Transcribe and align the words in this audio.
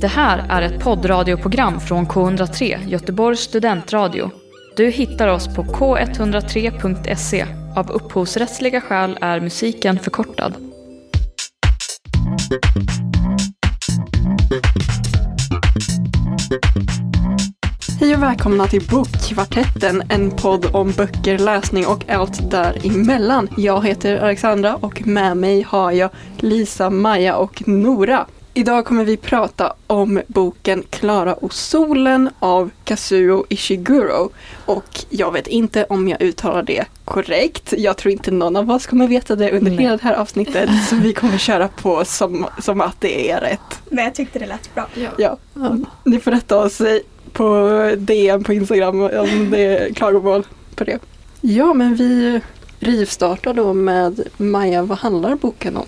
Det 0.00 0.08
här 0.08 0.46
är 0.48 0.62
ett 0.62 0.80
poddradioprogram 0.80 1.80
från 1.80 2.06
K103, 2.06 2.88
Göteborgs 2.88 3.40
studentradio. 3.40 4.30
Du 4.76 4.90
hittar 4.90 5.28
oss 5.28 5.54
på 5.56 5.62
k103.se. 5.62 7.46
Av 7.76 7.90
upphovsrättsliga 7.90 8.80
skäl 8.80 9.18
är 9.20 9.40
musiken 9.40 9.98
förkortad. 9.98 10.54
Hej 18.00 18.14
och 18.14 18.22
välkomna 18.22 18.66
till 18.66 18.86
Bokkvartetten, 18.90 20.02
en 20.08 20.30
podd 20.30 20.66
om 20.72 20.92
böcker, 20.92 21.38
läsning 21.38 21.86
och 21.86 22.10
allt 22.10 22.50
däremellan. 22.50 23.48
Jag 23.56 23.86
heter 23.86 24.16
Alexandra 24.16 24.74
och 24.74 25.06
med 25.06 25.36
mig 25.36 25.62
har 25.62 25.92
jag 25.92 26.10
Lisa, 26.36 26.90
Maja 26.90 27.36
och 27.36 27.68
Nora. 27.68 28.26
Idag 28.58 28.84
kommer 28.84 29.04
vi 29.04 29.16
prata 29.16 29.72
om 29.86 30.22
boken 30.26 30.84
Klara 30.90 31.34
och 31.34 31.54
solen 31.54 32.30
av 32.38 32.70
Kazuo 32.84 33.44
Ishiguro. 33.48 34.30
Och 34.66 35.04
jag 35.08 35.32
vet 35.32 35.46
inte 35.46 35.84
om 35.84 36.08
jag 36.08 36.22
uttalar 36.22 36.62
det 36.62 36.84
korrekt. 37.04 37.74
Jag 37.76 37.96
tror 37.96 38.12
inte 38.12 38.30
någon 38.30 38.56
av 38.56 38.70
oss 38.70 38.86
kommer 38.86 39.08
veta 39.08 39.36
det 39.36 39.52
under 39.52 39.70
Nej. 39.70 39.80
hela 39.80 39.96
det 39.96 40.02
här 40.02 40.14
avsnittet. 40.14 40.70
Så 40.88 40.96
vi 40.96 41.12
kommer 41.12 41.38
köra 41.38 41.68
på 41.68 42.04
som, 42.04 42.46
som 42.62 42.80
att 42.80 43.00
det 43.00 43.30
är 43.30 43.40
rätt. 43.40 43.80
Men 43.90 44.04
jag 44.04 44.14
tyckte 44.14 44.38
det 44.38 44.46
lät 44.46 44.74
bra. 44.74 44.86
Ja, 45.16 45.38
ni 46.04 46.20
får 46.20 46.30
rätta 46.30 46.56
oss 46.56 46.82
på 47.32 47.70
DM 47.98 48.44
på 48.44 48.52
Instagram 48.52 49.00
om 49.00 49.50
det 49.50 49.60
är 49.60 49.94
klagomål 49.94 50.46
på 50.74 50.84
det. 50.84 50.98
Ja, 51.40 51.74
men 51.74 51.94
vi 51.94 52.40
rivstartar 52.80 53.54
då 53.54 53.74
med 53.74 54.20
Maja, 54.36 54.82
vad 54.82 54.98
handlar 54.98 55.34
boken 55.34 55.76
om? 55.76 55.86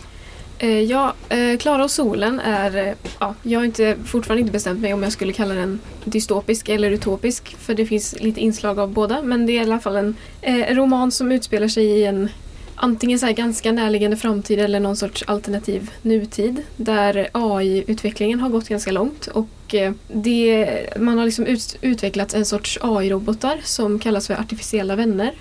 Eh, 0.62 0.80
ja, 0.80 1.14
eh, 1.28 1.58
Klara 1.58 1.84
och 1.84 1.90
solen 1.90 2.40
är... 2.40 2.76
Eh, 2.76 2.94
ja, 3.18 3.34
jag 3.42 3.58
har 3.58 3.64
inte, 3.64 3.96
fortfarande 4.04 4.40
inte 4.40 4.52
bestämt 4.52 4.80
mig 4.80 4.94
om 4.94 5.02
jag 5.02 5.12
skulle 5.12 5.32
kalla 5.32 5.54
den 5.54 5.80
dystopisk 6.04 6.68
eller 6.68 6.90
utopisk. 6.90 7.56
För 7.58 7.74
det 7.74 7.86
finns 7.86 8.20
lite 8.20 8.40
inslag 8.40 8.78
av 8.78 8.92
båda. 8.92 9.22
Men 9.22 9.46
det 9.46 9.52
är 9.52 9.54
i 9.54 9.58
alla 9.58 9.80
fall 9.80 9.96
en 9.96 10.16
eh, 10.40 10.74
roman 10.74 11.10
som 11.10 11.32
utspelar 11.32 11.68
sig 11.68 11.84
i 11.84 12.04
en 12.04 12.28
antingen 12.74 13.18
så 13.18 13.26
här 13.26 13.32
ganska 13.32 13.72
närliggande 13.72 14.16
framtid 14.16 14.58
eller 14.58 14.80
någon 14.80 14.96
sorts 14.96 15.24
alternativ 15.26 15.90
nutid. 16.02 16.62
Där 16.76 17.28
AI-utvecklingen 17.32 18.40
har 18.40 18.48
gått 18.48 18.68
ganska 18.68 18.92
långt. 18.92 19.26
Och 19.26 19.74
det, 20.08 20.68
man 20.96 21.18
har 21.18 21.24
liksom 21.24 21.46
ut, 21.46 21.76
utvecklat 21.80 22.34
en 22.34 22.44
sorts 22.44 22.78
AI-robotar 22.82 23.60
som 23.64 23.98
kallas 23.98 24.26
för 24.26 24.34
artificiella 24.34 24.96
vänner. 24.96 25.32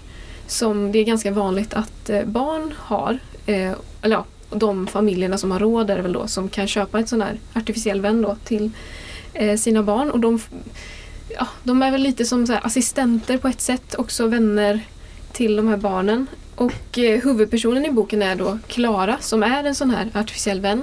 Som 0.48 0.92
det 0.92 1.00
är 1.00 1.04
ganska 1.04 1.32
vanligt 1.32 1.74
att 1.74 2.10
barn 2.26 2.74
har. 2.78 3.20
Eh, 3.46 3.72
eller 4.02 4.16
ja, 4.16 4.26
de 4.50 4.88
familjerna 4.88 5.38
som 5.38 5.52
har 5.52 5.60
råd 5.60 5.90
är 5.90 6.02
väl 6.02 6.14
då 6.14 6.28
som 6.28 6.50
kan 6.50 6.68
köpa 6.68 7.00
en 7.00 7.08
sån 7.08 7.22
här 7.22 7.40
artificiell 7.54 8.02
vän 8.02 8.22
då 8.22 8.38
till 8.44 8.72
eh, 9.34 9.58
sina 9.58 9.84
barn. 9.84 10.12
Och 10.12 10.20
de, 10.20 10.40
ja, 11.30 11.48
de 11.64 11.82
är 11.82 11.92
väl 11.92 12.02
lite 12.02 12.26
som 12.26 12.48
så 12.48 12.54
här 12.54 12.66
assistenter 12.66 13.38
på 13.38 13.48
ett 13.48 13.62
sätt, 13.62 13.96
också 13.96 14.28
vänner 14.28 14.82
till 15.32 15.56
de 15.56 15.68
här 15.68 15.78
barnen. 15.78 16.28
Och 16.56 16.98
eh, 16.98 17.22
huvudpersonen 17.22 17.86
i 17.86 17.92
boken 17.92 18.22
är 18.22 18.36
då 18.36 18.60
Klara 18.68 19.18
som 19.20 19.44
är 19.44 19.64
en 19.64 19.76
sån 19.76 19.90
här 19.90 20.10
artificiell 20.14 20.62
vän. 20.62 20.82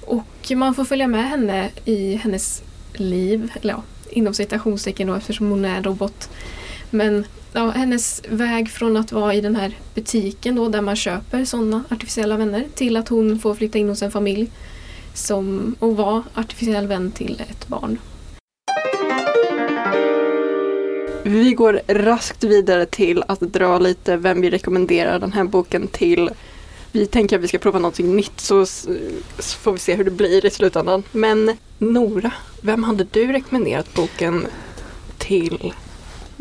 Och 0.00 0.52
man 0.56 0.74
får 0.74 0.84
följa 0.84 1.06
med 1.06 1.28
henne 1.28 1.70
i 1.84 2.14
hennes 2.14 2.62
liv, 2.94 3.52
eller 3.60 3.74
ja, 3.74 3.82
inom 4.10 4.34
citationstecken 4.34 5.08
då 5.08 5.14
eftersom 5.14 5.50
hon 5.50 5.64
är 5.64 5.76
en 5.76 5.84
robot. 5.84 6.30
Men 6.90 7.24
ja, 7.52 7.70
hennes 7.70 8.22
väg 8.28 8.70
från 8.70 8.96
att 8.96 9.12
vara 9.12 9.34
i 9.34 9.40
den 9.40 9.56
här 9.56 9.78
butiken 9.94 10.54
då 10.54 10.68
där 10.68 10.80
man 10.80 10.96
köper 10.96 11.44
sådana 11.44 11.84
artificiella 11.90 12.36
vänner 12.36 12.66
till 12.74 12.96
att 12.96 13.08
hon 13.08 13.38
får 13.38 13.54
flytta 13.54 13.78
in 13.78 13.88
hos 13.88 14.02
en 14.02 14.10
familj 14.10 14.50
som, 15.14 15.74
och 15.78 15.96
vara 15.96 16.22
artificiell 16.34 16.86
vän 16.86 17.10
till 17.10 17.42
ett 17.50 17.68
barn. 17.68 17.98
Vi 21.24 21.52
går 21.52 21.80
raskt 21.88 22.44
vidare 22.44 22.86
till 22.86 23.24
att 23.28 23.40
dra 23.40 23.78
lite 23.78 24.16
vem 24.16 24.40
vi 24.40 24.50
rekommenderar 24.50 25.18
den 25.18 25.32
här 25.32 25.44
boken 25.44 25.86
till. 25.86 26.30
Vi 26.92 27.06
tänker 27.06 27.36
att 27.36 27.42
vi 27.42 27.48
ska 27.48 27.58
prova 27.58 27.78
någonting 27.78 28.16
nytt 28.16 28.40
så, 28.40 28.66
så 28.66 28.88
får 29.38 29.72
vi 29.72 29.78
se 29.78 29.94
hur 29.94 30.04
det 30.04 30.10
blir 30.10 30.46
i 30.46 30.50
slutändan. 30.50 31.02
Men 31.12 31.56
Nora, 31.78 32.32
vem 32.62 32.84
hade 32.84 33.04
du 33.04 33.32
rekommenderat 33.32 33.94
boken 33.94 34.46
till? 35.18 35.72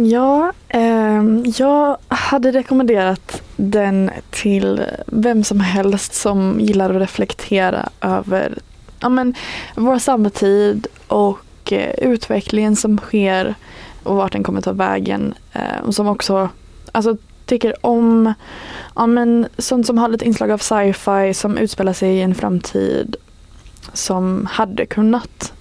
Ja, 0.01 0.53
eh, 0.67 1.23
jag 1.57 1.97
hade 2.07 2.51
rekommenderat 2.51 3.41
den 3.55 4.11
till 4.29 4.81
vem 5.05 5.43
som 5.43 5.59
helst 5.59 6.13
som 6.13 6.59
gillar 6.59 6.89
att 6.89 7.01
reflektera 7.01 7.89
över 8.01 8.57
ja, 8.99 9.09
men, 9.09 9.35
vår 9.75 9.99
samtid 9.99 10.87
och 11.07 11.71
eh, 11.71 11.93
utvecklingen 11.97 12.75
som 12.75 12.97
sker 12.97 13.55
och 14.03 14.15
vart 14.15 14.31
den 14.31 14.43
kommer 14.43 14.61
ta 14.61 14.71
vägen. 14.71 15.33
Eh, 15.53 15.79
och 15.85 15.95
som 15.95 16.07
också 16.07 16.49
alltså, 16.91 17.17
tycker 17.45 17.85
om 17.85 18.33
ja, 18.95 19.07
men, 19.07 19.47
sånt 19.57 19.87
som 19.87 19.97
har 19.97 20.07
lite 20.07 20.25
inslag 20.25 20.51
av 20.51 20.57
sci-fi 20.57 21.33
som 21.33 21.57
utspelar 21.57 21.93
sig 21.93 22.15
i 22.15 22.21
en 22.21 22.35
framtid 22.35 23.15
som 23.93 24.47
hade 24.51 24.85
kunnat 24.85 25.53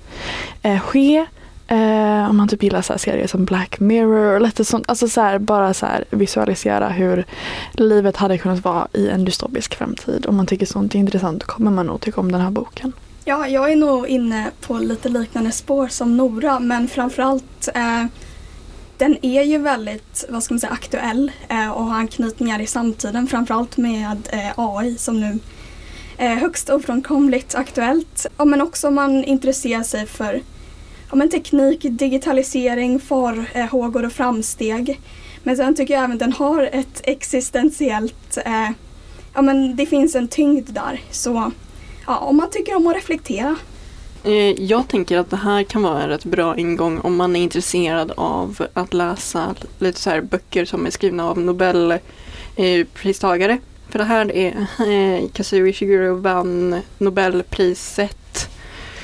eh, 0.62 0.80
ske 0.80 1.26
Eh, 1.70 2.30
om 2.30 2.36
man 2.36 2.48
typ 2.48 2.62
gillar 2.62 2.82
så 2.82 2.92
här 2.92 2.98
serier 2.98 3.26
som 3.26 3.44
Black 3.44 3.80
Mirror 3.80 4.34
och 4.34 4.40
lite 4.40 4.64
sånt. 4.64 4.84
Alltså 4.88 5.08
så 5.08 5.20
här, 5.20 5.38
bara 5.38 5.74
så 5.74 5.86
här 5.86 6.04
visualisera 6.10 6.88
hur 6.88 7.24
livet 7.72 8.16
hade 8.16 8.38
kunnat 8.38 8.64
vara 8.64 8.88
i 8.92 9.08
en 9.08 9.24
dystopisk 9.24 9.74
framtid. 9.74 10.26
Om 10.26 10.36
man 10.36 10.46
tycker 10.46 10.66
sånt 10.66 10.94
är 10.94 10.98
intressant 10.98 11.44
kommer 11.44 11.70
man 11.70 11.86
nog 11.86 12.00
tycka 12.00 12.20
om 12.20 12.32
den 12.32 12.40
här 12.40 12.50
boken. 12.50 12.92
Ja, 13.24 13.48
jag 13.48 13.72
är 13.72 13.76
nog 13.76 14.06
inne 14.06 14.50
på 14.60 14.78
lite 14.78 15.08
liknande 15.08 15.52
spår 15.52 15.88
som 15.88 16.16
Nora 16.16 16.58
men 16.58 16.88
framförallt 16.88 17.68
eh, 17.74 18.04
den 18.96 19.16
är 19.22 19.42
ju 19.42 19.58
väldigt, 19.58 20.24
vad 20.28 20.42
ska 20.42 20.54
man 20.54 20.60
säga, 20.60 20.72
aktuell 20.72 21.32
eh, 21.48 21.70
och 21.70 21.84
har 21.84 21.94
anknytningar 21.94 22.60
i 22.60 22.66
samtiden 22.66 23.26
framförallt 23.26 23.76
med 23.76 24.28
eh, 24.32 24.52
AI 24.56 24.96
som 24.98 25.20
nu 25.20 25.38
är 26.16 26.34
högst 26.34 26.70
ofrånkomligt 26.70 27.54
aktuellt. 27.54 28.26
Ja, 28.36 28.44
men 28.44 28.60
också 28.60 28.88
om 28.88 28.94
man 28.94 29.24
intresserar 29.24 29.82
sig 29.82 30.06
för 30.06 30.40
ja, 31.10 31.16
men 31.16 31.28
teknik, 31.30 31.80
digitalisering, 31.82 33.00
farhågor 33.00 34.06
och 34.06 34.12
framsteg. 34.12 35.00
Men 35.42 35.56
sen 35.56 35.74
tycker 35.74 35.94
jag 35.94 36.04
även 36.04 36.18
den 36.18 36.32
har 36.32 36.62
ett 36.72 37.00
existentiellt, 37.04 38.38
eh, 38.44 38.70
ja 39.34 39.42
men 39.42 39.76
det 39.76 39.86
finns 39.86 40.14
en 40.14 40.28
tyngd 40.28 40.70
där. 40.70 41.00
Så 41.10 41.52
ja, 42.06 42.16
om 42.18 42.36
man 42.36 42.50
tycker 42.50 42.76
om 42.76 42.86
att 42.86 42.96
reflektera. 42.96 43.56
Eh, 44.24 44.62
Jag 44.62 44.88
tänker 44.88 45.18
att 45.18 45.30
det 45.30 45.36
här 45.36 45.62
kan 45.62 45.82
vara 45.82 46.02
en 46.02 46.08
rätt 46.08 46.24
bra 46.24 46.56
ingång 46.56 46.98
om 46.98 47.16
man 47.16 47.36
är 47.36 47.40
intresserad 47.40 48.12
av 48.16 48.66
att 48.74 48.94
läsa 48.94 49.54
lite 49.78 50.00
så 50.00 50.10
här 50.10 50.20
böcker 50.20 50.64
som 50.64 50.86
är 50.86 50.90
skrivna 50.90 51.28
av 51.28 51.38
Nobelpristagare. 51.38 53.58
För 53.88 53.98
det 53.98 54.04
här 54.04 54.36
är 54.36 54.66
eh, 54.88 55.28
Kazuo 55.32 55.66
Ishiguro 55.66 56.14
vann 56.14 56.80
Nobelpriset 56.98 58.48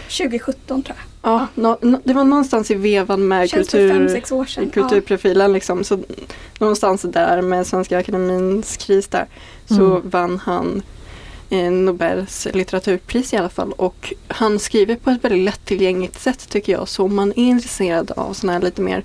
2017 0.08 0.82
tror 0.82 0.96
jag. 0.98 1.13
Ja, 1.24 1.46
nå- 1.54 1.78
nå- 1.80 2.00
det 2.04 2.12
var 2.14 2.24
någonstans 2.24 2.70
i 2.70 2.74
vevan 2.74 3.28
med 3.28 3.50
kultur, 3.50 3.90
fem, 3.92 4.08
sex 4.08 4.32
år 4.32 4.44
sedan. 4.44 4.70
kulturprofilen 4.70 5.52
liksom. 5.52 5.84
Så 5.84 5.98
någonstans 6.58 7.02
där 7.02 7.42
med 7.42 7.66
Svenska 7.66 7.98
Akademins 7.98 8.76
kris 8.76 9.08
där 9.08 9.26
så 9.68 9.74
Mm. 9.96 10.10
vann 10.10 10.38
han 10.44 10.82
eh, 11.50 11.70
Nobels 11.72 12.46
litteraturpris 12.54 13.32
i 13.32 13.36
alla 13.36 13.48
fall. 13.48 13.72
Och 13.72 14.12
han 14.28 14.58
skriver 14.58 14.96
på 14.96 15.10
ett 15.10 15.24
väldigt 15.24 15.44
lättillgängligt 15.44 16.20
sätt 16.20 16.48
tycker 16.48 16.72
jag. 16.72 16.88
Så 16.88 17.04
om 17.04 17.14
man 17.14 17.30
är 17.30 17.38
intresserad 17.44 18.10
av 18.16 18.32
sån 18.32 18.50
här 18.50 18.60
lite 18.60 18.82
mer 18.82 19.02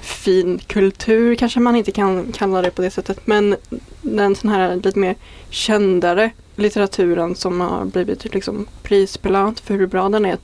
fin 0.00 0.58
kultur 0.66 1.34
kanske 1.34 1.60
man 1.60 1.76
inte 1.76 1.90
kan 1.92 2.32
kalla 2.32 2.62
det 2.62 2.70
på 2.70 2.82
det 2.82 2.90
sättet. 2.90 3.26
Men 3.26 3.56
den 4.02 4.34
sån 4.36 4.50
här 4.50 4.76
lite 4.76 4.98
mer 4.98 5.14
kändare 5.50 6.30
litteraturen 6.56 7.34
som 7.34 7.60
har 7.60 7.84
blivit 7.84 8.34
liksom 8.34 8.66
prisbelönt 8.82 9.60
för 9.60 9.74
hur 9.74 9.86
bra 9.86 10.08
den 10.08 10.24
är. 10.24 10.38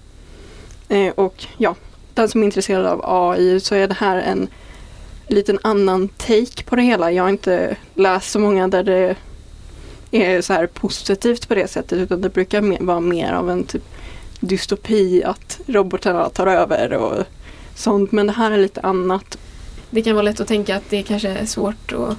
Eh, 0.92 1.12
och 1.14 1.46
ja, 1.56 1.75
den 2.14 2.28
som 2.28 2.40
är 2.40 2.44
intresserad 2.44 2.87
av 2.87 3.00
AI 3.05 3.61
så 3.61 3.75
är 3.75 3.88
det 3.88 3.94
här 3.94 4.17
en 4.17 4.49
liten 5.26 5.58
annan 5.62 6.08
take 6.08 6.62
på 6.64 6.76
det 6.76 6.82
hela. 6.82 7.12
Jag 7.12 7.22
har 7.22 7.31
inte 7.31 7.76
läst 7.94 8.31
så 8.31 8.38
många 8.38 8.69
där 8.69 8.82
det 8.82 9.17
är 10.11 10.40
så 10.40 10.52
här 10.52 10.67
positivt 10.67 11.49
på 11.49 11.55
det 11.55 11.70
sättet 11.70 11.99
utan 11.99 12.20
det 12.20 12.28
brukar 12.28 12.84
vara 12.84 13.00
mer 13.00 13.32
av 13.32 13.50
en 13.50 13.64
typ 13.64 13.82
dystopi 14.40 15.25
att 15.25 15.61
robotarna 15.67 16.28
tar 16.28 16.46
över 16.46 16.93
och 16.93 17.25
sånt. 17.75 18.12
Men 18.12 18.26
det 18.26 18.32
här 18.32 18.50
är 18.50 18.58
lite 18.58 18.81
annat. 18.81 19.38
Det 19.90 20.02
kan 20.02 20.14
vara 20.14 20.22
lätt 20.22 20.40
att 20.40 20.49
tänka 20.49 20.76
att 20.76 20.90
det 20.90 21.02
kanske 21.02 21.28
är 21.28 21.46
svårt 21.46 21.93
att 21.93 22.17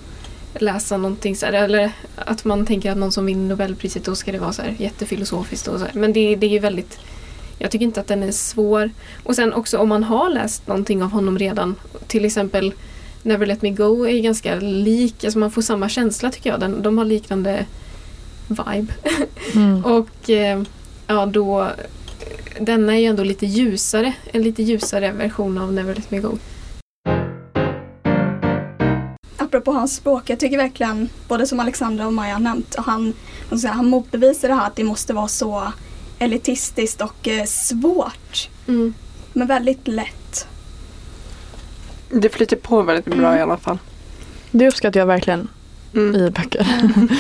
läsa 0.61 0.97
någonting 0.97 1.35
så 1.35 1.45
här, 1.45 1.53
eller 1.53 1.91
att 2.15 2.45
man 2.45 2.65
tänker 2.65 2.91
att 2.91 2.97
någon 2.97 3.11
som 3.11 3.25
vinner 3.25 3.49
Nobelpriset 3.49 4.05
då 4.05 4.15
ska 4.15 4.31
det 4.31 4.39
vara 4.39 4.53
så 4.53 4.61
här 4.61 4.75
jättefilosofiskt 4.79 5.67
och 5.67 5.79
så 5.79 5.85
här. 5.85 5.93
Men 5.93 6.13
det, 6.13 6.35
det 6.35 6.45
är 6.45 6.51
ju 6.51 6.59
väldigt 6.59 6.99
jag 7.57 7.71
tycker 7.71 7.85
inte 7.85 7.99
att 7.99 8.07
den 8.07 8.23
är 8.23 8.31
svår. 8.31 8.91
Och 9.23 9.35
sen 9.35 9.53
också 9.53 9.77
om 9.77 9.89
man 9.89 10.03
har 10.03 10.29
läst 10.29 10.67
någonting 10.67 11.03
av 11.03 11.11
honom 11.11 11.39
redan, 11.39 11.75
till 12.07 12.25
exempel 12.25 12.73
Never 13.21 13.45
Let 13.45 13.61
Me 13.61 13.69
Go 13.69 14.07
är 14.07 14.19
ganska 14.19 14.55
lik, 14.55 15.23
alltså 15.23 15.39
man 15.39 15.51
får 15.51 15.61
samma 15.61 15.89
känsla 15.89 16.31
tycker 16.31 16.49
jag. 16.49 16.59
Den, 16.59 16.81
de 16.81 16.97
har 16.97 17.05
liknande 17.05 17.65
vibe. 18.47 18.93
Mm. 19.55 19.85
Och 19.85 20.29
eh, 20.29 20.61
ja, 21.07 21.25
då 21.25 21.69
denna 22.59 22.95
är 22.95 22.99
ju 22.99 23.05
ändå 23.05 23.23
lite 23.23 23.45
ljusare. 23.45 24.13
En 24.31 24.41
lite 24.41 24.63
ljusare 24.63 25.11
version 25.11 25.57
av 25.57 25.73
Never 25.73 25.95
Let 25.95 26.11
Me 26.11 26.19
Go. 26.19 26.37
Apropå 29.37 29.71
hans 29.71 29.95
språk, 29.95 30.29
jag 30.29 30.39
tycker 30.39 30.57
verkligen, 30.57 31.09
både 31.27 31.47
som 31.47 31.59
Alexandra 31.59 32.07
och 32.07 32.13
Maja 32.13 32.33
har 32.33 32.39
nämnt, 32.39 32.75
han, 32.77 33.13
han 33.63 33.89
motbevisar 33.89 34.47
det 34.47 34.53
här 34.53 34.67
att 34.67 34.75
det 34.75 34.83
måste 34.83 35.13
vara 35.13 35.27
så 35.27 35.73
elitistiskt 36.23 37.01
och 37.01 37.27
eh, 37.27 37.45
svårt. 37.45 38.49
Mm. 38.67 38.93
Men 39.33 39.47
väldigt 39.47 39.87
lätt. 39.87 40.47
Det 42.09 42.29
flyter 42.29 42.55
på 42.55 42.81
väldigt 42.81 43.05
bra 43.05 43.27
Mm. 43.27 43.37
i 43.39 43.41
alla 43.41 43.57
fall. 43.57 43.77
Det 44.51 44.67
uppskattar 44.67 44.99
jag 44.99 45.07
verkligen 45.07 45.47
Mm. 45.95 46.15
i 46.15 46.29
böcker. 46.31 46.67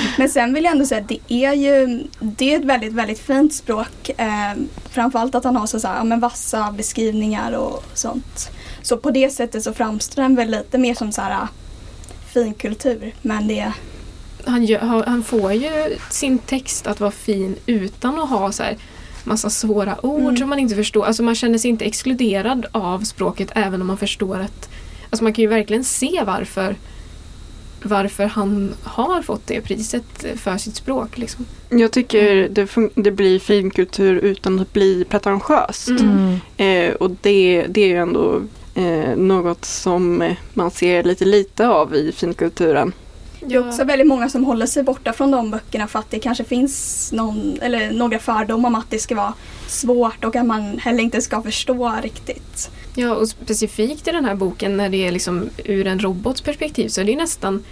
Men 0.17 0.29
sen 0.29 0.53
vill 0.53 0.63
jag 0.63 0.71
ändå 0.73 0.85
säga 0.85 1.01
att 1.01 1.07
det 1.07 1.19
är 1.27 1.53
ju 1.53 2.03
det 2.19 2.53
är 2.53 2.59
ett 2.59 2.65
väldigt, 2.65 2.93
väldigt 2.93 3.19
fint 3.19 3.53
språk. 3.53 4.09
Eh, 4.17 4.53
framförallt 4.89 5.35
att 5.35 5.43
han 5.43 5.55
har 5.55 5.67
så, 5.67 5.79
så 5.79 5.87
här, 5.87 5.97
ja, 5.97 6.03
men 6.03 6.19
vassa 6.19 6.71
beskrivningar 6.77 7.51
och 7.51 7.83
sånt. 7.93 8.49
Så 8.81 8.97
på 8.97 9.11
det 9.11 9.29
sättet 9.29 9.63
så 9.63 9.73
framstår 9.73 10.21
den 10.21 10.35
väl 10.35 10.49
lite 10.51 10.77
mer 10.77 10.93
som 10.93 11.11
så 11.11 11.21
här 11.21 11.47
finkultur. 12.33 13.13
Men 13.21 13.47
det 13.47 13.71
Han, 14.45 14.65
gör, 14.65 15.03
han 15.07 15.23
får 15.23 15.53
ju 15.53 15.97
sin 16.11 16.37
text 16.37 16.87
att 16.87 16.99
vara 16.99 17.11
fin 17.11 17.55
utan 17.65 18.19
att 18.19 18.29
ha 18.29 18.51
så 18.51 18.63
här 18.63 18.77
massa 19.23 19.49
svåra 19.49 20.05
ord 20.05 20.21
Mm. 20.21 20.37
som 20.37 20.49
man 20.49 20.59
inte 20.59 20.75
förstår. 20.75 21.05
Alltså 21.05 21.23
man 21.23 21.35
känner 21.35 21.57
sig 21.57 21.69
inte 21.69 21.85
exkluderad 21.85 22.65
av 22.71 22.99
språket 22.99 23.51
även 23.55 23.81
om 23.81 23.87
man 23.87 23.97
förstår 23.97 24.39
att... 24.39 24.69
Alltså 25.09 25.23
man 25.23 25.33
kan 25.33 25.41
ju 25.41 25.47
verkligen 25.47 25.83
se 25.83 26.23
varför 26.25 26.75
varför 27.85 28.23
han 28.25 28.73
har 28.83 29.21
fått 29.21 29.47
det 29.47 29.61
priset 29.61 30.25
för 30.35 30.57
sitt 30.57 30.75
språk. 30.75 31.17
Liksom. 31.17 31.45
Jag 31.69 31.91
tycker 31.91 32.49
det, 32.49 32.67
det 32.95 33.11
blir 33.11 33.39
finkultur 33.39 34.15
utan 34.15 34.59
att 34.59 34.73
bli 34.73 35.03
pretentiöst. 35.09 35.89
Mm. 35.89 36.39
Mm. 36.57 36.89
Eh, 36.89 36.95
och 36.95 37.11
det, 37.21 37.65
det 37.69 37.81
är 37.81 37.87
ju 37.87 37.97
ändå 37.97 38.41
eh, 38.75 39.15
något 39.17 39.65
som 39.65 40.33
man 40.53 40.71
ser 40.71 41.03
lite 41.03 41.25
lite 41.25 41.67
av 41.67 41.95
i 41.95 42.11
finkulturen. 42.11 42.93
Det 43.47 43.55
är 43.55 43.67
också 43.67 43.83
väldigt 43.83 44.07
många 44.07 44.29
som 44.29 44.43
håller 44.43 44.65
sig 44.65 44.83
borta 44.83 45.13
från 45.13 45.31
de 45.31 45.51
böckerna 45.51 45.87
för 45.87 45.99
att 45.99 46.11
det 46.11 46.19
kanske 46.19 46.43
finns 46.43 47.11
någon, 47.13 47.57
eller 47.61 47.91
några 47.91 48.19
fördomar 48.19 48.69
om 48.69 48.75
att 48.75 48.89
det 48.89 48.99
ska 48.99 49.15
vara 49.15 49.33
svårt 49.67 50.23
och 50.23 50.35
att 50.35 50.45
man 50.45 50.77
heller 50.77 51.03
inte 51.03 51.21
ska 51.21 51.41
förstå 51.41 51.93
riktigt. 52.03 52.71
Ja, 52.95 53.15
och 53.15 53.29
specifikt 53.29 54.07
i 54.07 54.11
den 54.11 54.25
här 54.25 54.35
boken 54.35 54.77
när 54.77 54.89
det 54.89 55.07
är 55.07 55.11
liksom 55.11 55.49
ur 55.65 55.87
en 55.87 55.99
robots 55.99 56.41
perspektiv 56.41 56.87
så 56.87 57.01
är 57.01 57.05
det 57.05 57.15
nästan 57.15 57.63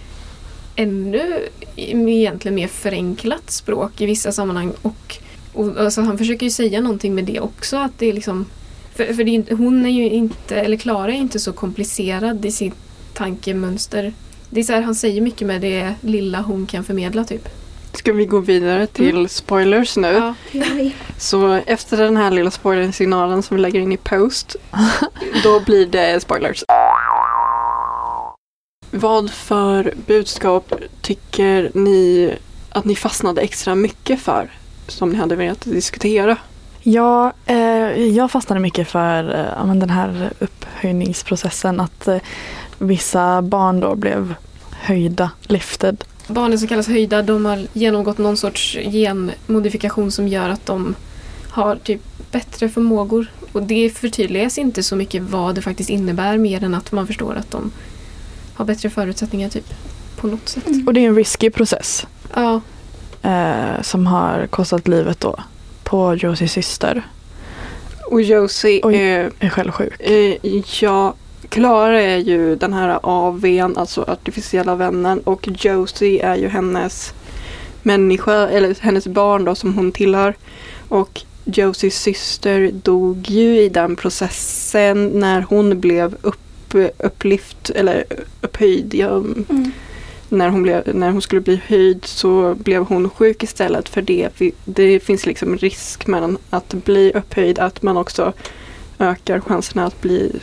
ännu 0.76 1.48
egentligen 1.76 2.54
mer 2.54 2.68
förenklat 2.68 3.50
språk 3.50 4.00
i 4.00 4.06
vissa 4.06 4.32
sammanhang. 4.32 4.72
Och, 4.82 5.18
och 5.52 5.80
alltså 5.80 6.00
han 6.00 6.18
försöker 6.18 6.46
ju 6.46 6.50
säga 6.50 6.80
någonting 6.80 7.14
med 7.14 7.24
det 7.24 7.40
också. 7.40 7.76
Att 7.76 7.98
det 7.98 8.06
är 8.06 8.12
liksom, 8.12 8.46
för 8.94 9.14
för 9.14 9.28
är, 9.28 9.56
hon 9.56 9.86
är 9.86 9.90
ju 9.90 10.10
inte, 10.10 10.56
eller 10.56 10.76
Klara 10.76 11.12
är 11.12 11.16
inte 11.16 11.38
så 11.40 11.52
komplicerad 11.52 12.44
i 12.44 12.52
sitt 12.52 12.74
tankemönster. 13.14 14.12
Det 14.54 14.60
är 14.60 14.64
så 14.64 14.72
här, 14.72 14.82
han 14.82 14.94
säger 14.94 15.20
mycket 15.20 15.46
med 15.46 15.60
det 15.60 15.94
lilla 16.00 16.40
hon 16.40 16.66
kan 16.66 16.84
förmedla 16.84 17.24
typ. 17.24 17.48
Ska 17.92 18.12
vi 18.12 18.26
gå 18.26 18.38
vidare 18.38 18.86
till 18.86 19.10
Mm. 19.16 19.28
spoilers 19.28 19.96
nu? 19.96 20.08
Ja. 20.52 20.60
Så 21.18 21.52
efter 21.66 21.96
den 21.96 22.16
här 22.16 22.30
lilla 22.30 22.50
spoilersignalen 22.50 23.42
som 23.42 23.56
vi 23.56 23.62
lägger 23.62 23.80
in 23.80 23.92
i 23.92 23.96
post, 23.96 24.56
då 25.42 25.60
blir 25.60 25.86
det 25.86 26.22
spoilers. 26.22 26.64
Vad 28.90 29.30
för 29.30 29.94
budskap 30.06 30.72
tycker 31.00 31.70
ni 31.74 32.34
att 32.70 32.84
ni 32.84 32.96
fastnade 32.96 33.40
extra 33.40 33.74
mycket 33.74 34.20
för? 34.20 34.50
Som 34.88 35.10
ni 35.10 35.16
hade 35.18 35.36
velat 35.36 35.60
diskutera? 35.64 36.36
Ja, 36.82 37.32
eh, 37.46 37.56
jag 38.06 38.30
fastnade 38.30 38.60
mycket 38.60 38.88
för 38.88 39.48
eh, 39.64 39.74
den 39.74 39.90
här 39.90 40.32
upphöjningsprocessen. 40.38 41.80
Att 41.80 42.08
eh, 42.08 42.18
vissa 42.82 43.42
barn 43.42 43.80
då 43.80 43.94
blev 43.94 44.34
höjda, 44.70 45.30
lifted. 45.42 46.04
Barnen 46.26 46.58
som 46.58 46.68
kallas 46.68 46.88
höjda 46.88 47.22
de 47.22 47.44
har 47.44 47.66
genomgått 47.72 48.18
någon 48.18 48.36
sorts 48.36 48.78
genmodifikation 48.82 50.10
som 50.10 50.28
gör 50.28 50.48
att 50.48 50.66
de 50.66 50.94
har 51.48 51.76
typ 51.76 52.00
bättre 52.30 52.68
förmågor. 52.68 53.26
Och 53.52 53.62
det 53.62 53.90
förtydligas 53.90 54.58
inte 54.58 54.82
så 54.82 54.96
mycket 54.96 55.22
vad 55.22 55.54
det 55.54 55.62
faktiskt 55.62 55.90
innebär 55.90 56.38
mer 56.38 56.64
än 56.64 56.74
att 56.74 56.92
man 56.92 57.06
förstår 57.06 57.34
att 57.34 57.50
de 57.50 57.70
har 58.54 58.64
bättre 58.64 58.90
förutsättningar 58.90 59.48
typ 59.48 59.74
på 60.16 60.26
något 60.26 60.48
sätt. 60.48 60.64
Och 60.86 60.94
det 60.94 61.00
är 61.00 61.08
en 61.08 61.16
risky 61.16 61.50
process 61.50 62.06
Ja, 62.34 62.60
eh, 63.22 63.82
som 63.82 64.06
har 64.06 64.46
kostat 64.46 64.88
livet 64.88 65.20
då 65.20 65.36
på 65.84 66.14
Josies 66.14 66.52
syster. 66.52 67.02
Och 68.10 68.22
Josie 68.22 68.80
är 68.86 69.30
Är 69.38 69.48
själv 69.48 69.70
sjuk. 69.70 70.00
Eh, 70.00 70.36
ja, 70.80 71.14
Klara 71.52 72.02
är 72.02 72.18
ju 72.18 72.56
den 72.56 72.72
här 72.72 72.98
AWn, 73.02 73.76
alltså 73.76 74.04
artificiella 74.08 74.74
vännen 74.74 75.20
och 75.20 75.48
Josie 75.64 76.22
är 76.26 76.36
ju 76.36 76.48
hennes 76.48 77.14
människa, 77.82 78.48
eller 78.48 78.76
hennes 78.80 79.06
barn 79.06 79.44
då 79.44 79.54
som 79.54 79.74
hon 79.74 79.92
tillhör. 79.92 80.34
Och 80.88 81.20
Josies 81.44 82.00
syster 82.00 82.70
dog 82.72 83.30
ju 83.30 83.60
i 83.60 83.68
den 83.68 83.96
processen 83.96 85.06
när 85.08 85.42
hon 85.42 85.80
blev 85.80 86.16
upp, 86.22 86.74
upplyft 86.98 87.70
eller 87.70 88.04
upphöjd. 88.40 88.94
Ja, 88.94 89.10
Mm. 89.10 89.72
när, 90.28 90.48
hon 90.48 90.62
blev, 90.62 90.94
när 90.94 91.10
hon 91.10 91.22
skulle 91.22 91.40
bli 91.40 91.60
höjd 91.66 92.04
så 92.04 92.54
blev 92.54 92.84
hon 92.84 93.10
sjuk 93.10 93.42
istället 93.42 93.88
för 93.88 94.02
det. 94.02 94.28
Det 94.64 95.00
finns 95.00 95.26
liksom 95.26 95.56
risk 95.56 96.06
med 96.06 96.36
att 96.50 96.74
bli 96.74 97.12
upphöjd 97.14 97.58
att 97.58 97.82
man 97.82 97.96
också 97.96 98.32
ökar 99.02 99.40
chanserna 99.40 99.86
att 99.86 100.00
bli 100.00 100.40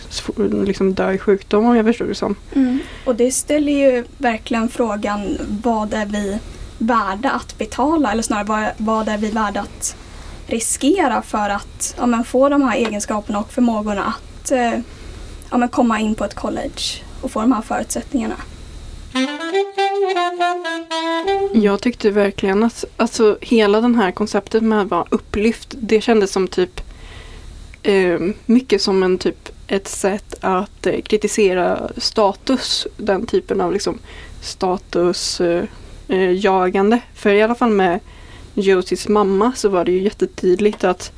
liksom 0.65 0.93
dö 0.93 1.11
i 1.11 1.17
sjukdom 1.17 1.65
om 1.65 1.75
jag 1.75 1.85
förstår 1.85 2.05
det 2.05 2.15
som. 2.15 2.35
Mm. 2.53 2.79
Och 3.05 3.15
det 3.15 3.31
ställer 3.31 3.71
ju 3.71 4.05
verkligen 4.17 4.69
frågan 4.69 5.37
vad 5.63 5.93
är 5.93 6.05
vi 6.05 6.39
värda 6.77 7.29
att 7.29 7.57
betala 7.57 8.11
eller 8.11 8.23
snarare 8.23 8.45
vad, 8.45 8.67
vad 8.77 9.09
är 9.09 9.17
vi 9.17 9.31
värda 9.31 9.61
att 9.61 9.95
riskera 10.47 11.21
för 11.21 11.49
att 11.49 11.95
ja, 11.97 12.05
men 12.05 12.23
få 12.23 12.49
de 12.49 12.61
här 12.61 12.77
egenskaperna 12.77 13.39
och 13.39 13.51
förmågorna 13.51 14.03
att 14.03 14.51
eh, 14.51 14.79
ja, 15.49 15.57
men 15.57 15.69
komma 15.69 15.99
in 15.99 16.15
på 16.15 16.25
ett 16.25 16.35
college 16.35 16.81
och 17.21 17.31
få 17.31 17.41
de 17.41 17.51
här 17.51 17.61
förutsättningarna. 17.61 18.35
Jag 21.53 21.81
tyckte 21.81 22.11
verkligen 22.11 22.63
att 22.63 22.85
alltså, 22.97 23.37
hela 23.41 23.81
den 23.81 23.95
här 23.95 24.11
konceptet 24.11 24.63
med 24.63 24.81
att 24.81 24.89
vara 24.89 25.05
upplyft, 25.09 25.75
det 25.79 26.01
kändes 26.01 26.31
som 26.31 26.47
typ 26.47 26.81
mycket 28.45 28.81
som 28.81 29.03
en 29.03 29.17
typ 29.17 29.49
ett 29.67 29.87
sätt 29.87 30.35
att 30.41 30.85
eh, 30.85 31.01
kritisera 31.01 31.91
status, 31.97 32.87
den 32.97 33.25
typen 33.25 33.61
av 33.61 33.73
liksom 33.73 33.99
status 34.41 35.41
eh, 35.41 35.63
eh. 36.07 36.99
För 37.13 37.29
i 37.33 37.41
alla 37.41 37.55
fall 37.55 37.69
med 37.71 37.99
Josies 38.53 39.07
mamma 39.07 39.51
så 39.55 39.69
var 39.69 39.85
det 39.85 39.91
ju 39.91 40.01
jättetydligt 40.03 40.83
att 40.83 41.11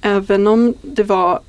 även 0.00 0.46
om 0.46 0.74
det 0.82 1.02
var 1.02 1.40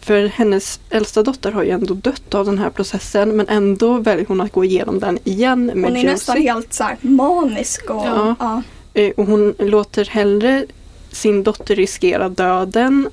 för 0.00 0.26
hennes 0.26 0.80
äldsta 0.90 1.22
dotter 1.22 1.52
har 1.52 1.62
ju 1.62 1.70
ändå 1.70 1.94
dött 1.94 2.34
av 2.34 2.46
den 2.46 2.58
här 2.58 2.70
processen 2.70 3.36
men 3.36 3.48
ändå 3.48 3.98
väljer 3.98 4.26
hon 4.26 4.40
att 4.40 4.52
gå 4.52 4.64
igenom 4.64 4.98
den 5.00 5.18
igen 5.24 5.66
med 5.66 5.84
Hon 5.84 5.84
är 5.84 6.00
Josie. 6.00 6.12
nästan 6.12 6.36
helt 6.42 6.72
så 6.72 6.88
manisk 7.00 7.90
och 7.90 8.06
Ja. 8.06 8.34
ja. 8.38 8.62
Eh, 8.94 9.12
Och 9.16 9.26
hon 9.26 9.54
låter 9.58 10.04
hellre 10.04 10.66
sin 11.12 11.42
dotter 11.42 11.76
riskera 11.76 12.28
döden 12.28 13.08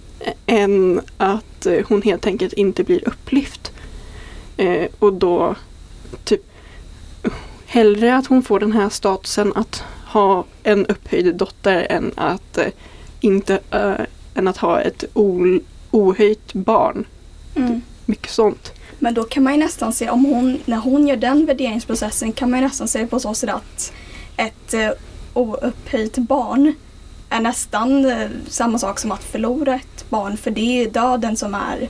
än 0.46 1.01
att 1.18 1.66
eh, 1.66 1.86
hon 1.88 2.01
helt 2.01 2.27
enkelt 2.27 2.54
inte 2.54 2.84
blir 2.84 3.08
upplyft. 3.08 3.72
Eh, 4.58 4.88
och 5.00 5.13
då 5.13 5.56
typ 6.24 6.42
hellre 7.66 8.16
att 8.16 8.27
hon 8.27 8.44
får 8.44 8.60
den 8.60 8.72
här 8.72 8.89
statusen 8.89 9.54
att 9.56 9.84
ha 10.06 10.46
en 10.63 10.86
upphöjd 10.86 11.36
dotter 11.36 11.88
än 11.89 12.12
att 12.16 12.58
eh, 12.58 12.68
inte 13.20 13.60
eh, 13.72 14.06
än 14.36 14.48
att 14.48 14.58
ha 14.58 14.82
ett 14.82 15.04
o, 15.13 15.60
ohöjt 15.92 16.54
barn. 16.54 17.06
Mm. 17.56 17.82
Mycket 18.06 18.32
sånt. 18.32 18.74
Men 19.00 19.13
då 19.13 19.24
kan 19.24 19.44
man 19.44 19.54
ju 19.54 19.60
nästan 19.60 19.94
se, 19.94 20.10
om 20.10 20.25
hon, 20.25 20.60
när 20.66 20.77
hon 20.77 21.08
gör 21.08 21.16
den 21.16 21.46
värderingsprocessen 21.46 22.32
kan 22.34 22.51
man 22.51 22.60
ju 22.60 22.66
nästan 22.66 22.88
se 22.88 23.00
det 23.00 23.08
på 23.08 23.20
så 23.20 23.34
sätt 23.34 23.50
att 23.50 23.94
ett 24.38 24.74
eh, 24.74 24.89
oupphöjt 25.34 26.18
barn 26.18 26.74
är 27.29 27.41
nästan 27.41 28.05
eh, 28.05 28.29
samma 28.48 28.79
sak 28.79 29.00
som 29.00 29.12
att 29.12 29.24
förlora 29.24 29.75
ett 29.75 30.10
barn 30.10 30.38
för 30.38 30.51
det 30.51 30.84
är 30.84 30.89
döden 30.89 31.38
som 31.38 31.55
är 31.55 31.89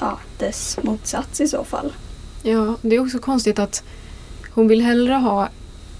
ja, 0.00 0.18
dess 0.38 0.78
motsats 0.82 1.40
i 1.40 1.48
så 1.48 1.64
fall. 1.64 1.92
Ja, 2.42 2.76
det 2.82 2.96
är 2.96 3.00
också 3.00 3.18
konstigt 3.18 3.58
att 3.58 3.82
hon 4.50 4.68
vill 4.68 4.80
hellre 4.80 5.14
ha... 5.14 5.48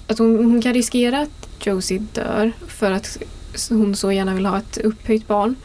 Att 0.06 0.18
hon, 0.18 0.36
hon 0.36 0.62
kan 0.62 0.74
riskera 0.74 1.20
att 1.20 1.66
Josie 1.66 2.06
dör 2.12 2.52
för 2.68 2.90
att 2.90 3.18
hon 3.68 3.96
så 3.96 4.12
gärna 4.12 4.34
vill 4.34 4.46
ha 4.46 4.58
ett 4.58 4.78
upphöjt 4.78 5.28
barn. 5.28 5.56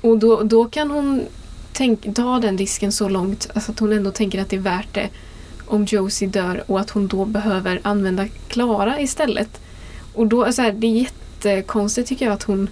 Och 0.00 0.18
då, 0.18 0.42
då 0.42 0.64
kan 0.64 0.90
hon 0.90 1.22
tänk, 1.72 2.14
ta 2.14 2.38
den 2.38 2.58
risken 2.58 2.92
så 2.92 3.08
långt 3.08 3.50
alltså 3.54 3.72
att 3.72 3.78
hon 3.78 3.92
ändå 3.92 4.10
tänker 4.10 4.40
att 4.42 4.50
det 4.50 4.56
är 4.56 4.60
värt 4.60 4.94
det 4.94 5.08
om 5.66 5.84
Josie 5.84 6.28
dör 6.28 6.64
och 6.66 6.80
att 6.80 6.90
hon 6.90 7.06
då 7.06 7.24
behöver 7.24 7.80
använda 7.82 8.28
Klara 8.48 9.00
istället. 9.00 9.60
Och 10.14 10.26
då, 10.26 10.52
så 10.52 10.62
här, 10.62 10.72
det 10.72 10.86
är 10.86 11.08
jättekonstigt 11.44 12.08
tycker 12.08 12.24
jag 12.24 12.34
att 12.34 12.42
hon 12.42 12.68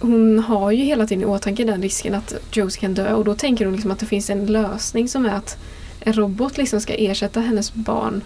hon 0.00 0.38
har 0.38 0.70
ju 0.70 0.84
hela 0.84 1.06
tiden 1.06 1.22
i 1.22 1.26
åtanke 1.26 1.64
den 1.64 1.82
risken 1.82 2.14
att 2.14 2.34
Josie 2.52 2.80
kan 2.80 2.94
dö 2.94 3.12
och 3.14 3.24
då 3.24 3.34
tänker 3.34 3.64
hon 3.64 3.74
liksom 3.74 3.90
att 3.90 3.98
det 3.98 4.06
finns 4.06 4.30
en 4.30 4.46
lösning 4.46 5.08
som 5.08 5.26
är 5.26 5.30
att 5.34 5.56
en 6.00 6.12
robot 6.12 6.56
liksom 6.58 6.80
ska 6.80 6.94
ersätta 6.94 7.40
hennes 7.40 7.74
barn. 7.74 8.22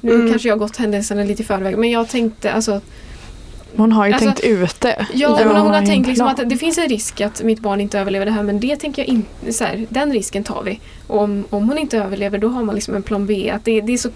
Nu 0.00 0.14
Mm. 0.14 0.30
kanske 0.30 0.48
jag 0.48 0.54
har 0.54 0.58
gått 0.58 0.76
händelserna 0.76 1.24
lite 1.24 1.42
i 1.42 1.44
förväg 1.44 1.78
men 1.78 1.90
jag 1.90 2.08
tänkte 2.08 2.52
alltså 2.52 2.80
Hon 3.76 3.92
har 3.92 4.06
ju 4.06 4.12
Alltså, 4.12 4.28
tänkt 4.28 4.44
ut 4.44 4.80
det. 4.80 5.06
Ja, 5.14 5.28
hon, 5.28 5.48
var 5.48 5.60
hon 5.60 5.74
har 5.74 5.86
tänkt 5.86 6.06
liksom 6.06 6.26
att 6.26 6.48
det 6.48 6.56
finns 6.56 6.78
en 6.78 6.88
risk 6.88 7.20
att 7.20 7.42
mitt 7.42 7.60
barn 7.60 7.80
inte 7.80 7.98
överlever 7.98 8.26
det 8.26 8.32
här 8.32 8.42
men 8.42 8.60
det 8.60 8.76
tänker 8.76 9.02
jag 9.02 9.08
inte, 9.08 9.52
så 9.52 9.64
här, 9.64 9.86
den 9.88 10.12
risken 10.12 10.44
tar 10.44 10.62
vi. 10.62 10.80
Och 11.06 11.22
om, 11.22 11.44
om 11.50 11.68
hon 11.68 11.78
inte 11.78 11.98
överlever 11.98 12.38
då 12.38 12.48
har 12.48 12.62
man 12.62 12.74
liksom 12.74 12.94
en 12.94 13.02
plan 13.02 13.26
B. 13.26 13.50
Att 13.54 13.64
det, 13.64 13.80
det 13.80 13.92
är 13.92 13.98
så, 13.98 14.08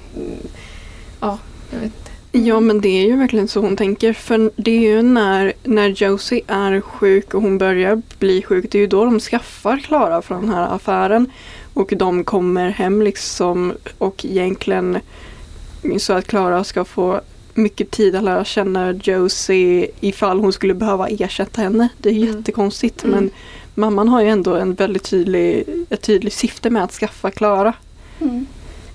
ja, 1.20 1.38
jag 1.72 1.80
vet 1.80 2.10
Ja 2.44 2.60
men 2.60 2.80
det 2.80 2.88
är 2.88 3.06
ju 3.06 3.16
verkligen 3.16 3.48
så 3.48 3.60
hon 3.60 3.76
tänker. 3.76 4.12
För 4.12 4.50
det 4.56 4.70
är 4.70 4.80
ju 4.80 5.02
när, 5.02 5.52
när 5.64 5.88
Josie 5.88 6.40
är 6.46 6.80
sjuk 6.80 7.34
och 7.34 7.42
hon 7.42 7.58
börjar 7.58 8.02
bli 8.18 8.42
sjuk. 8.42 8.66
Det 8.70 8.78
är 8.78 8.80
ju 8.80 8.86
då 8.86 9.04
de 9.04 9.20
skaffar 9.20 9.76
Klara 9.78 10.22
från 10.22 10.40
den 10.40 10.54
här 10.54 10.74
affären. 10.74 11.26
Och 11.74 11.92
de 11.96 12.24
kommer 12.24 12.70
hem 12.70 13.02
liksom 13.02 13.72
och 13.98 14.24
egentligen 14.24 14.98
så 15.98 16.12
att 16.12 16.26
Klara 16.26 16.64
ska 16.64 16.84
få 16.84 17.20
mycket 17.54 17.90
tid 17.90 18.16
att 18.16 18.24
lära 18.24 18.44
känna 18.44 18.92
Josie 18.92 19.88
ifall 20.00 20.40
hon 20.40 20.52
skulle 20.52 20.74
behöva 20.74 21.08
ersätta 21.08 21.62
henne. 21.62 21.88
Det 21.98 22.08
är 22.08 22.12
Mm. 22.14 22.26
jättekonstigt 22.36 23.04
Mm. 23.04 23.14
men 23.16 23.30
mamman 23.74 24.08
har 24.08 24.22
ju 24.22 24.28
ändå 24.28 24.54
en 24.54 24.74
väldigt 24.74 25.04
tydlig, 25.04 25.64
ett 25.90 26.02
tydligt 26.02 26.34
syfte 26.34 26.70
med 26.70 26.84
att 26.84 26.92
skaffa 26.92 27.30
Klara. 27.30 27.72
Mm. 28.20 28.46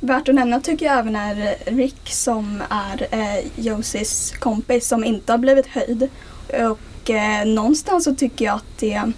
Värt 0.03 0.29
att 0.29 0.35
nämna 0.35 0.59
tycker 0.59 0.85
jag 0.85 0.99
även 0.99 1.15
är 1.15 1.55
Rick 1.65 2.09
som 2.09 2.63
är 2.69 3.07
eh, 3.11 3.45
Josies 3.55 4.33
kompis 4.39 4.87
som 4.87 5.03
inte 5.03 5.33
har 5.33 5.37
blivit 5.37 5.67
höjd. 5.67 6.09
Och 6.47 7.09
eh, 7.09 7.45
någonstans 7.45 8.03
så 8.03 8.15
tycker 8.15 8.45
jag 8.45 8.55
att 8.55 8.77
det... 8.79 8.87
Jag 8.87 9.13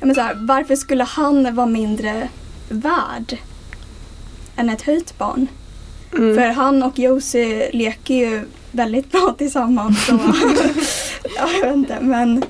menar 0.00 0.14
så 0.14 0.20
här, 0.20 0.34
varför 0.34 0.76
skulle 0.76 1.04
han 1.04 1.54
vara 1.54 1.66
mindre 1.66 2.28
värd 2.68 3.38
än 4.56 4.70
ett 4.70 4.82
höjt 4.82 5.18
barn? 5.18 5.46
Mm. 6.12 6.36
För 6.36 6.46
han 6.48 6.82
och 6.82 6.98
Josie 6.98 7.70
leker 7.72 8.14
ju 8.14 8.44
väldigt 8.70 9.12
bra 9.12 9.34
tillsammans. 9.38 10.06
Så, 10.06 10.12
ja, 11.36 11.48
jag 11.60 11.66
vet 11.66 11.76
inte 11.76 11.98
men 12.00 12.44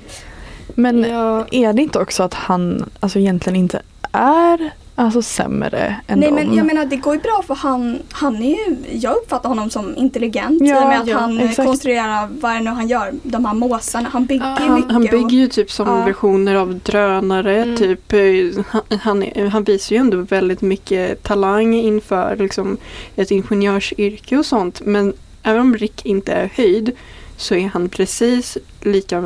Men 0.75 1.05
Ja, 1.05 1.47
är 1.51 1.73
det 1.73 1.83
inte 1.83 1.99
också 1.99 2.23
att 2.23 2.35
han 2.35 2.91
alltså 3.01 3.19
egentligen 3.19 3.57
inte 3.57 3.83
är 4.13 4.71
alltså 4.97 5.23
sämre 5.23 5.97
än 6.07 6.19
Nej 6.21 6.29
dem? 6.29 6.35
men 6.37 6.55
jag 6.55 6.67
menar 6.67 6.85
det 6.87 6.97
går 6.97 7.15
ju 7.15 7.21
bra 7.21 7.43
för 7.47 7.55
han, 7.55 7.99
han 8.13 8.37
är 8.43 8.49
ju, 8.69 8.77
jag 8.93 9.17
uppfattar 9.17 9.49
honom 9.49 9.71
som 9.71 9.97
intelligent 9.97 10.63
i 10.63 10.67
Ja, 10.67 10.83
och 10.83 10.89
med 10.89 11.01
att 11.01 11.07
ja, 11.07 11.19
han 11.19 11.41
exakt. 11.41 11.67
konstruerar 11.67 12.29
vad 12.41 12.53
det 12.53 12.61
nu 12.61 12.71
han 12.71 12.89
gör, 12.89 13.13
de 13.23 13.45
här 13.45 13.55
måsarna, 13.55 14.09
han 14.13 14.27
bygger 14.27 14.45
han- 14.45 14.75
mycket. 14.75 14.93
Han 14.93 15.03
och- 15.05 15.11
bygger 15.11 15.37
ju 15.39 15.49
typ 15.49 15.71
som 15.71 15.89
Ja. 15.89 16.05
versioner 16.05 16.55
av 16.55 16.75
drönare. 16.79 17.63
Mm. 17.63 17.77
Typ, 17.77 18.13
eh, 18.13 18.65
han, 18.69 18.99
han, 19.03 19.23
är- 19.23 19.47
han 19.47 19.65
visar 19.65 19.97
ju 19.97 20.01
ändå 20.01 20.17
väldigt 20.17 20.61
mycket 20.61 21.23
talang 21.23 21.75
inför 21.75 22.37
liksom, 22.37 22.77
ett 23.17 23.31
ingenjörsyrke 23.31 24.37
och 24.37 24.47
sånt. 24.47 24.81
Men 24.85 25.13
även 25.43 25.61
om 25.61 25.77
Rick 25.77 26.07
inte 26.07 26.33
är 26.33 26.51
höjd 26.55 26.93
så 27.37 27.55
är 27.55 27.69
han 27.69 27.89
precis 27.89 28.59
lika, 28.81 29.25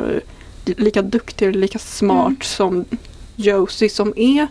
lika 0.65 1.01
duktig 1.01 1.47
och 1.47 1.55
lika 1.55 1.79
smart 1.79 2.27
Mm. 2.27 2.37
som 2.41 2.85
Josie 3.35 3.89
som 3.89 4.13
är 4.15 4.47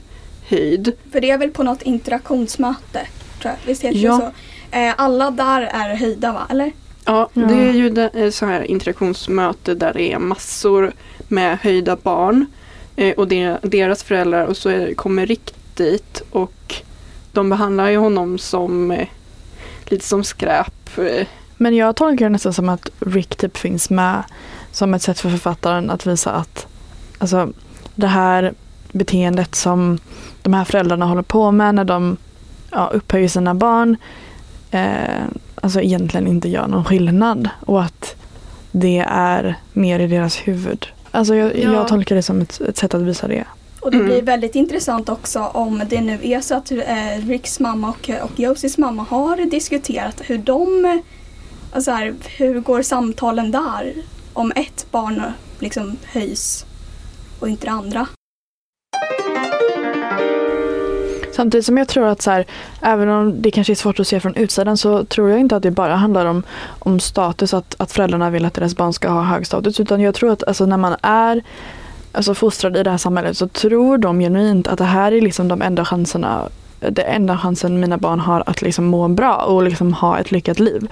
höjd. 0.48 0.92
För 1.12 1.20
det 1.20 1.30
är 1.30 1.38
väl 1.38 1.50
på 1.50 1.62
något 1.62 1.82
interaktionsmöte, 1.82 3.06
tror 3.42 3.54
jag. 3.54 3.56
Visst 3.66 3.82
heter 3.84 3.98
Ja. 3.98 4.12
det 4.12 4.18
så? 4.18 4.76
Eh, 4.78 4.94
alla 4.96 5.30
där 5.30 5.62
är 5.62 5.94
höjda 5.96 6.32
va, 6.32 6.46
eller? 6.50 6.72
Ja, 7.04 7.28
det 7.34 7.54
är 7.54 7.72
ju 7.72 7.90
det, 7.90 8.10
eh, 8.14 8.30
så 8.30 8.46
här 8.46 8.62
interaktionsmöte 8.62 9.74
där 9.74 9.92
det 9.94 10.12
är 10.12 10.18
massor 10.18 10.92
med 11.28 11.58
höjda 11.58 11.96
barn 11.96 12.46
eh, 12.96 13.14
och 13.14 13.28
deras 13.62 14.02
föräldrar 14.02 14.46
och 14.46 14.56
så 14.56 14.68
är, 14.68 14.94
kommer 14.94 15.26
Rick 15.26 15.54
dit 15.74 16.22
och 16.30 16.74
de 17.32 17.50
behandlar 17.50 17.88
ju 17.88 17.96
honom 17.96 18.38
som 18.38 18.90
eh, 18.90 19.08
lite 19.84 20.06
som 20.06 20.24
skräp. 20.24 20.90
Men 21.56 21.76
jag 21.76 21.96
tolkar 21.96 22.24
det 22.26 22.30
nästan 22.30 22.52
som 22.52 22.68
att 22.68 22.90
Rick 23.00 23.36
typ 23.36 23.56
finns 23.56 23.90
med 23.90 24.22
som 24.72 24.94
ett 24.94 25.02
sätt 25.02 25.20
för 25.20 25.30
författaren 25.30 25.90
att 25.90 26.06
visa 26.06 26.30
att 26.32 26.66
alltså, 27.18 27.52
det 27.94 28.06
här 28.06 28.54
beteendet 28.92 29.54
som 29.54 29.98
de 30.42 30.54
här 30.54 30.64
föräldrarna 30.64 31.06
håller 31.06 31.22
på 31.22 31.50
med 31.50 31.74
när 31.74 31.84
de 31.84 32.16
ja, 32.70 32.90
upphöjer 32.94 33.28
sina 33.28 33.54
barn 33.54 33.96
eh, 34.70 35.22
alltså 35.62 35.80
egentligen 35.80 36.26
inte 36.26 36.48
gör 36.48 36.66
någon 36.66 36.84
skillnad 36.84 37.48
och 37.66 37.82
att 37.82 38.14
det 38.72 38.98
är 39.08 39.54
mer 39.72 40.00
i 40.00 40.06
deras 40.06 40.36
huvud. 40.36 40.86
Alltså 41.10 41.34
jag, 41.34 41.58
Ja. 41.58 41.72
jag 41.72 41.88
tolkar 41.88 42.16
det 42.16 42.22
som 42.22 42.40
ett, 42.40 42.60
ett 42.60 42.76
sätt 42.76 42.94
att 42.94 43.02
visa 43.02 43.28
det. 43.28 43.44
Och 43.80 43.90
det 43.90 43.96
Mm. 43.96 44.08
blir 44.08 44.22
väldigt 44.22 44.54
intressant 44.54 45.08
också 45.08 45.40
om 45.40 45.82
det 45.90 46.00
nu 46.00 46.18
är 46.22 46.40
så 46.40 46.54
att 46.54 46.70
eh, 46.70 47.26
Ricks 47.26 47.60
mamma 47.60 47.88
och, 47.88 48.10
och 48.22 48.40
Josies 48.40 48.78
mamma 48.78 49.02
har 49.10 49.50
diskuterat 49.50 50.20
hur 50.24 50.38
de, 50.38 51.02
alltså 51.72 51.90
här, 51.90 52.14
hur 52.36 52.60
går 52.60 52.82
samtalen 52.82 53.50
där? 53.50 53.92
Om 54.32 54.52
ett 54.56 54.86
barn 54.90 55.22
liksom 55.58 55.96
höjs 56.04 56.66
och 57.40 57.48
inte 57.48 57.66
det 57.66 57.70
andra. 57.72 58.06
Samtidigt 61.38 61.66
som 61.66 61.78
jag 61.78 61.88
tror 61.88 62.06
att 62.06 62.22
så 62.22 62.30
här, 62.30 62.44
även 62.80 63.08
om 63.08 63.42
det 63.42 63.50
kanske 63.50 63.72
är 63.72 63.74
svårt 63.74 64.00
att 64.00 64.06
se 64.06 64.20
från 64.20 64.34
utsidan 64.34 64.76
så 64.76 65.04
tror 65.04 65.30
jag 65.30 65.40
inte 65.40 65.56
att 65.56 65.62
det 65.62 65.70
bara 65.70 65.96
handlar 65.96 66.26
om, 66.26 66.42
om 66.78 67.00
status, 67.00 67.54
att, 67.54 67.74
att 67.78 67.92
föräldrarna 67.92 68.30
vill 68.30 68.44
att 68.44 68.54
deras 68.54 68.76
barn 68.76 68.92
ska 68.92 69.08
ha 69.08 69.22
hög 69.22 69.46
status. 69.46 69.80
Utan 69.80 70.00
jag 70.00 70.14
tror 70.14 70.32
att 70.32 70.44
alltså, 70.48 70.66
när 70.66 70.76
man 70.76 70.96
är 71.02 71.42
alltså, 72.12 72.34
fostrad 72.34 72.76
i 72.76 72.82
det 72.82 72.90
här 72.90 72.98
samhället 72.98 73.36
så 73.36 73.48
tror 73.48 73.98
de 73.98 74.20
genuint 74.20 74.68
att 74.68 74.78
det 74.78 74.84
här 74.84 75.12
är 75.12 75.20
liksom 75.20 75.48
de 75.48 75.62
enda 75.62 75.84
chanserna 75.84 76.48
det 76.80 77.02
enda 77.02 77.38
chansen 77.38 77.80
mina 77.80 77.98
barn 77.98 78.20
har 78.20 78.42
att 78.46 78.62
liksom 78.62 78.84
må 78.84 79.08
bra 79.08 79.36
och 79.36 79.62
liksom 79.62 79.92
ha 79.92 80.18
ett 80.18 80.32
lyckat 80.32 80.58
liv. 80.58 80.88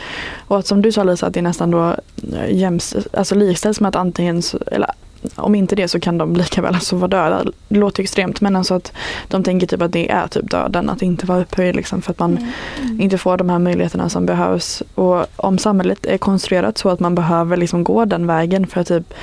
Och 0.48 0.58
att 0.58 0.66
som 0.66 0.82
du 0.82 0.92
sa 0.92 1.02
Lisa, 1.04 1.26
att 1.26 1.34
det 1.34 1.42
nästan 1.42 1.70
då 1.70 1.96
eh, 2.32 2.50
jämst, 2.50 2.96
alltså 3.12 3.34
likställs 3.34 3.80
med 3.80 3.88
att 3.88 3.96
antingen, 3.96 4.42
så, 4.42 4.58
eller 4.66 4.90
om 5.34 5.54
inte 5.54 5.76
det 5.76 5.88
så 5.88 6.00
kan 6.00 6.18
de 6.18 6.36
lika 6.36 6.62
väl 6.62 6.74
alltså 6.74 6.96
vara 6.96 7.08
döda. 7.08 7.44
Det 7.68 7.78
låter 7.78 8.02
extremt 8.02 8.40
men 8.40 8.56
alltså 8.56 8.74
att 8.74 8.92
de 9.28 9.42
tänker 9.42 9.66
typ 9.66 9.82
att 9.82 9.92
det 9.92 10.10
är 10.10 10.26
typ 10.28 10.50
döden, 10.50 10.90
att 10.90 11.02
inte 11.02 11.26
vara 11.26 11.40
upphöjd 11.40 11.76
liksom 11.76 12.02
för 12.02 12.10
att 12.10 12.18
man 12.18 12.38
Mm. 12.80 13.00
inte 13.00 13.18
får 13.18 13.36
de 13.36 13.50
här 13.50 13.58
möjligheterna 13.58 14.08
som 14.08 14.26
behövs. 14.26 14.82
Och 14.94 15.26
om 15.36 15.58
samhället 15.58 16.06
är 16.06 16.18
konstruerat 16.18 16.78
så 16.78 16.88
att 16.88 17.00
man 17.00 17.14
behöver 17.14 17.56
liksom 17.56 17.84
gå 17.84 18.04
den 18.04 18.26
vägen 18.26 18.66
för 18.66 18.80
att 18.80 18.86
typ 18.88 19.14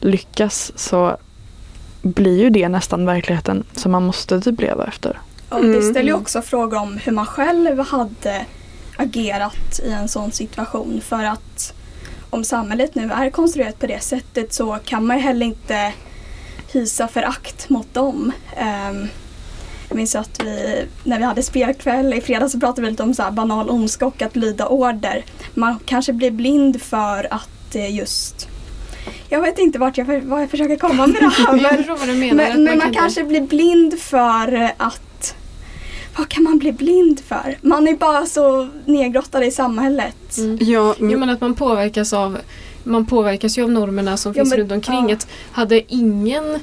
lyckas 0.00 0.72
så 0.76 1.16
blir 2.02 2.38
ju 2.42 2.50
det 2.50 2.68
nästan 2.68 3.06
verkligheten 3.06 3.64
som 3.72 3.92
man 3.92 4.02
måste 4.02 4.40
typ 4.40 4.60
leva 4.60 4.84
efter. 4.86 5.18
Och 5.48 5.62
det 5.62 5.68
Mm. 5.78 5.90
ställer 5.90 6.08
ju 6.08 6.14
också 6.14 6.42
frågor 6.42 6.78
om 6.78 6.98
hur 7.04 7.12
man 7.12 7.26
själv 7.26 7.78
hade 7.78 8.44
agerat 8.96 9.80
i 9.84 9.90
en 9.92 10.08
sån 10.08 10.32
situation. 10.32 11.00
För 11.04 11.24
att 11.24 11.74
om 12.34 12.44
samhället 12.44 12.94
nu 12.94 13.10
är 13.12 13.30
konstruerat 13.30 13.78
på 13.78 13.86
det 13.86 14.02
sättet 14.02 14.52
så 14.52 14.78
kan 14.84 15.06
man 15.06 15.16
ju 15.16 15.22
heller 15.22 15.46
inte 15.46 15.92
hysa 16.72 17.08
förakt 17.08 17.68
mot 17.68 17.94
dem. 17.94 18.32
Ehm, 18.56 19.08
jag 19.88 19.96
minns 19.96 20.16
att 20.16 20.42
vi, 20.42 20.84
när 21.04 21.18
vi 21.18 21.24
hade 21.24 21.42
spelkväll 21.42 22.14
i 22.14 22.20
fredags 22.20 22.52
så 22.52 22.60
pratade 22.60 22.82
vi 22.82 22.90
lite 22.90 23.02
om 23.02 23.14
så 23.14 23.22
här 23.22 23.30
banal 23.30 23.70
ondska 23.70 24.06
och 24.06 24.22
att 24.22 24.36
lyda 24.36 24.66
order. 24.66 25.24
Man 25.54 25.78
kanske 25.84 26.12
blir 26.12 26.30
blind 26.30 26.82
för 26.82 27.26
att 27.30 27.74
eh, 27.74 27.96
just 27.96 28.48
jag 29.28 29.40
vet 29.40 29.58
inte 29.58 29.78
vart 29.78 29.98
jag, 29.98 30.20
vad 30.24 30.42
jag 30.42 30.50
försöker 30.50 30.76
komma 30.76 31.06
med 31.06 31.16
det 31.20 31.28
här. 31.28 31.52
men- 31.62 31.76
förstår 31.76 31.96
vad 31.96 32.08
du 32.08 32.14
menar. 32.14 32.44
att 32.44 32.50
men, 32.50 32.64
men 32.64 32.78
man 32.78 32.92
kan 32.92 32.94
kanske 32.94 33.24
blir 33.24 33.40
blind 33.40 33.98
för 33.98 34.72
att... 34.76 35.00
Vad 36.18 36.28
kan 36.28 36.42
man 36.42 36.58
bli 36.58 36.72
blind 36.72 37.20
för? 37.20 37.58
Man 37.62 37.88
är 37.88 37.96
bara 37.96 38.26
så 38.26 38.68
nedgrottad 38.84 39.44
i 39.44 39.50
samhället. 39.50 40.38
Mm. 40.38 40.58
Ja, 40.60 40.94
Jo 41.00 41.18
men 41.18 41.30
att 41.30 41.40
man 41.40 41.54
påverkas 41.54 42.12
av 42.12 42.38
man 42.84 43.06
påverkas 43.06 43.58
ju 43.58 43.62
av 43.62 43.70
normerna 43.70 44.16
som 44.16 44.32
Ja, 44.32 44.34
finns 44.34 44.50
men- 44.50 44.58
runt 44.58 44.72
omkring. 44.72 45.08
ja. 45.08 45.14
Att 45.16 45.26
hade 45.52 45.92
ingen 45.94 46.54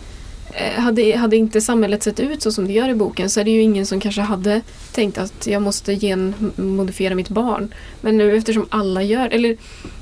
eh, 0.54 0.82
hade, 0.82 1.18
hade 1.18 1.36
inte 1.38 1.62
samhället 1.62 2.04
sett 2.04 2.20
ut 2.20 2.42
så 2.42 2.52
som 2.52 2.68
det 2.68 2.74
gör 2.74 2.90
i 2.90 2.96
boken 2.96 3.30
så 3.30 3.40
är 3.40 3.44
det 3.44 3.52
ju 3.52 3.62
ingen 3.62 3.86
som 3.86 4.00
kanske 4.00 4.22
hade 4.22 4.62
tänkt 4.92 5.18
att 5.18 5.48
jag 5.48 5.62
måste 5.62 5.96
genmodifiera 5.96 7.16
mitt 7.16 7.30
barn. 7.30 7.74
Men 8.02 8.18
nu 8.18 8.38
eftersom 8.38 8.66
alla 8.70 9.04
gör 9.04 9.28
eller 9.30 9.58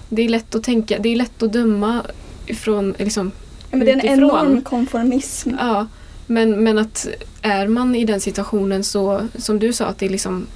det 0.10 0.22
är 0.22 0.30
lätt 0.30 0.56
att 0.56 0.64
tänka, 0.64 1.00
det 1.00 1.10
är 1.10 1.16
lätt 1.16 1.44
att 1.44 1.54
döma 1.54 2.02
ifrån 2.46 2.94
liksom, 2.98 3.32
Ja, 3.72 3.78
men 3.78 3.86
det 3.86 3.92
är 3.92 3.94
en 3.94 4.00
utifrån. 4.00 4.18
enorm 4.30 4.62
konformism. 4.62 5.50
Ja, 5.60 5.88
men, 6.30 6.64
men 6.64 6.78
att 6.78 7.08
är 7.42 7.68
man 7.68 7.96
i 7.96 8.06
den 8.06 8.22
situationen 8.22 8.84
så 8.84 9.28
som 9.38 9.60
du 9.60 9.74
sa 9.74 9.86
att 9.86 10.00
det 10.00 10.06
är 10.06 10.10
liksom 10.10 10.48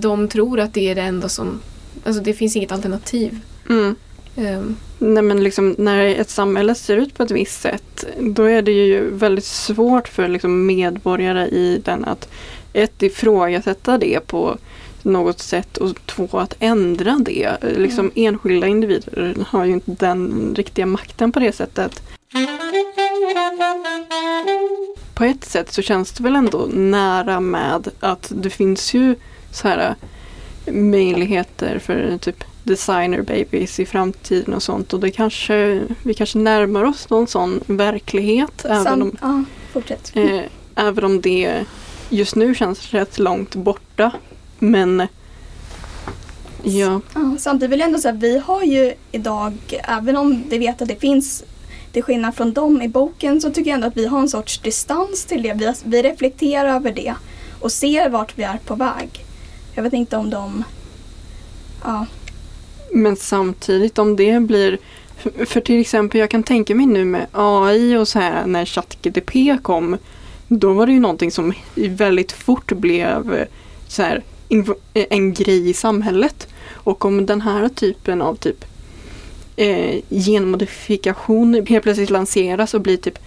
de 0.00 0.28
tror 0.28 0.60
att 0.60 0.74
det 0.74 0.88
är 0.90 0.94
det 0.94 1.02
enda 1.02 1.28
som 1.28 1.60
Alltså 2.04 2.22
det 2.22 2.34
finns 2.34 2.56
inget 2.56 2.72
alternativ. 2.72 3.38
mm. 3.70 3.96
Ehm, 4.36 4.76
Nej 4.98 5.22
men 5.22 5.44
liksom 5.44 5.74
när 5.78 6.04
ett 6.06 6.30
samhälle 6.30 6.74
ser 6.74 6.96
ut 6.96 7.14
på 7.14 7.22
ett 7.22 7.30
visst 7.30 7.60
sätt 7.60 8.04
då 8.20 8.42
är 8.44 8.62
det 8.62 8.72
ju 8.72 9.10
väldigt 9.10 9.44
svårt 9.44 10.08
för 10.08 10.28
liksom 10.28 10.66
medborgare 10.66 11.46
i 11.48 11.82
den 11.84 12.04
att 12.04 12.28
ett 12.72 13.02
ifrågasätta 13.02 13.98
det 13.98 14.26
på 14.26 14.58
något 15.02 15.38
sätt 15.38 15.76
och 15.76 16.06
två 16.06 16.28
att 16.32 16.54
ändra 16.58 17.18
det. 17.20 17.56
Liksom 17.76 18.10
enskilda 18.14 18.66
individer 18.66 19.36
har 19.46 19.64
ju 19.64 19.72
inte 19.72 19.92
den 20.06 20.52
riktiga 20.56 20.86
makten 20.86 21.32
på 21.32 21.40
det 21.40 21.52
sättet. 21.52 22.02
På 25.14 25.24
ett 25.24 25.44
sätt 25.44 25.72
så 25.72 25.82
känns 25.82 26.12
det 26.12 26.22
väl 26.22 26.36
ändå 26.36 26.68
nära 26.72 27.40
med 27.40 27.88
att 28.00 28.32
det 28.34 28.50
finns 28.50 28.94
ju 28.94 29.16
så 29.52 29.68
här 29.68 29.94
möjligheter 30.66 31.78
för 31.78 32.18
typ 32.18 32.44
designer 32.64 33.22
babies 33.22 33.80
i 33.80 33.86
framtiden 33.86 34.54
och 34.54 34.62
sånt 34.62 34.92
och 34.92 35.00
det 35.00 35.10
kanske, 35.10 35.82
vi 36.02 36.14
kanske 36.14 36.38
närmar 36.38 36.84
oss 36.84 37.10
någon 37.10 37.26
sån 37.26 37.60
verklighet 37.66 38.64
även 38.64 38.84
Sam, 38.84 39.02
om, 39.02 39.16
ja, 39.20 39.44
fortsätt. 39.72 40.12
eh, 40.14 40.40
även 40.74 41.04
om 41.04 41.20
det 41.20 41.64
just 42.08 42.36
nu 42.36 42.54
känns 42.54 42.90
rätt 42.90 43.18
långt 43.18 43.54
borta. 43.54 44.12
Men 44.58 45.06
ja, 46.62 47.00
Ja, 47.14 47.36
samtidigt 47.38 47.72
vill 47.72 47.80
jag 47.80 47.86
ändå 47.86 47.98
säga 47.98 48.14
att 48.14 48.20
vi 48.22 48.38
har 48.38 48.62
ju 48.62 48.94
idag, 49.12 49.54
även 49.88 50.16
om 50.16 50.44
vi 50.48 50.58
vet 50.58 50.82
att 50.82 50.88
det 50.88 51.00
finns 51.00 51.44
till 51.92 52.02
skillnad 52.02 52.34
från 52.34 52.52
dem 52.52 52.82
i 52.82 52.88
boken 52.88 53.40
så 53.40 53.50
tycker 53.50 53.70
jag 53.70 53.74
ändå 53.74 53.86
att 53.86 53.96
vi 53.96 54.06
har 54.06 54.18
en 54.20 54.28
sorts 54.28 54.58
distans 54.58 55.24
till 55.24 55.42
det. 55.42 55.54
Vi, 55.54 55.72
vi 55.84 56.02
reflekterar 56.02 56.74
över 56.76 56.92
det 56.92 57.14
och 57.60 57.72
ser 57.72 58.08
vart 58.08 58.38
vi 58.38 58.42
är 58.42 58.58
på 58.64 58.74
väg. 58.74 59.24
Jag 59.74 59.82
vet 59.82 59.92
inte 59.92 60.16
om 60.16 60.30
de... 60.30 60.64
Ja, 61.84 62.06
Men 62.92 63.16
samtidigt 63.16 63.98
om 63.98 64.16
det 64.16 64.40
blir 64.40 64.78
för- 65.16 65.44
för 65.44 65.60
till 65.60 65.80
exempel 65.80 66.20
jag 66.20 66.30
kan 66.30 66.42
tänka 66.42 66.74
mig 66.74 66.86
nu 66.86 67.04
med 67.04 67.26
AI 67.32 67.96
och 67.96 68.08
så 68.08 68.18
här 68.18 68.46
när 68.46 68.64
ChatGDP 68.64 69.58
kom 69.62 69.96
då 70.48 70.72
var 70.72 70.86
det 70.86 70.92
ju 70.92 71.00
någonting 71.00 71.30
som 71.30 71.52
väldigt 71.74 72.32
fort 72.32 72.72
blev 72.72 73.34
eh, 73.34 73.46
så 73.88 74.02
här, 74.02 74.22
en 74.92 75.32
grej 75.34 75.70
i 75.70 75.74
samhället. 75.74 76.48
Och 76.72 77.04
om 77.04 77.26
den 77.26 77.40
här 77.40 77.68
typen 77.68 78.22
av 78.22 78.34
typ 78.34 78.64
eh, 79.56 80.00
genmodifikation 80.10 81.66
helt 81.68 81.82
plötsligt 81.82 82.10
lanseras 82.10 82.74
och 82.74 82.80
blir 82.80 82.96
typ 82.96 83.18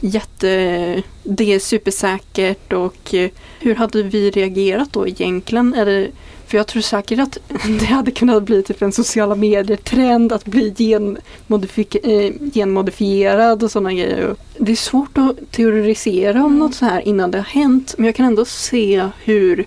jätte, 0.00 1.02
det 1.22 1.52
är 1.54 1.58
supersäkert 1.58 2.72
och 2.72 3.14
eh, 3.14 3.30
hur 3.60 3.74
hade 3.74 4.02
vi 4.02 4.30
reagerat 4.30 4.92
då 4.92 5.08
egentligen? 5.08 5.70
Det, 5.70 6.08
för 6.46 6.56
jag 6.56 6.66
tror 6.66 6.82
säkert 6.82 7.18
att 7.20 7.38
det 7.80 7.84
hade 7.84 8.10
kunnat 8.10 8.42
bli 8.42 8.62
typ 8.62 8.82
en 8.82 8.92
sociala 8.92 9.34
medier-trend 9.34 10.32
att 10.32 10.44
bli 10.44 10.70
genmodifik- 10.70 12.08
eh, 12.08 12.50
genmodifierad 12.52 13.62
och 13.62 13.70
sådana 13.70 13.92
grejer. 13.92 14.34
Det 14.58 14.72
är 14.72 14.76
svårt 14.76 15.18
att 15.18 15.50
teorisera 15.50 16.44
om 16.44 16.58
något 16.58 16.74
så 16.74 16.84
här 16.84 17.08
innan 17.08 17.30
det 17.30 17.38
har 17.38 17.44
hänt 17.44 17.94
men 17.96 18.06
jag 18.06 18.14
kan 18.14 18.26
ändå 18.26 18.44
se 18.44 19.08
hur 19.24 19.66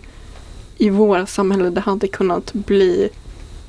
i 0.78 0.90
våra 0.90 1.26
samhälle 1.26 1.70
det 1.70 1.82
hade 1.82 2.08
kunnat 2.08 2.54
bli 2.54 3.10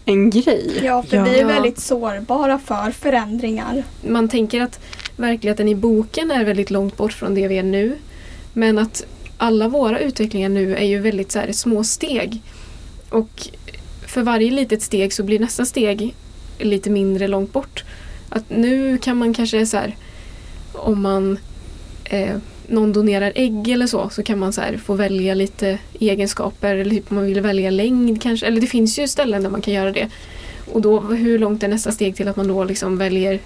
en 0.05 0.31
grej. 0.31 0.81
ja 0.85 1.03
för 1.03 1.17
Ja. 1.17 1.25
vi 1.25 1.39
är 1.39 1.45
väldigt 1.45 1.79
sårbara 1.81 2.59
för 2.59 2.91
förändringar. 2.91 3.83
Man 4.03 4.29
tänker 4.29 4.63
att 4.63 4.81
verkligheten 5.17 5.69
i 5.69 5.75
boken 5.75 6.31
är 6.31 6.45
väldigt 6.45 6.71
långt 6.71 6.97
bort 6.97 7.13
från 7.13 7.35
det 7.35 7.49
vi 7.49 7.59
är 7.59 7.63
nu. 7.63 7.97
Men 8.53 8.79
att 8.79 9.05
alla 9.37 9.69
våra 9.69 9.99
utvecklingar 10.01 10.49
nu 10.49 10.77
är 10.77 10.85
ju 10.85 10.99
väldigt 10.99 11.33
så 11.33 11.39
här, 11.39 11.53
små 11.53 11.85
steg. 11.85 12.43
Och 13.11 13.49
för 14.07 14.23
varje 14.23 14.51
litet 14.51 14.83
steg 14.83 15.13
så 15.13 15.23
blir 15.23 15.39
nästa 15.39 15.65
steg 15.65 16.15
lite 16.59 16.91
mindre 16.91 17.29
långt 17.29 17.53
bort. 17.53 17.85
Att 18.29 18.51
nu 18.51 18.99
kan 18.99 19.17
man 19.17 19.35
kanske 19.35 19.67
så 19.67 19.77
här, 19.77 19.97
om 20.73 21.03
man 21.03 21.39
eh, 22.05 22.37
någon 22.69 22.93
donerar 22.93 23.33
ägg 23.35 23.69
eller 23.69 23.87
så 23.87 24.09
så 24.11 24.23
kan 24.23 24.39
man 24.39 24.53
så 24.53 24.61
här, 24.61 24.77
få 24.77 24.95
välja 24.95 25.35
lite 25.35 25.79
egenskaper 26.01 26.77
eller 26.77 26.91
typ 26.91 27.11
om 27.11 27.17
man 27.17 27.27
vill 27.27 27.41
välja 27.41 27.71
längd 27.71 28.23
kanske. 28.23 28.47
Eller 28.47 28.61
det 28.61 28.67
finns 28.67 28.99
ju 28.99 29.09
ställen 29.09 29.43
där 29.43 29.51
man 29.51 29.61
kan 29.61 29.75
göra 29.75 29.93
det. 29.93 30.09
Och 30.73 30.81
då 30.83 31.01
hur 31.01 31.39
långt 31.39 31.63
är 31.63 31.69
nästa 31.69 31.93
steg 31.93 32.17
till 32.17 32.29
att 32.29 32.37
man 32.37 32.49
då 32.49 32.65
liksom 32.65 32.99
väljer 32.99 33.39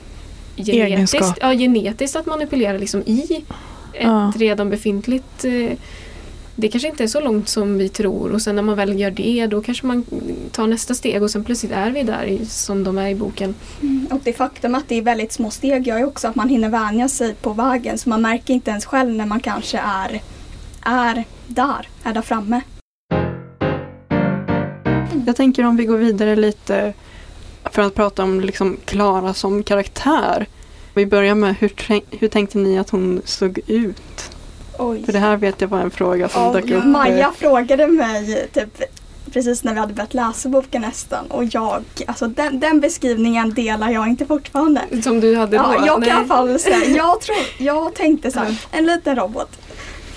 genetiskt, 0.57 1.15
Egenskap. 1.15 1.39
ja, 1.41 1.53
genetiskt 1.53 2.17
att 2.17 2.27
manipulera 2.27 2.79
liksom 2.79 3.03
i 3.07 3.21
ett 3.95 4.05
Ja. 4.05 4.33
redan 4.37 4.71
befintligt 4.71 5.45
eh, 5.45 5.71
det 6.61 6.69
kanske 6.69 6.89
inte 6.89 7.03
är 7.03 7.09
så 7.09 7.21
långt 7.21 7.49
som 7.49 7.79
vi 7.79 7.89
tror 7.89 8.33
och 8.33 8.43
sen 8.43 8.57
när 8.57 8.63
man 8.63 8.77
väl 8.77 9.01
gör 9.01 9.11
det 9.11 9.47
då 9.47 9.63
kanske 9.63 9.87
man 9.87 10.05
tar 10.53 10.67
nästa 10.67 10.95
steg 10.95 11.23
och 11.23 11.31
sen 11.31 11.45
plötsligt 11.45 11.73
är 11.73 11.91
vi 11.91 12.03
där 12.03 12.39
som 12.45 12.85
de 12.85 12.99
är 12.99 13.09
i 13.09 13.15
boken. 13.15 13.55
Och 14.11 14.21
det 14.25 14.33
faktum 14.33 14.75
att 14.75 14.89
det 14.89 14.95
är 14.95 15.03
väldigt 15.03 15.33
små 15.33 15.51
steg 15.51 15.87
gör 15.87 15.99
ju 15.99 16.05
också 16.05 16.29
att 16.29 16.35
man 16.35 16.49
hinner 16.49 16.69
vänja 16.69 17.09
sig 17.09 17.35
på 17.35 17.53
vägen 17.53 17.99
så 17.99 18.09
man 18.09 18.23
märker 18.23 18.55
inte 18.55 18.71
ens 18.71 18.87
själv 18.87 19.15
när 19.15 19.27
man 19.27 19.41
kanske 19.41 19.79
är, 19.79 20.23
är 20.83 21.25
där, 21.47 21.89
är 22.03 22.15
där 22.15 22.23
framme. 22.23 22.61
Jag 25.27 25.37
tänker 25.37 25.65
om 25.65 25.77
vi 25.77 25.85
går 25.85 25.99
vidare 25.99 26.37
lite 26.37 26.93
för 27.65 27.83
att 27.83 27.95
prata 27.95 28.23
om 28.23 28.41
liksom 28.41 28.77
Klara 28.85 29.35
som 29.35 29.63
karaktär. 29.63 30.47
Vi 30.95 31.07
börjar 31.07 31.35
med 31.35 31.55
hur, 31.57 31.73
hur 32.19 32.29
tänkte 32.29 32.59
ni 32.59 32.79
att 32.79 32.91
hon 32.91 33.23
såg 33.25 33.61
ut? 33.67 34.38
Oj. 34.79 35.05
För 35.05 35.13
det 35.13 35.19
här 35.19 35.37
vet 35.37 35.61
jag 35.61 35.69
var 35.69 35.81
en 35.81 35.91
fråga 35.91 36.29
som 36.29 36.43
Ja, 36.43 36.53
dök 36.53 36.71
upp. 36.71 36.85
Maja 36.85 37.33
frågade 37.37 37.87
mig 37.87 38.49
typ 38.53 38.83
precis 39.33 39.65
när 39.65 39.75
vi 39.75 39.81
hade 39.81 39.95
börjat 39.95 40.15
läsa 40.15 40.49
boken 40.49 40.83
nästan 40.83 41.27
och 41.27 41.45
jag, 41.45 41.85
alltså 42.07 42.27
den, 42.27 42.61
den 42.61 42.81
beskrivningen 42.81 43.55
delar 43.55 43.91
jag 43.91 44.09
inte 44.09 44.27
fortfarande. 44.27 44.83
Som 45.03 45.21
du 45.21 45.37
hade 45.37 45.57
då? 45.57 45.63
Ja, 45.63 45.87
jag 45.87 46.01
Nej. 46.01 46.09
kan 46.09 46.19
i 46.19 46.21
alla 46.21 46.29
fall 46.29 46.59
säga, 46.59 46.85
jag, 46.97 47.21
tror, 47.21 47.37
jag 47.59 47.95
tänkte 47.95 48.31
så 48.31 48.39
här, 48.39 48.57
en 48.71 48.87
liten 48.87 49.17
robot. 49.17 49.59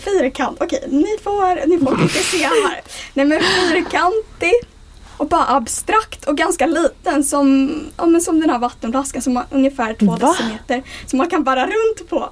Fyrkant, 0.04 0.58
okej 0.62 0.84
ni 0.88 1.17
får, 1.24 1.67
ni 1.67 1.80
får 1.80 1.97
kritisera 1.97 2.50
här. 2.50 2.82
Nej 3.13 3.26
men 3.26 3.39
fyrkantig 3.41 4.54
och 5.17 5.28
bara 5.28 5.47
abstrakt 5.47 6.26
och 6.26 6.38
ganska 6.38 6.65
liten 6.65 7.24
som, 7.24 7.71
ja, 7.97 8.06
men 8.06 8.21
som 8.21 8.39
den 8.39 8.50
här 8.50 8.60
vattenflaskan 8.60 9.21
som 9.21 9.36
har 9.36 9.45
ungefär 9.52 9.93
två 9.93 10.06
Va? 10.06 10.17
decimeter 10.17 10.84
som 11.06 11.17
man 11.17 11.30
kan 11.30 11.43
bära 11.43 11.65
runt 11.65 12.10
på. 12.10 12.30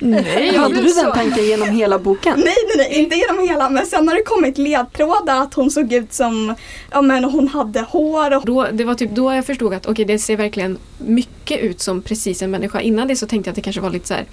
Nej. 0.00 0.56
Hade 0.56 0.74
du 0.74 0.94
den 0.94 1.12
tanken 1.12 1.44
genom 1.44 1.68
hela 1.68 1.98
boken? 1.98 2.34
Nej, 2.36 2.54
nej, 2.66 2.76
nej, 2.76 3.02
inte 3.02 3.16
genom 3.16 3.48
hela 3.48 3.70
men 3.70 3.86
sen 3.86 4.08
har 4.08 4.14
det 4.14 4.22
kommit 4.22 4.58
ledtrådar 4.58 5.42
att 5.42 5.54
hon 5.54 5.70
såg 5.70 5.92
ut 5.92 6.12
som, 6.12 6.54
ja 6.90 7.02
men 7.02 7.24
hon 7.24 7.48
hade 7.48 7.80
hår 7.80 8.36
och 8.36 8.44
Då, 8.44 8.66
det 8.72 8.84
var 8.84 8.94
typ 8.94 9.10
då 9.10 9.32
jag 9.32 9.46
förstod 9.46 9.74
att 9.74 9.86
okej 9.86 10.04
det 10.04 10.18
ser 10.18 10.36
verkligen 10.36 10.78
mycket 10.98 11.60
ut 11.60 11.80
som 11.80 12.02
precis 12.02 12.42
en 12.42 12.50
människa. 12.50 12.80
Innan 12.80 13.08
det 13.08 13.16
så 13.16 13.26
tänkte 13.26 13.48
jag 13.48 13.52
att 13.52 13.56
det 13.56 13.62
kanske 13.62 13.82
var 13.82 13.90
lite 13.90 14.08
så 14.08 14.14
här 14.14 14.24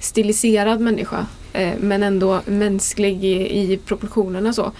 stiliserad 0.00 0.80
människa 0.80 1.26
eh, 1.52 1.72
men 1.78 2.02
ändå 2.02 2.40
mänsklig 2.46 3.24
i, 3.24 3.72
i 3.72 3.76
proportionerna 3.76 4.52
så. 4.52 4.72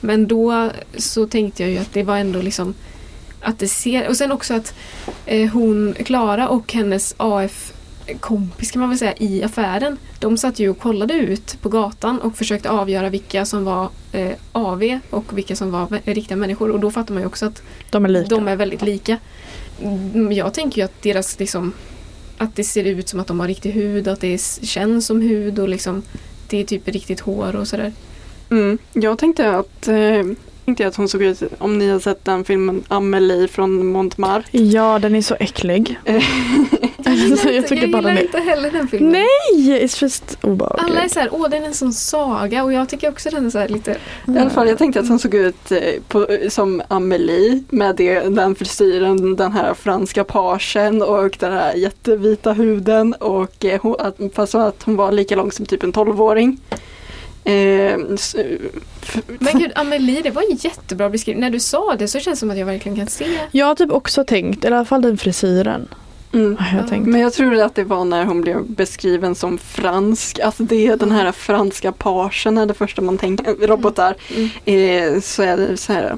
Men 0.00 0.26
då 0.26 0.70
så 0.96 1.26
tänkte 1.26 1.62
jag 1.62 1.72
ju 1.72 1.78
att 1.78 1.92
det 1.92 2.02
var 2.02 2.16
ändå 2.16 2.42
liksom 2.42 2.74
att 3.40 3.58
det 3.58 3.68
ser 3.68 4.08
och 4.08 4.16
sen 4.16 4.32
också 4.32 4.54
att 4.54 4.74
eh, 5.26 5.50
hon, 5.50 5.94
Klara 6.04 6.48
och 6.48 6.72
hennes 6.72 7.14
AF 7.16 7.72
kompis 8.20 8.70
kan 8.70 8.80
man 8.80 8.88
väl 8.88 8.98
säga 8.98 9.14
i 9.16 9.42
affären. 9.42 9.96
De 10.20 10.36
satt 10.38 10.58
ju 10.58 10.70
och 10.70 10.78
kollade 10.78 11.14
ut 11.14 11.58
på 11.62 11.68
gatan 11.68 12.20
och 12.20 12.36
försökte 12.36 12.70
avgöra 12.70 13.08
vilka 13.10 13.44
som 13.44 13.64
var 13.64 13.88
eh, 14.12 14.32
AV 14.52 14.98
och 15.10 15.38
vilka 15.38 15.56
som 15.56 15.70
var 15.70 16.00
riktiga 16.04 16.36
människor 16.36 16.70
och 16.70 16.80
då 16.80 16.90
fattar 16.90 17.14
man 17.14 17.22
ju 17.22 17.26
också 17.26 17.46
att 17.46 17.62
De 17.90 18.04
är 18.04 18.08
lika. 18.08 18.28
de 18.28 18.48
är 18.48 18.56
väldigt 18.56 18.82
lika. 18.82 19.16
Mm, 19.82 20.32
Jag 20.32 20.54
tänker 20.54 20.78
ju 20.80 20.84
att 20.84 21.02
deras 21.02 21.38
liksom 21.38 21.72
att 22.38 22.56
det 22.56 22.64
ser 22.64 22.84
ut 22.84 23.08
som 23.08 23.20
att 23.20 23.26
de 23.26 23.40
har 23.40 23.46
riktig 23.48 23.70
hud, 23.72 24.08
att 24.08 24.20
det 24.20 24.42
känns 24.62 25.06
som 25.06 25.20
hud 25.20 25.58
och 25.58 25.68
liksom 25.68 26.02
det 26.48 26.58
är 26.60 26.64
typ 26.64 26.88
riktigt 26.88 27.20
hår 27.20 27.56
och 27.56 27.68
sådär. 27.68 27.92
Mm. 28.50 28.78
Jag 28.92 29.18
tänkte 29.18 29.50
att, 29.56 29.88
eh, 29.88 30.22
tänkte 30.68 30.86
att 30.86 30.96
hon 30.96 31.08
såg 31.08 31.22
ut, 31.22 31.42
om 31.58 31.78
ni 31.78 31.88
har 31.88 31.98
sett 31.98 32.24
den 32.24 32.44
filmen 32.44 32.84
Amelie 32.88 33.48
från 33.48 33.86
Montmartre. 33.86 34.58
Ja, 34.58 34.98
den 34.98 35.14
är 35.14 35.22
så 35.22 35.36
äcklig. 35.40 35.98
Eh, 37.04 37.36
Så 37.36 37.48
jag 37.48 37.66
tycker 37.68 37.88
bara 37.88 37.98
gillar 37.98 38.02
den 38.02 38.18
är... 38.18 38.22
inte 38.22 38.38
heller 38.40 38.70
den 38.70 38.88
filmen. 38.88 39.12
Nej, 39.12 39.82
it's 39.84 40.02
just 40.02 40.38
obehaglig. 40.42 40.84
Alla 40.84 41.02
är 41.04 41.08
såhär, 41.08 41.28
åh 41.32 41.48
den 41.48 41.62
är 41.62 41.66
en 41.66 41.74
sån 41.74 41.92
saga 41.92 42.64
och 42.64 42.72
jag 42.72 42.88
tycker 42.88 43.08
också 43.08 43.30
den 43.30 43.46
är 43.46 43.50
så 43.50 43.58
här 43.58 43.68
lite 43.68 43.96
I 44.26 44.38
alla 44.38 44.50
fall, 44.50 44.68
jag 44.68 44.78
tänkte 44.78 45.00
att 45.00 45.08
hon 45.08 45.18
såg 45.18 45.34
ut 45.34 45.72
eh, 45.72 45.78
på, 46.08 46.26
som 46.48 46.82
Amelie 46.88 47.62
med 47.68 47.96
det, 47.96 48.20
den 48.20 48.54
frisyren, 48.54 49.36
den 49.36 49.52
här 49.52 49.74
franska 49.74 50.24
pagen 50.24 51.02
och 51.02 51.36
den 51.40 51.52
här 51.52 51.74
jättevita 51.74 52.52
huden 52.52 53.12
och 53.14 53.64
eh, 53.64 53.80
hon, 53.82 53.96
att, 53.98 54.16
fast 54.34 54.54
att 54.54 54.82
hon 54.82 54.96
var 54.96 55.12
lika 55.12 55.36
lång 55.36 55.52
som 55.52 55.66
typ 55.66 55.82
en 55.82 55.92
tolvåring. 55.92 56.60
Eh, 57.44 57.96
Men 59.38 59.58
gud, 59.58 59.72
Amelie, 59.74 60.22
det 60.22 60.30
var 60.30 60.42
en 60.50 60.56
jättebra 60.56 61.08
beskrivning. 61.10 61.40
När 61.40 61.50
du 61.50 61.60
sa 61.60 61.96
det 61.98 62.08
så 62.08 62.18
känns 62.20 62.36
det 62.38 62.40
som 62.40 62.50
att 62.50 62.58
jag 62.58 62.66
verkligen 62.66 62.96
kan 62.98 63.06
se. 63.06 63.26
Jag 63.52 63.66
har 63.66 63.74
typ 63.74 63.90
också 63.92 64.24
tänkt, 64.24 64.64
eller 64.64 64.76
i 64.76 64.78
alla 64.78 64.86
fall 64.86 65.02
den 65.02 65.18
frisyren. 65.18 65.88
mm. 66.32 66.56
Jag 66.72 66.82
Ja. 66.84 66.88
tänkt. 66.88 67.06
Men 67.06 67.20
jag 67.20 67.32
tror 67.32 67.60
att 67.62 67.74
det 67.74 67.84
var 67.84 68.04
när 68.04 68.24
hon 68.24 68.40
blev 68.40 68.70
beskriven 68.70 69.34
som 69.34 69.58
fransk. 69.58 70.38
Alltså 70.40 70.62
det 70.62 70.86
är 70.86 70.96
den 70.96 71.12
här 71.12 71.32
franska 71.32 71.92
pagen 71.92 72.58
är 72.58 72.66
det 72.66 72.74
första 72.74 73.02
man 73.02 73.18
tänker, 73.18 73.66
robotar. 73.66 74.14
Mm. 74.36 74.48
Eh, 75.14 75.20
så 75.20 75.42
är 75.42 75.56
det 75.56 75.76
så 75.76 75.92
här. 75.92 76.16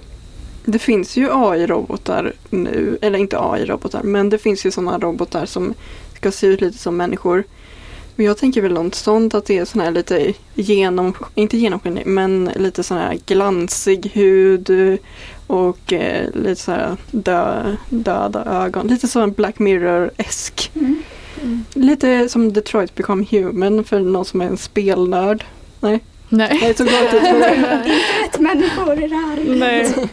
Det 0.64 0.78
finns 0.78 1.16
ju 1.16 1.28
AI-robotar 1.32 2.32
nu, 2.50 2.98
eller 3.00 3.18
inte 3.18 3.38
AI-robotar, 3.38 4.02
men 4.02 4.30
det 4.30 4.38
finns 4.38 4.66
ju 4.66 4.70
sådana 4.70 4.98
robotar 4.98 5.46
som 5.46 5.74
ska 6.16 6.30
se 6.30 6.46
ut 6.46 6.60
lite 6.60 6.78
som 6.78 6.96
människor. 6.96 7.44
Men 8.20 8.26
jag 8.26 8.36
tänker 8.38 8.62
väl 8.62 8.72
något 8.72 8.94
sånt 8.94 9.34
att 9.34 9.44
det 9.46 9.58
är 9.58 9.64
sån 9.64 9.80
här 9.80 9.90
lite 9.90 10.32
genom, 10.54 11.14
inte 11.34 11.56
genomskinlig, 11.56 12.06
men 12.06 12.50
lite 12.56 12.82
sån 12.82 12.96
här 12.98 13.18
glansig 13.26 14.10
hud 14.14 14.70
och 15.46 15.92
eh, 15.92 16.30
lite 16.34 16.60
så 16.62 16.72
här 16.72 16.96
dö, 17.10 17.76
döda 17.88 18.44
ögon. 18.44 18.86
Lite 18.86 19.08
som 19.08 19.32
Black 19.32 19.58
Mirror-esk. 19.58 20.70
Mm. 20.74 21.02
Mm. 21.42 21.64
Lite 21.74 22.28
som 22.28 22.52
Detroit 22.52 22.94
Become 22.94 23.24
Human 23.30 23.84
för 23.84 24.00
någon 24.00 24.24
som 24.24 24.40
är 24.40 24.46
en 24.46 24.56
spelnörd. 24.56 25.44
Nej, 25.80 26.00
Nej. 26.28 26.58
nej 26.62 26.74
så 26.74 26.84
går 26.84 26.90
det 27.20 27.28
inte. 27.28 27.82
Rätt 28.24 28.40
människor 28.40 28.92
är 29.02 29.08
det 29.08 29.16
här. 29.16 29.44
Nej. 29.56 30.08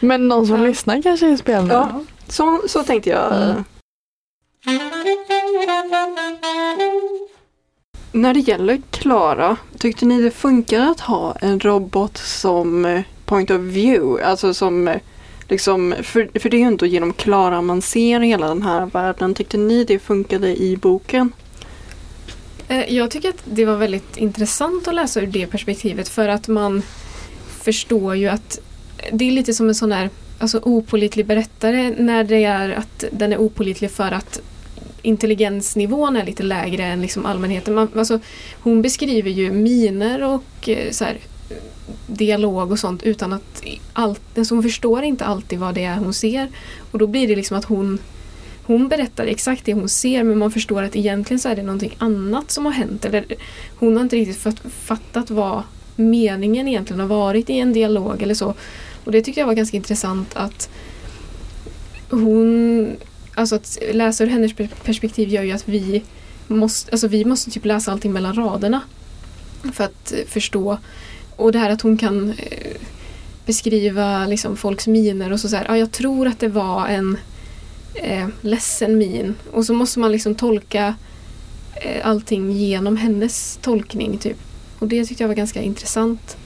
Men 0.00 0.28
någon 0.28 0.46
som 0.46 0.56
Ja. 0.60 0.66
lyssnar 0.66 1.02
kanske 1.02 1.26
är 1.32 1.36
spelnörd. 1.36 1.88
Ja. 1.92 2.04
Så, 2.28 2.62
så 2.68 2.82
tänkte 2.82 3.10
jag. 3.10 3.42
Mm. 3.42 3.64
När 8.16 8.34
det 8.34 8.40
gäller 8.40 8.82
Klara, 8.90 9.56
tyckte 9.78 10.06
ni 10.06 10.22
det 10.22 10.30
funkar 10.30 10.80
att 10.80 11.00
ha 11.00 11.34
en 11.40 11.60
robot 11.60 12.16
som 12.16 12.84
eh, 12.84 13.02
point 13.24 13.50
of 13.50 13.60
view? 13.60 14.24
Alltså 14.24 14.54
som 14.54 14.88
eh, 14.88 15.00
liksom, 15.48 15.94
för, 16.02 16.38
för 16.40 16.50
det 16.50 16.56
är 16.56 16.58
ju 16.58 16.68
inte 16.68 16.86
genom 16.86 17.12
Klara 17.12 17.62
man 17.62 17.82
ser 17.82 18.20
hela 18.20 18.48
den 18.48 18.62
här 18.62 18.86
världen. 18.86 19.34
Tyckte 19.34 19.56
ni 19.56 19.84
det 19.84 19.98
funkade 19.98 20.62
i 20.62 20.76
boken? 20.76 21.32
Eh, 22.68 22.94
jag 22.94 23.10
tycker 23.10 23.28
att 23.28 23.42
det 23.44 23.64
var 23.64 23.76
väldigt 23.76 24.16
intressant 24.16 24.88
att 24.88 24.94
läsa 24.94 25.20
ur 25.20 25.26
det 25.26 25.46
perspektivet 25.46 26.08
för 26.08 26.28
att 26.28 26.48
man 26.48 26.82
förstår 27.60 28.16
ju 28.16 28.28
att 28.28 28.58
det 29.12 29.24
är 29.24 29.32
lite 29.32 29.54
som 29.54 29.68
en 29.68 29.74
sån 29.74 29.92
här 29.92 30.10
alltså, 30.38 30.60
opolitlig 30.62 31.26
berättare 31.26 31.94
när 31.98 32.24
det 32.24 32.44
är 32.44 32.70
att 32.70 33.04
den 33.12 33.32
är 33.32 33.38
opolitlig 33.38 33.90
för 33.90 34.12
att 34.12 34.40
intelligensnivån 35.06 36.16
är 36.16 36.26
lite 36.26 36.42
lägre 36.42 36.84
än 36.84 37.02
liksom 37.02 37.26
allmänheten. 37.26 37.74
Man, 37.74 37.88
alltså, 37.96 38.20
hon 38.60 38.82
beskriver 38.82 39.30
ju 39.30 39.52
miner 39.52 40.24
och 40.24 40.68
eh, 40.68 40.90
så 40.90 41.04
här, 41.04 41.18
dialog 42.06 42.72
och 42.72 42.78
sånt 42.78 43.02
utan 43.02 43.32
att 43.32 43.62
allt, 43.92 44.38
alltså 44.38 44.54
hon 44.54 44.62
förstår 44.62 45.02
inte 45.02 45.24
alltid 45.24 45.58
vad 45.58 45.74
det 45.74 45.84
är 45.84 45.96
hon 45.96 46.14
ser. 46.14 46.48
Och 46.90 46.98
då 46.98 47.06
blir 47.06 47.28
det 47.28 47.36
liksom 47.36 47.58
att 47.58 47.64
hon 47.64 47.98
hon 48.66 48.88
berättar 48.88 49.26
exakt 49.26 49.64
det 49.64 49.74
hon 49.74 49.88
ser 49.88 50.24
men 50.24 50.38
man 50.38 50.50
förstår 50.50 50.82
att 50.82 50.96
egentligen 50.96 51.40
så 51.40 51.48
är 51.48 51.56
det 51.56 51.62
någonting 51.62 51.96
annat 51.98 52.50
som 52.50 52.64
har 52.64 52.72
hänt. 52.72 53.04
Eller 53.04 53.24
hon 53.78 53.96
har 53.96 54.02
inte 54.02 54.16
riktigt 54.16 54.42
fatt- 54.42 54.72
fattat 54.80 55.30
vad 55.30 55.62
meningen 55.96 56.68
egentligen 56.68 57.00
har 57.00 57.06
varit 57.06 57.50
i 57.50 57.58
en 57.58 57.72
dialog 57.72 58.22
eller 58.22 58.34
så. 58.34 58.54
Och 59.04 59.12
det 59.12 59.22
tyckte 59.22 59.40
jag 59.40 59.46
var 59.46 59.54
ganska 59.54 59.76
intressant 59.76 60.36
att 60.36 60.68
hon, 62.10 62.96
alltså 63.36 63.54
att 63.54 63.78
läsa 63.92 64.24
ur 64.24 64.28
hennes 64.28 64.52
perspektiv 64.84 65.28
gör 65.28 65.42
ju 65.42 65.52
att 65.52 65.68
vi 65.68 66.02
måste, 66.46 66.90
alltså 66.90 67.08
vi 67.08 67.24
måste 67.24 67.50
typ 67.50 67.64
läsa 67.64 67.92
allting 67.92 68.12
mellan 68.12 68.34
raderna 68.34 68.80
för 69.72 69.84
att 69.84 70.12
eh, 70.12 70.26
förstå. 70.26 70.78
Och 71.36 71.52
det 71.52 71.58
här 71.58 71.70
att 71.70 71.82
hon 71.82 71.98
kan 71.98 72.30
eh, 72.30 72.76
beskriva 73.46 74.26
liksom 74.26 74.56
folks 74.56 74.86
miner 74.86 75.32
och 75.32 75.40
så, 75.40 75.48
så 75.48 75.56
här, 75.56 75.64
ja, 75.68 75.76
jag 75.76 75.92
tror 75.92 76.26
att 76.26 76.38
det 76.38 76.48
var 76.48 76.86
en 76.86 77.18
eh, 77.94 78.28
ledsen 78.40 78.98
min. 78.98 79.34
Och 79.52 79.64
så 79.64 79.72
måste 79.74 79.98
man 79.98 80.12
liksom 80.12 80.34
tolka 80.34 80.94
eh, 81.74 82.06
allting 82.08 82.52
genom 82.52 82.96
hennes 82.96 83.58
tolkning. 83.62 84.18
typ. 84.18 84.36
Och 84.78 84.88
det 84.88 85.04
tyckte 85.04 85.22
jag 85.22 85.28
var 85.28 85.34
ganska 85.34 85.62
intressant. 85.62 86.36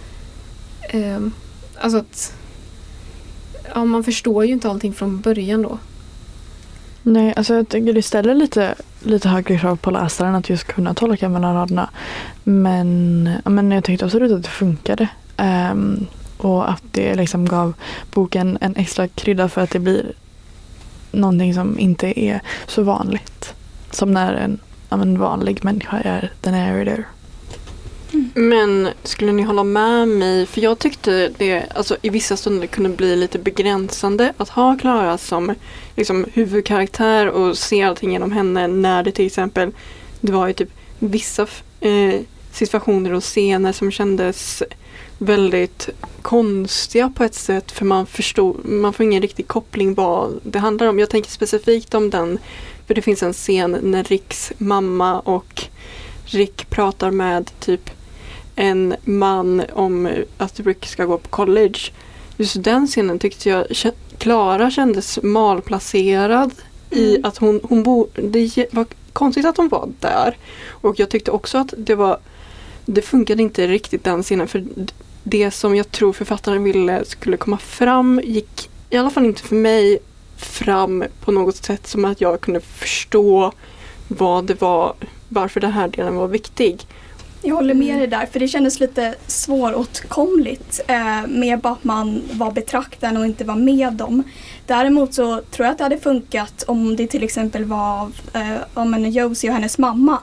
Eh, 0.82 1.20
alltså 1.80 1.98
att 1.98 2.34
ja, 3.74 3.84
man 3.84 4.04
förstår 4.04 4.44
ju 4.44 4.52
inte 4.52 4.68
allting 4.70 4.92
från 4.92 5.20
början 5.20 5.62
då. 5.62 5.78
Nej, 7.02 7.34
alltså 7.36 7.54
jag 7.54 7.68
tycker 7.68 7.92
det 7.92 8.02
ställer 8.02 8.34
lite, 8.34 8.74
lite 9.02 9.28
högre 9.28 9.58
krav 9.58 9.76
på 9.76 9.90
läsaren 9.90 10.34
att 10.34 10.50
just 10.50 10.64
kunna 10.64 10.94
tolka 10.94 11.28
mellan 11.28 11.54
raderna. 11.54 11.90
Men, 12.44 13.30
men 13.44 13.70
jag 13.70 13.84
tyckte 13.84 14.04
absolut 14.04 14.32
att 14.32 14.42
det 14.42 14.48
funkade. 14.48 15.08
Um, 15.36 16.06
och 16.36 16.70
att 16.70 16.82
det 16.90 17.14
liksom 17.14 17.48
gav 17.48 17.72
boken 18.10 18.58
en 18.60 18.76
extra 18.76 19.08
krydda 19.08 19.48
för 19.48 19.60
att 19.60 19.70
det 19.70 19.78
blir 19.78 20.12
någonting 21.12 21.54
som 21.54 21.78
inte 21.78 22.20
är 22.20 22.40
så 22.66 22.82
vanligt. 22.82 23.54
Som 23.90 24.12
när 24.12 24.34
en, 24.34 24.58
en 24.90 25.18
vanlig 25.18 25.64
människa 25.64 26.00
är 26.00 26.32
the 26.40 26.50
narrator. 26.50 27.04
Men 28.34 28.88
skulle 29.02 29.32
ni 29.32 29.42
hålla 29.42 29.64
med 29.64 30.08
mig? 30.08 30.46
För 30.46 30.60
jag 30.60 30.78
tyckte 30.78 31.32
det 31.38 31.64
alltså, 31.74 31.96
i 32.02 32.08
vissa 32.08 32.36
stunder 32.36 32.66
kunde 32.66 32.90
bli 32.90 33.16
lite 33.16 33.38
begränsande 33.38 34.32
att 34.36 34.48
ha 34.48 34.78
Klara 34.78 35.18
som 35.18 35.54
liksom, 35.96 36.26
huvudkaraktär 36.32 37.26
och 37.28 37.58
se 37.58 37.82
allting 37.82 38.12
genom 38.12 38.32
henne 38.32 38.66
när 38.66 39.02
det 39.02 39.12
till 39.12 39.26
exempel 39.26 39.70
det 40.20 40.32
var 40.32 40.46
ju 40.46 40.52
typ 40.52 40.70
vissa 40.98 41.46
eh, 41.80 42.20
situationer 42.52 43.12
och 43.12 43.22
scener 43.22 43.72
som 43.72 43.90
kändes 43.90 44.62
väldigt 45.18 45.88
konstiga 46.22 47.12
på 47.16 47.24
ett 47.24 47.34
sätt 47.34 47.72
för 47.72 47.84
man 47.84 48.06
förstod, 48.06 48.64
man 48.64 48.92
får 48.92 49.06
ingen 49.06 49.22
riktig 49.22 49.48
koppling 49.48 49.94
vad 49.94 50.40
det 50.42 50.58
handlar 50.58 50.86
om. 50.86 50.98
Jag 50.98 51.10
tänker 51.10 51.30
specifikt 51.30 51.94
om 51.94 52.10
den, 52.10 52.38
för 52.86 52.94
det 52.94 53.02
finns 53.02 53.22
en 53.22 53.32
scen 53.32 53.78
när 53.82 54.04
Ricks 54.04 54.52
mamma 54.58 55.20
och 55.20 55.64
Rick 56.24 56.70
pratar 56.70 57.10
med 57.10 57.50
typ 57.60 57.90
en 58.60 58.96
man 59.04 59.62
om 59.72 60.08
att 60.38 60.60
Rick 60.60 60.86
ska 60.86 61.04
gå 61.04 61.18
på 61.18 61.28
college. 61.28 61.78
Just 62.36 62.64
den 62.64 62.86
scenen 62.86 63.18
tyckte 63.18 63.48
jag 63.48 63.66
Klara 64.18 64.70
kändes 64.70 65.18
malplacerad 65.22 66.52
i 66.90 67.10
Mm. 67.16 67.24
att 67.24 67.38
hon, 67.38 67.60
hon 67.62 67.82
bo, 67.82 68.08
det 68.14 68.66
var 68.72 68.86
konstigt 69.12 69.46
att 69.46 69.56
hon 69.56 69.68
var 69.68 69.88
där. 70.00 70.36
Och 70.68 70.98
jag 70.98 71.08
tyckte 71.08 71.30
också 71.30 71.58
att 71.58 71.74
det 71.76 71.94
var 71.94 72.18
det 72.86 73.02
funkade 73.02 73.42
inte 73.42 73.66
riktigt 73.66 74.04
den 74.04 74.22
scenen 74.22 74.48
för 74.48 74.64
det 75.22 75.50
som 75.50 75.76
jag 75.76 75.90
tror 75.90 76.12
författaren 76.12 76.64
ville 76.64 77.04
skulle 77.04 77.36
komma 77.36 77.58
fram 77.58 78.20
gick 78.24 78.70
i 78.90 78.96
alla 78.96 79.10
fall 79.10 79.24
inte 79.24 79.42
för 79.42 79.56
mig 79.56 79.98
fram 80.36 81.04
på 81.24 81.32
något 81.32 81.56
sätt 81.56 81.86
som 81.86 82.04
att 82.04 82.20
jag 82.20 82.40
kunde 82.40 82.60
förstå 82.60 83.52
vad 84.08 84.44
det 84.44 84.60
var, 84.60 84.94
varför 85.28 85.60
den 85.60 85.72
här 85.72 85.88
delen 85.88 86.14
var 86.14 86.28
viktig. 86.28 86.86
Jag 87.42 87.54
håller 87.54 87.74
med 87.74 87.98
dig 87.98 88.06
där, 88.06 88.26
för 88.26 88.40
det 88.40 88.48
kändes 88.48 88.80
lite 88.80 89.14
svåråtkomligt 89.26 90.80
eh, 90.86 91.26
med 91.26 91.60
bara 91.60 91.72
att 91.72 91.84
man 91.84 92.22
var 92.32 92.50
betraktaren 92.50 93.16
och 93.16 93.26
inte 93.26 93.44
var 93.44 93.54
med 93.54 93.92
dem. 93.92 94.22
Däremot 94.66 95.14
så 95.14 95.40
tror 95.40 95.66
jag 95.66 95.72
att 95.72 95.78
det 95.78 95.84
hade 95.84 95.98
funkat 95.98 96.62
om 96.62 96.96
det 96.96 97.06
till 97.06 97.22
exempel 97.22 97.64
var 97.64 98.10
eh, 98.34 98.60
om 98.74 98.94
en 98.94 99.10
Josie 99.10 99.50
och 99.50 99.54
hennes 99.54 99.78
mamma. 99.78 100.18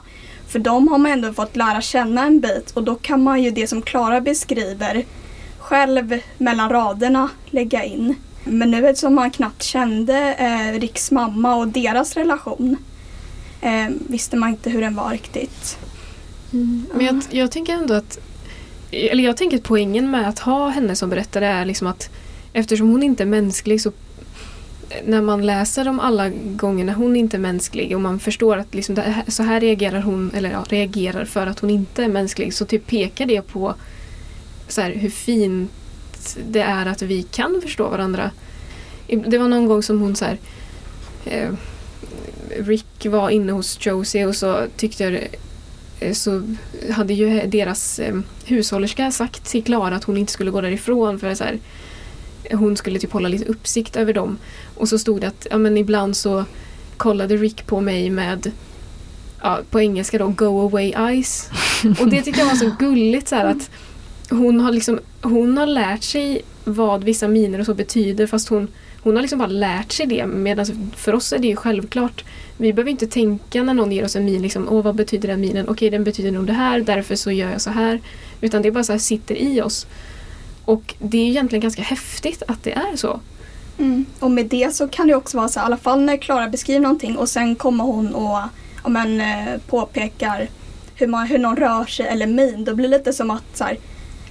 För 0.48 0.58
de 0.58 0.88
har 0.88 0.98
man 0.98 1.12
ändå 1.12 1.32
fått 1.32 1.56
lära 1.56 1.80
känna 1.80 2.26
en 2.26 2.40
bit 2.40 2.70
och 2.70 2.82
då 2.82 2.94
kan 2.94 3.22
man 3.22 3.42
ju 3.42 3.50
det 3.50 3.66
som 3.66 3.82
Klara 3.82 4.20
beskriver 4.20 5.04
själv 5.58 6.20
mellan 6.38 6.70
raderna 6.70 7.28
lägga 7.46 7.84
in. 7.84 8.14
Men 8.44 8.70
nu 8.70 8.88
eftersom 8.88 9.14
man 9.14 9.30
knappt 9.30 9.62
kände 9.62 10.34
eh, 10.34 10.80
Ricks 10.80 11.10
mamma 11.10 11.56
och 11.56 11.68
deras 11.68 12.14
relation 12.14 12.76
eh, 13.60 13.88
visste 14.08 14.36
man 14.36 14.48
inte 14.50 14.70
hur 14.70 14.80
den 14.80 14.94
var 14.94 15.10
riktigt. 15.10 15.78
Men 16.50 17.06
jag, 17.06 17.22
jag 17.30 17.50
tänker 17.50 17.72
ändå 17.72 17.94
att 17.94 18.18
eller 18.90 19.24
jag 19.24 19.36
tänker 19.36 19.56
att 19.56 19.62
poängen 19.62 20.10
med 20.10 20.28
att 20.28 20.38
ha 20.38 20.68
henne 20.68 20.96
som 20.96 21.10
berättare 21.10 21.46
är 21.46 21.64
liksom 21.64 21.86
att 21.86 22.10
eftersom 22.52 22.88
hon 22.88 23.02
inte 23.02 23.22
är 23.22 23.26
mänsklig 23.26 23.80
så 23.80 23.92
när 25.04 25.22
man 25.22 25.46
läser 25.46 25.88
om 25.88 26.00
alla 26.00 26.28
gånger 26.30 26.84
när 26.84 26.92
hon 26.92 27.16
inte 27.16 27.36
är 27.36 27.40
mänsklig 27.40 27.94
och 27.94 28.00
man 28.00 28.18
förstår 28.18 28.56
att 28.56 28.74
liksom 28.74 28.96
här, 28.96 29.24
så 29.28 29.42
här 29.42 29.60
reagerar 29.60 30.00
hon, 30.00 30.30
eller 30.34 30.50
ja, 30.50 30.64
reagerar 30.68 31.24
för 31.24 31.46
att 31.46 31.58
hon 31.58 31.70
inte 31.70 32.04
är 32.04 32.08
mänsklig 32.08 32.54
så 32.54 32.64
typ 32.64 32.86
pekar 32.86 33.26
det 33.26 33.42
på 33.42 33.74
så 34.68 34.80
här, 34.80 34.90
hur 34.94 35.10
fint 35.10 35.70
det 36.48 36.60
är 36.60 36.86
att 36.86 37.02
vi 37.02 37.22
kan 37.22 37.60
förstå 37.62 37.88
varandra. 37.88 38.30
Det 39.06 39.38
var 39.38 39.48
någon 39.48 39.66
gång 39.66 39.82
som 39.82 40.00
hon 40.00 40.16
så 40.16 40.24
här 40.24 40.38
eh, 41.24 41.48
Rick 42.58 43.06
var 43.06 43.30
inne 43.30 43.52
hos 43.52 43.86
Josie 43.86 44.26
och 44.26 44.36
så 44.36 44.66
tyckte 44.76 45.04
jag 45.04 45.28
så 46.12 46.42
hade 46.90 47.14
ju 47.14 47.46
deras 47.46 47.98
eh, 47.98 48.14
hushållerska 48.44 49.10
sagt 49.10 49.44
till 49.44 49.64
Klara 49.64 49.96
att 49.96 50.04
hon 50.04 50.16
inte 50.16 50.32
skulle 50.32 50.50
gå 50.50 50.60
därifrån 50.60 51.18
för 51.18 51.34
så 51.34 51.44
här, 51.44 51.58
hon 52.52 52.76
skulle 52.76 52.98
typ 52.98 53.12
hålla 53.12 53.28
lite 53.28 53.44
uppsikt 53.44 53.96
över 53.96 54.12
dem. 54.12 54.38
Och 54.74 54.88
så 54.88 54.98
stod 54.98 55.20
det 55.20 55.26
att 55.26 55.46
ja, 55.50 55.58
men 55.58 55.78
ibland 55.78 56.16
så 56.16 56.44
kollade 56.96 57.36
Rick 57.36 57.66
på 57.66 57.80
mig 57.80 58.10
med 58.10 58.52
ja, 59.42 59.60
på 59.70 59.80
engelska 59.80 60.18
då 60.18 60.28
Go 60.28 60.60
away 60.60 60.92
eyes. 60.92 61.50
Och 62.00 62.08
det 62.10 62.22
tyckte 62.22 62.40
jag 62.40 62.48
var 62.48 62.54
så 62.54 62.70
gulligt 62.78 63.28
så 63.28 63.36
här 63.36 63.44
att 63.44 63.70
hon 64.30 64.60
har 64.60 64.72
liksom 64.72 65.00
hon 65.22 65.58
har 65.58 65.66
lärt 65.66 66.02
sig 66.02 66.42
vad 66.64 67.04
vissa 67.04 67.28
miner 67.28 67.60
och 67.60 67.66
så 67.66 67.74
betyder 67.74 68.26
fast 68.26 68.48
hon 68.48 68.68
hon 69.02 69.14
har 69.16 69.22
liksom 69.22 69.38
bara 69.38 69.48
lärt 69.48 69.92
sig 69.92 70.06
det 70.06 70.26
medan 70.26 70.92
för 70.96 71.14
oss 71.14 71.32
är 71.32 71.38
det 71.38 71.48
ju 71.48 71.56
självklart. 71.56 72.24
Vi 72.60 72.72
behöver 72.72 72.90
inte 72.90 73.06
tänka 73.06 73.62
när 73.62 73.74
någon 73.74 73.92
ger 73.92 74.04
oss 74.04 74.16
en 74.16 74.24
min, 74.24 74.42
liksom, 74.42 74.68
åh 74.70 74.82
vad 74.82 74.94
betyder 74.94 75.28
den 75.28 75.40
minen? 75.40 75.68
Okej 75.68 75.90
den 75.90 76.04
betyder 76.04 76.30
nog 76.30 76.46
det 76.46 76.52
här, 76.52 76.80
därför 76.80 77.16
så 77.16 77.30
gör 77.30 77.50
jag 77.50 77.60
så 77.60 77.70
här. 77.70 78.00
Utan 78.40 78.62
det 78.62 78.70
bara 78.70 78.84
så 78.84 78.92
här 78.92 78.98
sitter 78.98 79.34
i 79.34 79.62
oss. 79.62 79.86
Och 80.64 80.94
det 80.98 81.18
är 81.18 81.26
egentligen 81.26 81.60
ganska 81.60 81.82
häftigt 81.82 82.42
att 82.48 82.64
det 82.64 82.72
är 82.72 82.96
så. 82.96 83.20
Mm. 83.78 84.06
Och 84.20 84.30
med 84.30 84.46
det 84.46 84.74
så 84.74 84.88
kan 84.88 85.06
det 85.06 85.14
också 85.14 85.36
vara 85.36 85.48
så, 85.48 85.60
i 85.60 85.62
alla 85.62 85.76
fall 85.76 86.00
när 86.00 86.16
Klara 86.16 86.48
beskriver 86.48 86.80
någonting 86.80 87.16
och 87.16 87.28
sen 87.28 87.56
kommer 87.56 87.84
hon 87.84 88.14
och 88.14 88.38
ja, 88.82 88.88
men, 88.88 89.20
eh, 89.20 89.60
påpekar 89.66 90.48
hur, 90.94 91.06
man, 91.06 91.26
hur 91.26 91.38
någon 91.38 91.56
rör 91.56 91.84
sig 91.84 92.06
eller 92.06 92.26
min. 92.26 92.64
Då 92.64 92.74
blir 92.74 92.88
det 92.88 92.98
lite 92.98 93.12
som 93.12 93.30
att 93.30 93.56
så 93.56 93.64
här, 93.64 93.78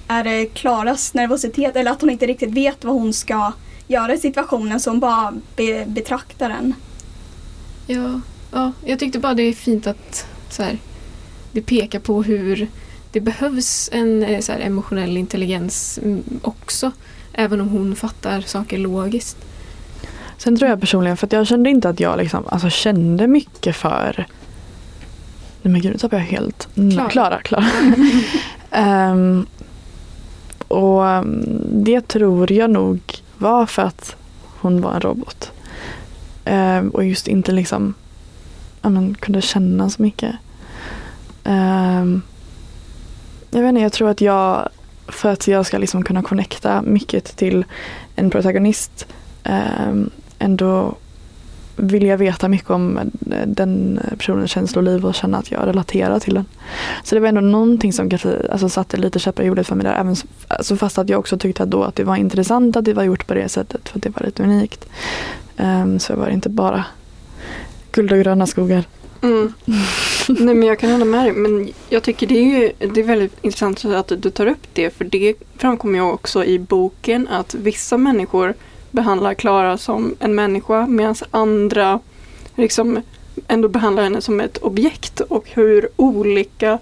är 0.08 0.24
det 0.24 0.46
Klaras 0.46 1.14
nervositet 1.14 1.76
eller 1.76 1.90
att 1.90 2.00
hon 2.00 2.10
inte 2.10 2.26
riktigt 2.26 2.50
vet 2.50 2.84
vad 2.84 2.94
hon 2.94 3.12
ska 3.12 3.52
göra 3.86 4.14
i 4.14 4.18
situationen 4.18 4.80
så 4.80 4.90
hon 4.90 5.00
bara 5.00 5.34
be, 5.56 5.84
betraktar 5.86 6.48
den. 6.48 6.74
Ja, 7.88 8.20
Ja, 8.50 8.72
jag 8.84 8.98
tyckte 8.98 9.18
bara 9.18 9.34
det 9.34 9.42
är 9.42 9.52
fint 9.52 9.86
att 9.86 10.26
så 10.48 10.62
här, 10.62 10.78
det 11.52 11.60
pekar 11.60 11.98
på 11.98 12.22
hur 12.22 12.68
det 13.12 13.20
behövs 13.20 13.90
en 13.92 14.22
eh, 14.22 14.40
så 14.40 14.52
här, 14.52 14.60
emotionell 14.60 15.16
intelligens 15.16 15.98
mm, 16.02 16.22
också. 16.42 16.92
Även 17.32 17.60
om 17.60 17.68
hon 17.68 17.96
fattar 17.96 18.40
saker 18.40 18.78
logiskt. 18.78 19.36
Sen 20.36 20.56
tror 20.56 20.70
jag 20.70 20.80
personligen, 20.80 21.16
för 21.16 21.28
jag 21.30 21.46
kände 21.46 21.70
inte 21.70 21.88
att 21.88 22.00
jag 22.00 22.18
liksom, 22.18 22.44
alltså 22.48 22.70
kände 22.70 23.26
mycket 23.26 23.76
för 23.76 24.26
Nej 25.62 25.72
men 25.72 25.80
gud, 25.80 25.92
nu 25.92 25.98
tappade 25.98 26.22
jag 26.22 26.28
helt. 26.28 26.68
Mm, 26.76 26.90
Klara. 26.90 27.08
Klara. 27.10 27.40
Klara. 27.42 27.66
Ehm, 28.70 29.46
och 30.68 31.02
um, 31.02 31.44
det 31.84 32.08
tror 32.08 32.52
jag 32.52 32.70
nog 32.70 33.00
var 33.38 33.66
för 33.66 33.82
att 33.82 34.16
hon 34.42 34.80
var 34.80 34.94
en 34.94 35.00
robot. 35.00 35.52
Eh, 36.48 36.86
och 36.92 37.04
just 37.04 37.28
inte 37.28 37.52
liksom 37.52 37.94
ja, 38.82 38.88
men, 38.88 39.14
kunde 39.14 39.40
känna 39.40 39.90
så 39.90 40.02
mycket. 40.02 40.34
Eh, 41.44 42.04
jag 43.50 43.62
vet 43.62 43.68
inte, 43.68 43.80
jag 43.80 43.92
tror 43.92 44.10
att 44.10 44.20
jag 44.20 44.68
för 45.08 45.32
att 45.32 45.48
jag 45.48 45.66
ska 45.66 45.78
liksom 45.78 46.04
kunna 46.04 46.22
connecta 46.22 46.82
mycket 46.82 47.36
till 47.36 47.64
en 48.16 48.30
protagonist 48.30 49.06
eh, 49.44 49.92
ändå 50.38 50.94
vill 51.76 52.06
jag 52.06 52.18
veta 52.18 52.48
mycket 52.48 52.70
om 52.70 52.98
eh, 52.98 53.46
den 53.46 54.00
personens 54.18 54.50
känsloliv 54.50 55.06
och 55.06 55.14
känna 55.14 55.38
att 55.38 55.50
jag 55.50 55.66
relaterar 55.66 56.18
till 56.18 56.34
den. 56.34 56.44
Så 57.04 57.14
det 57.14 57.20
var 57.20 57.28
ändå 57.28 57.40
någonting 57.40 57.92
som 57.92 58.10
kanske 58.10 58.48
alltså, 58.50 58.68
satte 58.68 58.96
lite 58.96 59.18
käppar 59.18 59.42
i 59.42 59.46
hjulet 59.46 59.66
för 59.66 59.74
mig 59.74 59.84
där. 59.84 60.00
Även, 60.00 60.16
alltså, 60.48 60.76
fast 60.76 60.98
att 60.98 61.08
jag 61.08 61.18
också 61.18 61.38
tyckte 61.38 61.62
att, 61.62 61.70
då 61.70 61.84
att 61.84 61.96
det 61.96 62.04
var 62.04 62.16
intressant 62.16 62.76
att 62.76 62.84
det 62.84 62.94
var 62.94 63.02
gjort 63.02 63.26
på 63.26 63.34
det 63.34 63.48
sättet 63.48 63.88
för 63.88 63.98
att 63.98 64.02
det 64.02 64.10
var 64.10 64.26
lite 64.26 64.42
unikt. 64.42 64.88
Um, 65.58 65.98
så 65.98 66.16
var 66.16 66.26
det 66.26 66.32
inte 66.32 66.48
bara 66.48 66.84
guld 67.92 68.12
och 68.12 68.18
gröna 68.18 68.46
skogar. 68.46 68.84
Mm. 69.22 69.52
Nej 70.28 70.54
men 70.54 70.62
jag 70.62 70.78
kan 70.78 70.90
hålla 70.90 71.04
med 71.04 71.24
dig. 71.24 71.32
Men 71.32 71.72
jag 71.88 72.02
tycker 72.02 72.26
det 72.26 72.38
är, 72.38 72.60
ju, 72.60 72.72
det 72.92 73.00
är 73.00 73.04
väldigt 73.04 73.44
intressant 73.44 73.84
att 73.84 74.12
du 74.22 74.30
tar 74.30 74.46
upp 74.46 74.66
det. 74.72 74.90
För 74.90 75.04
det 75.04 75.34
framkommer 75.56 75.98
ju 75.98 76.04
också 76.04 76.44
i 76.44 76.58
boken 76.58 77.28
att 77.28 77.54
vissa 77.54 77.96
människor 77.96 78.54
behandlar 78.90 79.34
Klara 79.34 79.78
som 79.78 80.14
en 80.18 80.34
människa 80.34 80.86
medan 80.86 81.14
andra 81.30 82.00
liksom 82.54 83.02
ändå 83.48 83.68
behandlar 83.68 84.02
henne 84.02 84.20
som 84.20 84.40
ett 84.40 84.58
objekt 84.58 85.20
och 85.20 85.44
hur 85.48 85.88
olika 85.96 86.78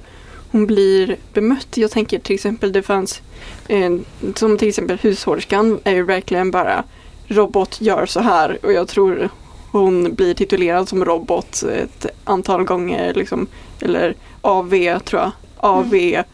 hon 0.51 0.67
blir 0.67 1.17
bemött. 1.33 1.77
Jag 1.77 1.91
tänker 1.91 2.19
till 2.19 2.35
exempel 2.35 2.73
det 2.73 2.83
fanns 2.83 3.23
eh, 3.69 3.97
som 4.35 4.59
till 4.59 4.69
exempel 4.69 4.99
hushållerskan 4.99 5.81
är 5.85 5.95
ju 5.95 6.03
verkligen 6.03 6.51
bara 6.51 6.85
robot 7.29 7.81
gör 7.81 8.07
så 8.07 8.21
här 8.21 8.59
och 8.63 8.73
jag 8.73 8.89
tror 8.89 9.29
hon 9.71 10.15
blir 10.15 10.35
titulerad 10.35 10.89
som 10.89 11.05
robot 11.05 11.63
ett 11.63 12.07
antal 12.25 12.65
gånger 12.65 13.15
liksom, 13.15 13.47
eller 13.81 14.15
AV 14.41 14.99
tror 14.99 15.23
jag. 15.23 15.31
AV 15.57 15.95
Mm. 15.95 16.25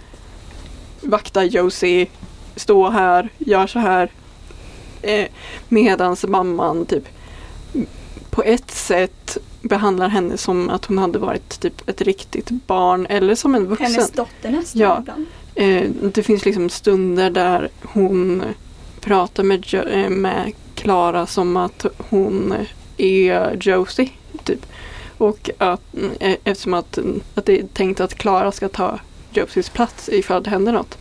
vakta 1.11 1.45
Josie, 1.45 2.07
stå 2.57 2.89
här, 2.91 3.29
gör 3.39 3.67
så 3.67 3.79
här. 3.79 4.11
Eh, 5.03 5.27
medans 5.69 6.25
mamman 6.25 6.87
typ 6.87 7.05
på 8.31 8.43
ett 8.43 8.71
sätt 8.71 9.39
behandlar 9.63 10.09
henne 10.09 10.37
som 10.37 10.71
att 10.71 10.85
hon 10.85 10.99
hade 10.99 11.19
varit 11.19 11.61
typ 11.61 11.89
ett 11.89 12.01
riktigt 12.03 12.51
barn 12.51 13.07
eller 13.07 13.35
som 13.35 13.55
en 13.55 13.67
vuxen. 13.67 13.87
Hennes 13.93 14.11
dotter 14.11 14.51
nästan 14.51 14.81
Ja. 14.83 14.99
ibland. 15.01 15.27
Eh, 15.55 15.91
det 16.15 16.23
finns 16.23 16.45
liksom 16.45 16.69
stunder 16.69 17.31
där 17.31 17.69
hon 17.83 18.43
pratar 19.01 19.43
med, 19.43 19.75
eh, 19.75 20.09
med 20.11 20.53
Klara 20.83 21.27
som 21.27 21.57
att 21.57 21.87
hon 21.99 22.55
är 22.97 23.57
Josie. 23.61 24.09
Typ. 24.45 24.67
Och 25.19 25.51
att, 25.59 25.81
eh, 26.21 26.37
eftersom 26.45 26.75
att, 26.75 26.99
att 27.35 27.47
det 27.47 27.59
är 27.59 27.67
tänkt 27.67 28.01
att 28.01 28.15
Klara 28.15 28.53
ska 28.53 28.69
ta 28.69 28.99
Josies 29.31 29.69
plats 29.71 30.09
ifall 30.09 30.43
det 30.43 30.51
händer 30.51 30.73
något. 30.73 30.99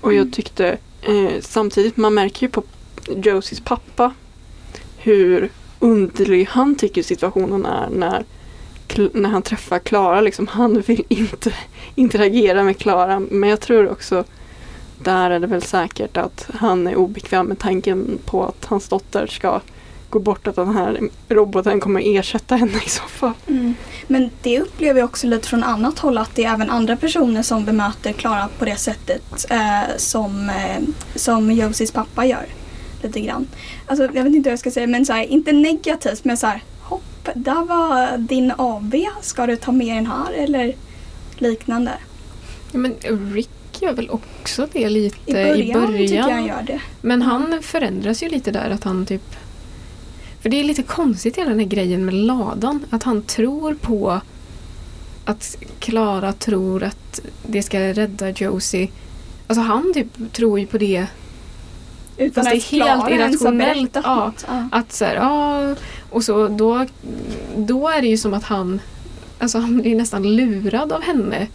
Och 0.00 0.14
jag 0.14 0.32
tyckte 0.32 0.78
eh, 1.02 1.30
samtidigt, 1.40 1.96
man 1.96 2.14
märker 2.14 2.46
ju 2.46 2.50
på 2.50 2.62
Josies 3.08 3.60
pappa 3.60 4.14
hur 4.96 5.50
underlig 5.78 6.48
han 6.50 6.76
tycker 6.76 7.02
situationen 7.02 7.66
är 7.66 7.88
när, 7.90 8.24
när 9.12 9.30
han 9.30 9.42
träffar 9.42 9.78
Klara. 9.78 10.20
Liksom, 10.20 10.46
han 10.46 10.80
vill 10.80 11.04
inte 11.08 11.52
interagera 11.94 12.62
med 12.62 12.78
Klara. 12.78 13.20
Men 13.20 13.50
jag 13.50 13.60
tror 13.60 13.88
också 13.88 14.24
där 14.98 15.30
är 15.30 15.40
det 15.40 15.46
väl 15.46 15.62
säkert 15.62 16.16
att 16.16 16.50
han 16.54 16.86
är 16.86 16.96
obekväm 16.96 17.46
med 17.46 17.58
tanken 17.58 18.18
på 18.24 18.44
att 18.44 18.64
hans 18.64 18.88
dotter 18.88 19.26
ska 19.26 19.60
gå 20.10 20.18
bort. 20.18 20.46
Att 20.46 20.56
den 20.56 20.74
här 20.76 21.00
roboten 21.28 21.80
kommer 21.80 22.18
ersätta 22.18 22.56
henne 22.56 22.78
i 22.86 22.88
så 22.88 23.02
fall. 23.02 23.32
Mm. 23.46 23.74
Men 24.06 24.30
det 24.42 24.60
upplever 24.60 25.00
jag 25.00 25.08
också 25.08 25.26
lite 25.26 25.48
från 25.48 25.64
annat 25.64 25.98
håll 25.98 26.18
att 26.18 26.34
det 26.34 26.44
är 26.44 26.54
även 26.54 26.70
andra 26.70 26.96
personer 26.96 27.42
som 27.42 27.64
bemöter 27.64 28.12
Klara 28.12 28.48
på 28.58 28.64
det 28.64 28.76
sättet 28.76 29.50
eh, 29.50 29.96
som, 29.96 30.50
eh, 30.50 30.82
som 31.14 31.52
Josies 31.52 31.92
pappa 31.92 32.26
gör. 32.26 32.46
Lite 33.02 33.20
grann. 33.20 33.48
Alltså, 33.86 34.04
jag 34.04 34.24
vet 34.24 34.34
inte 34.34 34.48
hur 34.48 34.52
jag 34.52 34.58
ska 34.58 34.70
säga 34.70 34.86
men 34.86 35.06
så 35.06 35.12
här, 35.12 35.22
inte 35.22 35.52
negativt 35.52 36.24
men 36.24 36.36
så 36.36 36.46
här 36.46 36.62
hopp, 36.80 37.28
där 37.34 37.64
var 37.64 38.18
din 38.18 38.52
AV, 38.58 38.94
ska 39.20 39.46
du 39.46 39.56
ta 39.56 39.72
med 39.72 39.96
den 39.96 40.06
här 40.06 40.32
eller 40.32 40.74
liknande. 41.38 41.92
Ja, 42.72 42.78
men 42.78 42.94
Rick 43.34 43.50
gör 43.82 43.92
väl 43.92 44.10
också 44.10 44.68
det 44.72 44.88
lite 44.88 45.30
I 45.30 45.32
början, 45.32 45.60
i 45.60 45.72
början. 45.72 46.30
jag 46.30 46.46
gör 46.46 46.62
det. 46.62 46.80
Men 47.00 47.22
han 47.22 47.62
förändras 47.62 48.22
ju 48.22 48.28
lite 48.28 48.50
där 48.50 48.70
att 48.70 48.84
han 48.84 49.06
typ 49.06 49.36
För 50.40 50.48
det 50.48 50.60
är 50.60 50.64
lite 50.64 50.82
konstigt 50.82 51.38
hela 51.38 51.50
den 51.50 51.58
här 51.58 51.66
grejen 51.66 52.04
med 52.04 52.14
ladan. 52.14 52.86
Att 52.90 53.02
han 53.02 53.22
tror 53.22 53.74
på 53.74 54.20
att 55.24 55.56
Klara 55.78 56.32
tror 56.32 56.82
att 56.82 57.20
det 57.46 57.62
ska 57.62 57.80
rädda 57.80 58.30
Josie. 58.30 58.88
Alltså 59.46 59.62
han 59.62 59.94
typ 59.94 60.32
tror 60.32 60.60
ju 60.60 60.66
på 60.66 60.78
det. 60.78 61.06
Utan 62.16 62.44
Fast 62.44 62.70
det 62.70 62.78
är 62.78 62.82
att 62.82 63.08
helt 63.08 63.10
irrationellt, 63.10 63.90
ja. 63.94 64.32
Ja. 64.48 64.68
Att 64.72 64.92
så 64.92 65.04
här, 65.04 65.14
ja. 65.14 65.74
Och 66.10 66.24
så 66.24 66.48
då, 66.48 66.86
då 67.56 67.88
är 67.88 68.02
det 68.02 68.08
ju 68.08 68.16
som 68.16 68.34
att 68.34 68.44
han 68.44 68.80
Alltså 69.38 69.58
han 69.58 69.80
blir 69.80 69.96
nästan 69.96 70.36
lurad 70.36 70.92
av 70.92 71.02
henne. 71.02 71.46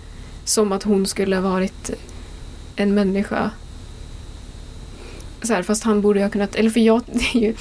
Som 0.43 0.71
att 0.71 0.83
hon 0.83 1.05
skulle 1.05 1.35
ha 1.35 1.49
varit 1.49 1.91
en 2.81 2.93
människa. 2.93 3.51
Så 5.41 5.53
här, 5.53 5.63
fast 5.63 5.83
han 5.83 6.01
borde 6.01 6.21
ha 6.21 6.29
kunnat, 6.29 6.55
eller 6.55 6.69
för 6.69 6.79
jag, 6.79 7.01
det 7.11 7.37
är 7.37 7.41
ju 7.41 7.55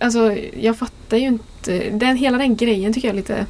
Alltså 0.00 0.36
jag 0.60 0.78
fattar 0.78 1.16
ju 1.16 1.26
inte, 1.26 1.90
den, 1.90 2.16
hela 2.16 2.38
den 2.38 2.56
grejen 2.56 2.92
tycker 2.92 3.08
jag 3.08 3.14
är 3.14 3.16
lite 3.16 3.46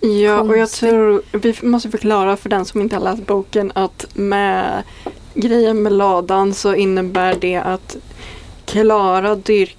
Ja, 0.00 0.40
och 0.40 0.58
jag 0.58 0.70
tror 0.70 1.22
vi 1.32 1.54
måste 1.62 1.90
förklara 1.90 2.36
för 2.36 2.48
den 2.48 2.64
som 2.64 2.80
inte 2.80 2.96
har 2.96 3.02
läst 3.02 3.26
boken 3.26 3.72
att 3.74 4.06
med 4.14 4.82
grejen 5.34 5.82
med 5.82 5.92
ladan 5.92 6.54
så 6.54 6.74
innebär 6.74 7.36
det 7.40 7.56
att 7.56 7.96
Klara, 8.64 9.34
dyr, 9.34 9.70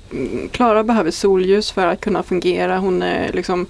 Klara 0.51 0.83
behöver 0.83 1.11
solljus 1.11 1.71
för 1.71 1.87
att 1.87 2.01
kunna 2.01 2.23
fungera. 2.23 2.77
Hon 2.77 3.01
är 3.01 3.33
liksom 3.33 3.65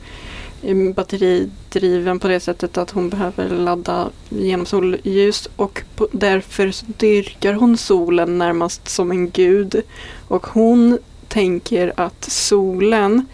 batteridriven 0.95 2.19
på 2.19 2.27
det 2.27 2.39
sättet 2.39 2.77
att 2.77 2.91
hon 2.91 3.09
behöver 3.09 3.49
ladda 3.49 4.09
genom 4.29 4.65
solljus 4.65 5.49
och 5.55 5.83
på, 5.95 6.07
därför 6.11 6.73
dyrkar 6.97 7.53
hon 7.53 7.77
solen 7.77 8.37
närmast 8.37 8.89
som 8.89 9.11
en 9.11 9.29
gud. 9.29 9.81
Och 10.27 10.47
hon 10.47 10.97
tänker 11.27 11.93
att 11.95 12.23
solen 12.23 13.25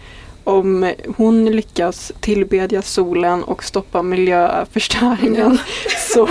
om 0.44 0.92
hon 1.16 1.46
lyckas 1.46 2.12
tillbedja 2.20 2.82
solen 2.82 3.44
och 3.44 3.64
stoppa 3.64 4.02
miljöförstöringen 4.02 5.58
så, 6.14 6.28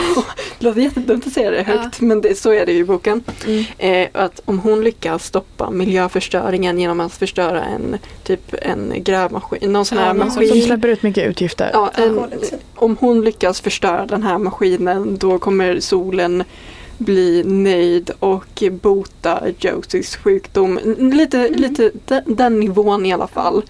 det 0.59 0.65
låter 0.65 0.81
jättedumt 0.81 1.27
att 1.27 1.33
säga 1.33 1.51
det 1.51 1.63
högt 1.63 2.01
men 2.01 2.21
det, 2.21 2.37
så 2.37 2.51
är 2.51 2.65
det 2.65 2.71
ju 2.71 2.79
i 2.79 2.83
boken. 2.83 3.23
Mm. 3.47 3.63
Eh, 3.77 4.07
att 4.13 4.41
om 4.45 4.59
hon 4.59 4.83
lyckas 4.83 5.25
stoppa 5.25 5.69
miljöförstöringen 5.69 6.79
genom 6.79 6.99
att 6.99 7.13
förstöra 7.13 7.63
en 7.63 7.97
typ 8.23 8.55
en 8.61 8.93
grävmaskin, 8.97 9.73
någon 9.73 9.85
sån 9.85 9.97
här 9.97 10.07
Ja, 10.07 10.13
maskin. 10.13 10.49
Som 10.49 10.61
släpper 10.61 10.87
ut 10.87 11.03
mycket 11.03 11.27
utgifter. 11.27 11.69
Ja, 11.73 11.91
en, 11.95 12.19
om 12.75 12.97
hon 12.99 13.21
lyckas 13.21 13.61
förstöra 13.61 14.05
den 14.05 14.23
här 14.23 14.37
maskinen 14.37 15.17
då 15.17 15.39
kommer 15.39 15.79
solen 15.79 16.43
bli 17.01 17.43
nöjd 17.43 18.11
och 18.19 18.63
bota 18.71 19.43
Josies 19.59 20.15
sjukdom. 20.15 20.79
Lite, 20.97 21.47
Mm. 21.47 21.61
lite 21.61 21.91
den, 22.05 22.23
den 22.27 22.59
nivån 22.59 23.05
i 23.05 23.13
alla 23.13 23.27
fall. 23.27 23.63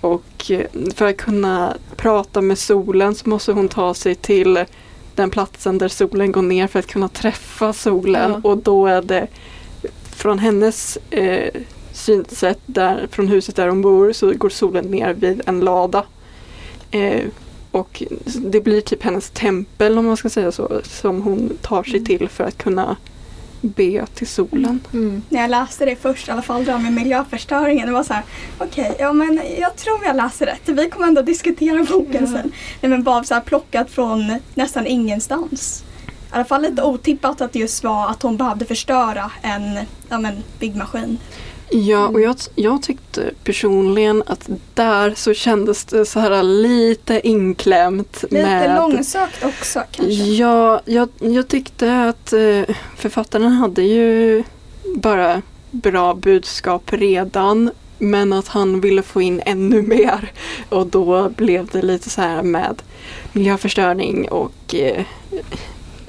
Och 0.00 0.50
eh, 0.50 0.66
för 0.94 1.06
att 1.08 1.16
kunna 1.16 1.76
prata 1.96 2.40
med 2.40 2.58
solen 2.58 3.14
så 3.14 3.28
måste 3.28 3.52
hon 3.52 3.68
ta 3.68 3.94
sig 3.94 4.14
till 4.14 4.64
den 5.14 5.30
platsen 5.30 5.78
där 5.78 5.88
solen 5.88 6.32
går 6.32 6.42
ner 6.42 6.66
för 6.66 6.78
att 6.78 6.86
kunna 6.86 7.08
träffa 7.08 7.72
solen. 7.72 8.30
Ja. 8.30 8.50
Och 8.50 8.58
då 8.58 8.86
är 8.86 9.02
det 9.02 9.26
från 10.16 10.38
hennes 10.38 10.98
eh, 11.10 11.50
synsätt 11.92 12.60
där, 12.66 13.08
från 13.10 13.28
huset 13.28 13.56
där 13.56 13.68
hon 13.68 13.82
bor 13.82 14.12
så 14.12 14.32
går 14.32 14.48
solen 14.48 14.84
ner 14.84 15.14
vid 15.14 15.42
en 15.46 15.60
lada. 15.60 16.04
Eh, 16.90 17.22
och 17.70 18.02
det 18.36 18.60
blir 18.60 18.80
typ 18.80 19.02
hennes 19.02 19.30
tempel 19.30 19.98
om 19.98 20.06
man 20.06 20.16
ska 20.16 20.28
säga 20.30 20.52
så 20.52 20.80
som 20.84 21.22
hon 21.22 21.58
tar 21.62 21.82
sig 21.82 21.94
Mm. 21.94 22.04
till 22.04 22.28
för 22.28 22.44
att 22.44 22.58
kunna 22.58 22.96
be 23.60 24.06
till 24.14 24.26
solen. 24.26 24.80
Mm. 24.92 25.22
När 25.28 25.40
jag 25.40 25.50
läste 25.50 25.84
det 25.84 25.96
först, 25.96 26.28
i 26.28 26.30
alla 26.30 26.42
fall 26.42 26.64
det 26.64 26.72
här 26.72 26.78
med 26.78 26.92
miljöförstöringen, 26.92 27.86
det 27.86 27.92
var 27.92 28.02
så 28.02 28.12
här, 28.12 28.22
okej, 28.58 28.96
ja 28.98 29.12
men 29.12 29.40
jag 29.58 29.76
tror 29.76 29.98
jag 30.04 30.16
läser 30.16 30.46
rätt. 30.46 30.68
Vi 30.68 30.90
kommer 30.90 31.06
ändå 31.06 31.22
diskutera 31.22 31.84
boken 31.84 32.26
sen. 32.26 32.52
Nej 32.80 32.90
men 32.90 33.02
bara 33.02 33.24
så 33.24 33.34
här 33.34 33.40
plockat 33.40 33.90
från 33.90 34.38
nästan 34.54 34.86
ingenstans. 34.86 35.84
I 36.06 36.34
alla 36.34 36.44
fall 36.44 36.62
lite 36.62 36.82
otippat 36.82 37.40
att 37.40 37.52
det 37.52 37.58
just 37.58 37.84
var 37.84 38.10
att 38.10 38.22
hon 38.22 38.36
behövde 38.36 38.64
förstöra 38.64 39.30
en 39.42 39.78
ja, 40.08 40.18
men, 40.18 40.42
byggmaskin. 40.58 41.18
Ja, 41.70 42.08
och 42.08 42.20
jag, 42.20 42.36
jag 42.54 42.82
tyckte 42.82 43.30
personligen 43.44 44.22
att 44.26 44.48
där 44.74 45.14
så 45.16 45.34
kändes 45.34 45.84
det 45.84 46.06
så 46.06 46.20
här 46.20 46.42
lite 46.42 47.28
inklämt. 47.28 48.22
Lite 48.22 48.34
med 48.34 48.76
långsökt 48.76 49.44
också 49.44 49.82
kanske. 49.90 50.12
Ja, 50.14 50.80
jag, 50.84 51.08
jag 51.18 51.48
tyckte 51.48 52.02
att 52.02 52.32
eh, 52.32 52.76
författaren 52.96 53.52
hade 53.52 53.82
ju 53.82 54.44
bara 54.94 55.42
bra 55.70 56.14
budskap 56.14 56.92
redan. 56.92 57.70
Men 57.98 58.32
att 58.32 58.48
han 58.48 58.80
ville 58.80 59.02
få 59.02 59.22
in 59.22 59.42
ännu 59.46 59.82
mer. 59.82 60.32
Och 60.68 60.86
då 60.86 61.28
blev 61.28 61.66
det 61.66 61.82
lite 61.82 62.10
så 62.10 62.20
här 62.20 62.42
med 62.42 62.82
miljöförstöring 63.32 64.28
och 64.28 64.74
eh, 64.74 65.04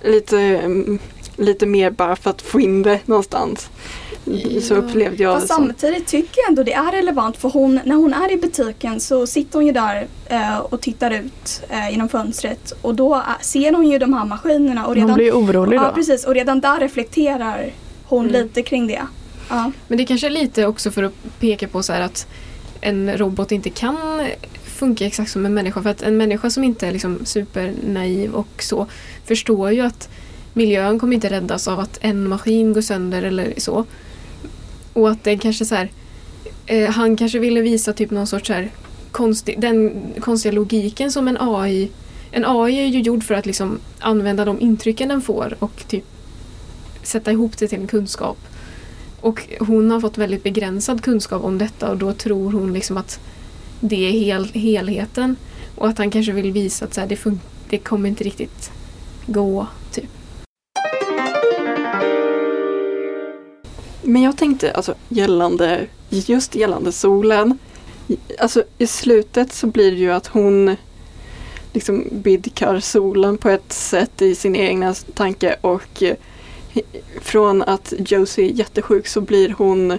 lite, 0.04 0.40
mm, 0.40 1.00
lite 1.36 1.66
mer 1.66 1.90
bara 1.90 2.16
för 2.16 2.30
att 2.30 2.42
få 2.42 2.60
in 2.60 2.82
det 2.82 3.00
någonstans. 3.06 3.70
Så 4.62 4.74
Ja. 4.74 4.78
upplevde 4.78 5.24
jag 5.24 5.34
Fast 5.36 5.48
det 5.48 5.54
samtidigt 5.54 6.08
tycker 6.08 6.42
jag 6.42 6.50
ändå 6.50 6.64
det 6.64 6.74
är 6.74 6.92
relevant 6.92 7.38
för 7.38 7.50
hon, 7.50 7.80
när 7.86 7.96
hon 7.96 8.14
är 8.14 8.32
i 8.32 8.38
butiken 8.38 9.00
så 9.00 9.28
sitter 9.28 9.58
hon 9.60 9.66
ju 9.66 9.72
där 9.72 10.08
eh, 10.26 10.58
och 10.58 10.82
tittar 10.82 11.12
ut 11.12 11.62
eh, 11.70 11.90
genom 11.92 12.10
fönstret 12.10 12.74
och 12.82 12.96
då 12.96 13.16
är, 13.16 13.44
ser 13.44 13.74
hon 13.74 13.90
ju 13.92 13.98
de 14.00 14.14
här 14.14 14.26
maskinerna 14.26 14.82
och 14.82 14.88
Hon 14.88 14.96
redan, 14.96 15.14
blir 15.16 15.32
orolig 15.34 15.80
då. 15.80 15.86
ja, 15.86 15.92
precis, 15.96 16.26
och 16.26 16.34
redan 16.34 16.60
där 16.62 16.80
reflekterar 16.80 17.72
hon 18.06 18.30
Mm. 18.30 18.42
lite 18.42 18.62
kring 18.62 18.88
det. 18.88 19.02
Ja. 19.50 19.72
Men 19.88 19.98
det 19.98 20.06
kanske 20.06 20.28
är 20.28 20.32
lite 20.32 20.66
också 20.66 20.92
för 20.92 21.04
att 21.04 21.14
peka 21.40 21.68
på 21.68 21.84
så 21.84 21.94
här 21.94 22.02
att 22.02 22.28
en 22.82 23.18
robot 23.18 23.52
inte 23.52 23.70
kan 23.70 23.98
funka 24.66 25.06
exakt 25.06 25.32
som 25.32 25.46
en 25.46 25.54
människa. 25.54 25.82
För 25.84 25.90
att 25.90 26.02
en 26.02 26.18
människa 26.18 26.50
som 26.50 26.64
inte 26.64 26.88
är 26.88 26.92
liksom 26.92 27.20
supernaiv 27.26 28.32
och 28.34 28.48
så 28.64 28.88
förstår 29.26 29.72
ju 29.72 29.82
att 29.82 30.10
miljön 30.54 31.00
kommer 31.00 31.14
inte 31.14 31.30
räddas 31.30 31.68
av 31.68 31.80
att 31.80 31.98
en 32.02 32.28
maskin 32.28 32.74
går 32.74 32.82
sönder 32.82 33.24
eller 33.24 33.54
så. 33.58 33.86
Och 34.94 35.10
att 35.10 35.24
det 35.24 35.38
kanske 35.38 35.66
så 35.66 35.76
här, 35.76 35.92
eh, 36.66 36.90
han 36.90 37.18
kanske 37.18 37.40
ville 37.40 37.62
visa 37.62 37.94
typ 37.94 38.12
någon 38.12 38.28
sorts 38.28 38.48
så 38.48 38.54
här 38.54 38.72
konstig, 39.12 39.62
den 39.62 40.02
konstiga 40.20 40.52
logiken 40.52 41.12
som 41.12 41.28
en 41.28 41.38
AI 41.40 41.92
en 42.32 42.46
AI 42.46 42.80
är 42.80 42.86
ju 42.86 43.00
gjord 43.02 43.24
för 43.24 43.34
att 43.34 43.46
liksom 43.46 43.80
använda 44.00 44.46
de 44.46 44.62
intrycken 44.62 45.10
den 45.10 45.22
får 45.22 45.56
och 45.60 45.84
typ 45.88 46.04
sätta 47.04 47.32
ihop 47.32 47.58
det 47.58 47.68
till 47.68 47.80
en 47.80 47.88
kunskap. 47.88 48.38
Och 49.22 49.48
hon 49.60 49.92
har 49.92 50.02
fått 50.02 50.18
väldigt 50.18 50.44
begränsad 50.44 51.04
kunskap 51.04 51.44
om 51.44 51.58
detta 51.58 51.92
och 51.92 51.98
då 51.98 52.14
tror 52.14 52.52
hon 52.52 52.74
liksom 52.74 52.98
att 52.98 53.20
det 53.80 54.08
är 54.08 54.12
hel, 54.12 54.46
helheten. 54.46 55.36
Och 55.76 55.88
att 55.88 55.98
han 55.98 56.12
kanske 56.12 56.32
vill 56.32 56.52
visa 56.52 56.86
att 56.86 56.94
så 56.94 57.02
här, 57.02 57.08
det, 57.08 57.16
fun- 57.16 57.40
det 57.70 57.78
kommer 57.78 58.10
inte 58.10 58.24
riktigt 58.24 58.72
gå. 59.26 59.68
Typ. 59.92 60.10
Men 64.12 64.22
jag 64.22 64.38
tänkte 64.38 64.72
alltså 64.72 64.96
gällande, 65.10 65.88
just 66.10 66.56
gällande 66.56 66.92
solen. 66.92 67.58
Alltså 68.40 68.64
i 68.78 68.88
slutet 68.88 69.54
så 69.54 69.68
blir 69.68 69.92
det 69.92 69.98
ju 69.98 70.12
att 70.12 70.28
hon 70.28 70.76
liksom 71.74 72.04
bidkar 72.12 72.80
solen 72.80 73.38
på 73.38 73.50
ett 73.50 73.74
sätt 73.74 74.22
i 74.22 74.36
sin 74.36 74.56
egna 74.56 74.94
tanke 74.94 75.56
och 75.62 76.04
eh, 76.04 76.16
från 77.22 77.62
att 77.62 77.94
Josie 77.98 78.46
är 78.46 78.50
jättesjuk 78.50 79.08
så 79.08 79.22
blir 79.22 79.56
hon 79.58 79.98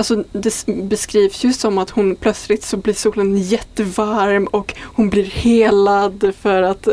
Alltså 0.00 0.24
det 0.32 0.66
beskrivs 0.66 1.44
ju 1.44 1.52
som 1.52 1.78
att 1.78 1.90
hon 1.90 2.16
plötsligt 2.16 2.64
så 2.64 2.76
blir 2.76 2.94
solen 2.94 3.38
jättevarm 3.38 4.46
och 4.46 4.74
hon 4.78 5.10
blir 5.10 5.24
helad 5.24 6.32
för 6.40 6.62
att 6.62 6.88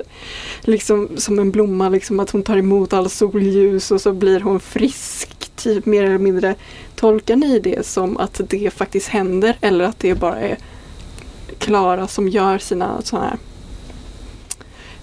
liksom 0.62 1.10
som 1.18 1.40
en 1.40 1.52
blomma 1.52 1.90
liksom 1.90 2.20
att 2.20 2.30
hon 2.30 2.44
tar 2.44 2.58
emot 2.58 2.94
all 2.94 3.10
solljus 3.10 3.92
och 3.92 4.02
så 4.02 4.14
blir 4.14 4.40
hon 4.40 4.60
frisk 4.60 5.52
typ 5.56 5.86
mer 5.86 6.04
eller 6.04 6.18
mindre. 6.18 6.56
Tolkar 6.96 7.36
ni 7.36 7.60
det 7.60 7.86
som 7.86 8.18
att 8.18 8.42
det 8.50 8.74
faktiskt 8.74 9.08
händer 9.08 9.58
eller 9.62 9.86
att 9.86 10.00
det 10.00 10.16
bara 10.16 10.40
är 10.40 10.58
Klara 11.60 12.08
som 12.08 12.30
gör 12.30 12.58
sina 12.58 13.02
sådana 13.02 13.26
här 13.26 13.38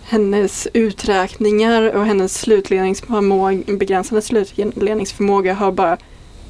hennes 0.03 0.69
uträkningar 0.73 1.97
och 1.97 2.07
hennes 2.07 2.41
slutledningsförmåga, 2.41 3.63
begränsade 3.67 4.23
slutledningsförmåga 4.23 5.55
har 5.55 5.73
bara 5.73 5.99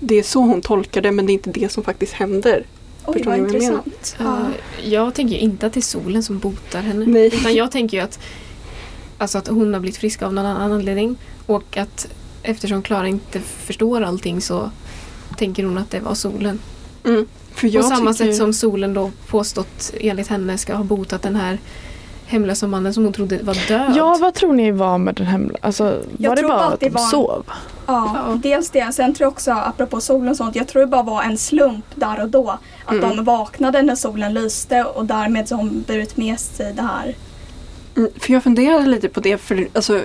det 0.07 0.15
är 0.19 0.23
så 0.23 0.41
hon 0.41 0.61
tolkar 0.63 1.03
det 1.03 1.13
men 1.13 1.27
det 1.27 1.33
är 1.33 1.35
inte 1.35 1.51
det 1.51 1.69
som 1.73 1.83
faktiskt 1.85 2.13
händer. 2.13 2.67
Oj, 3.07 3.23
vad 3.25 3.39
jag 3.39 3.47
intressant. 3.47 4.17
Ja. 4.19 4.39
Eh, 4.83 4.89
Jag 4.93 5.15
tänker 5.15 5.35
ju 5.35 5.41
inte 5.41 5.67
att 5.67 5.73
det 5.73 5.81
är 5.81 5.83
solen 5.83 6.23
som 6.23 6.39
botar 6.39 6.81
henne. 6.83 7.07
Nej. 7.07 7.27
Utan 7.27 7.55
jag 7.55 7.71
tänker 7.71 7.97
ju 7.97 8.03
att, 8.03 8.19
alltså 9.19 9.39
att 9.39 9.49
hon 9.49 9.73
har 9.75 9.81
blivit 9.81 9.97
frisk 9.97 10.23
av 10.23 10.33
någon 10.35 10.47
annan 10.47 10.73
anledning. 10.73 11.17
Och 11.47 11.77
att 11.77 12.07
eftersom 12.43 12.83
Klara 12.83 13.09
inte 13.09 13.41
förstår 13.41 14.01
allting 14.03 14.41
så 14.41 14.71
tänker 15.39 15.65
hon 15.65 15.79
att 15.79 15.91
det 15.91 16.01
var 16.01 16.15
solen. 16.15 16.59
Mm. 17.05 17.27
För 17.55 17.69
På 17.69 17.75
jag 17.75 17.85
samma 17.85 18.13
tycker- 18.15 18.27
sätt 18.27 18.37
som 18.37 18.53
solen 18.53 18.95
då 18.95 19.11
påstått 19.29 19.93
enligt 20.01 20.29
henne 20.29 20.59
ska 20.59 20.75
ha 20.75 20.85
botat 20.85 21.23
den 21.23 21.37
här 21.37 21.59
hemlösa 22.27 22.67
mannen 22.67 22.95
som 22.95 23.05
hon 23.05 23.13
trodde 23.13 23.39
var 23.43 23.69
död. 23.69 23.93
Ja, 23.97 24.17
vad 24.21 24.35
tror 24.35 24.53
ni 24.53 24.71
var 24.71 24.99
med 24.99 25.15
den 25.15 25.27
hemla? 25.27 25.59
Alltså, 25.63 26.03
Jag 26.19 26.29
var 26.31 26.37
det 26.37 26.41
tror 26.43 26.49
bara 26.51 26.65
att 26.65 26.81
de 26.81 26.91
var 26.91 27.01
sov? 27.03 27.45
Ja, 27.87 28.17
Ja. 28.27 28.39
dels 28.43 28.71
det. 28.71 28.93
Sen 28.95 29.15
tror 29.15 29.25
jag 29.25 29.33
också, 29.33 29.51
apropå 29.53 30.01
solen 30.01 30.29
och 30.29 30.37
sånt, 30.37 30.57
jag 30.57 30.69
tror 30.69 30.81
det 30.81 30.87
bara 30.87 31.03
var 31.03 31.23
en 31.23 31.39
slump 31.39 31.85
där 31.95 32.23
och 32.23 32.29
då. 32.29 32.59
Att 32.85 32.93
Mm. 32.95 33.17
de 33.17 33.25
vaknade 33.25 33.83
när 33.83 33.95
solen 33.95 34.35
lyste 34.35 34.85
och 34.85 35.05
därmed 35.05 35.49
så 35.49 35.55
har 35.55 35.63
hon 35.63 35.85
burit 35.87 36.17
med 36.17 36.41
sig 36.41 36.73
det 36.75 36.83
här. 36.83 37.15
Mm, 37.97 38.11
För 38.19 38.33
jag 38.33 38.43
funderade 38.43 38.87
lite 38.87 39.09
på 39.09 39.21
det, 39.21 39.39
för 39.39 39.69
alltså, 39.73 40.01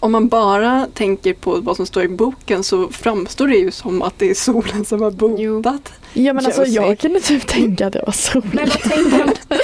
om 0.00 0.12
man 0.12 0.28
bara 0.28 0.86
tänker 0.94 1.32
på 1.34 1.56
vad 1.60 1.76
som 1.76 1.86
står 1.86 2.02
i 2.02 2.08
boken 2.08 2.64
så 2.64 2.88
framstår 2.88 3.48
det 3.48 3.56
ju 3.56 3.70
som 3.70 4.02
att 4.02 4.14
det 4.18 4.30
är 4.30 4.34
solen 4.34 4.84
som 4.84 5.02
har 5.02 5.14
Jo. 5.38 5.56
botat. 5.62 5.92
Ja 6.12 6.32
men 6.32 6.46
alltså 6.46 6.64
jag 6.64 6.98
kunde 6.98 7.20
typ 7.20 7.46
tänka 7.46 7.86
att 7.86 7.92
det 7.92 8.02
var 8.06 8.12
solen. 8.12 8.48
Men 8.52 8.68
vad 8.68 8.80
tänker 8.82 9.18
de? 9.48 9.56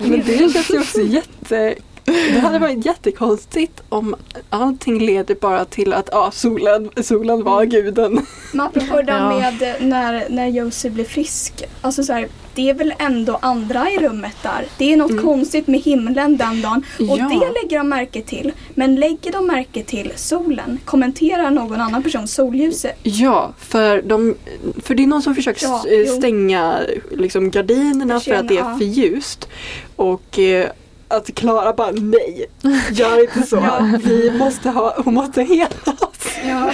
Men 0.00 0.22
det 0.26 0.38
känns 0.38 0.70
ju 0.70 0.78
också 0.78 1.00
jätte... 1.02 1.74
Det 2.06 2.38
hade 2.38 2.58
varit 2.58 2.86
jättekonstigt 2.86 3.82
om 3.88 4.14
allting 4.50 4.98
leder 5.06 5.34
bara 5.34 5.64
till 5.64 5.92
att 5.92 6.08
ja, 6.12 6.30
solen, 6.32 6.90
solen 7.02 7.42
var 7.44 7.64
guden. 7.64 8.26
Men 8.52 8.66
apropå 8.66 8.96
det 8.96 9.02
där 9.02 9.18
Ja. 9.18 9.28
med 9.60 9.74
när, 9.80 10.26
när 10.30 10.46
Josie 10.46 10.90
blir 10.90 11.04
frisk. 11.04 11.64
Alltså 11.80 12.04
så 12.04 12.12
här, 12.12 12.28
det 12.54 12.70
är 12.70 12.74
väl 12.74 12.94
ändå 12.98 13.38
andra 13.42 13.90
i 13.90 13.98
rummet 13.98 14.36
där. 14.42 14.66
Det 14.78 14.92
är 14.92 14.96
något 14.96 15.10
Mm. 15.10 15.24
konstigt 15.24 15.66
med 15.66 15.80
himlen 15.80 16.36
den 16.36 16.62
dagen. 16.62 16.84
Och 16.98 17.18
Ja. 17.18 17.28
det 17.28 17.62
lägger 17.62 17.78
de 17.78 17.88
märke 17.88 18.22
till. 18.22 18.52
Men 18.74 18.94
lägger 18.96 19.32
de 19.32 19.46
märke 19.46 19.82
till 19.82 20.12
solen? 20.16 20.78
Kommenterar 20.84 21.50
någon 21.50 21.80
annan 21.80 22.02
person 22.02 22.28
solljuset? 22.28 22.98
Ja, 23.02 23.52
för, 23.58 24.02
de, 24.02 24.34
för 24.82 24.94
det 24.94 25.02
är 25.02 25.06
någon 25.06 25.22
som 25.22 25.34
försöker 25.34 25.66
Ja, 25.66 25.84
stänga 26.18 26.80
liksom, 27.10 27.50
gardinerna 27.50 28.20
för 28.20 28.32
att 28.34 28.48
det 28.48 28.58
är 28.58 28.76
för 28.78 28.84
ljust. 28.84 29.48
Och 29.96 30.38
eh, 30.38 30.68
att 31.08 31.34
Klara 31.34 31.72
bara 31.72 31.90
nej, 31.90 32.46
gör 32.90 33.20
inte 33.20 33.42
så. 33.42 33.56
Ja. 33.62 33.98
Vi 34.04 34.38
måste 34.38 34.70
ha, 34.70 35.02
hon 35.04 35.14
måste 35.14 35.42
hela 35.42 35.92
oss. 36.00 36.26
Ja. 36.44 36.72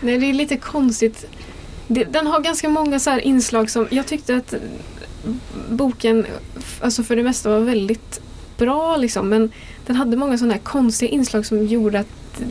Nej, 0.00 0.18
det 0.18 0.26
är 0.26 0.32
lite 0.32 0.56
konstigt. 0.56 1.26
Det, 1.86 2.04
den 2.04 2.26
har 2.26 2.40
ganska 2.40 2.68
många 2.68 2.98
så 3.00 3.10
här 3.10 3.18
inslag 3.18 3.70
som 3.70 3.88
jag 3.90 4.06
tyckte 4.06 4.36
att 4.36 4.54
boken 5.70 6.26
alltså 6.80 7.02
för 7.02 7.16
det 7.16 7.22
mesta 7.22 7.48
var 7.48 7.60
väldigt 7.60 8.20
bra 8.58 8.96
liksom 8.96 9.28
men 9.28 9.52
den 9.86 9.96
hade 9.96 10.16
många 10.16 10.38
sådana 10.38 10.54
här 10.54 10.60
konstiga 10.60 11.10
inslag 11.10 11.46
som 11.46 11.66
gjorde 11.66 12.00
att 12.00 12.42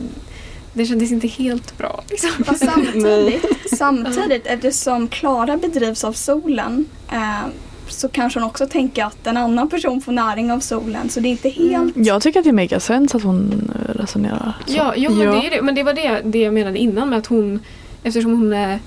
det 0.76 0.86
kändes 0.86 1.12
inte 1.12 1.28
helt 1.28 1.78
bra. 1.78 2.04
Liksom. 2.10 2.30
Samtidigt, 2.58 3.44
samtidigt 3.78 4.46
eftersom 4.46 5.08
Klara 5.08 5.56
bedrivs 5.56 6.04
av 6.04 6.12
solen 6.12 6.86
eh, 7.12 7.46
så 7.88 8.08
kanske 8.08 8.40
hon 8.40 8.48
också 8.48 8.66
tänker 8.66 9.04
att 9.04 9.26
en 9.26 9.36
annan 9.36 9.68
person 9.68 10.00
får 10.00 10.12
näring 10.12 10.52
av 10.52 10.60
solen. 10.60 11.08
Så 11.10 11.20
det 11.20 11.28
är 11.28 11.30
inte 11.30 11.48
helt... 11.48 11.96
Jag 11.96 12.22
tycker 12.22 12.38
att 12.40 12.44
det 12.44 12.52
makar 12.52 12.78
sense 12.78 13.16
att 13.16 13.22
hon 13.22 13.70
eh, 13.74 13.94
resonerar 14.00 14.56
så. 14.66 14.74
Ja, 14.76 14.94
jo, 14.96 15.10
men, 15.14 15.26
Ja. 15.26 15.32
Det 15.32 15.46
är 15.46 15.50
det. 15.50 15.62
men 15.62 15.74
det 15.74 15.82
var 15.82 15.92
det, 15.94 16.20
det 16.24 16.38
jag 16.38 16.54
menade 16.54 16.78
innan 16.78 17.08
med 17.08 17.18
att 17.18 17.26
hon 17.26 17.60
eftersom 18.02 18.32
hon 18.32 18.52
är 18.52 18.78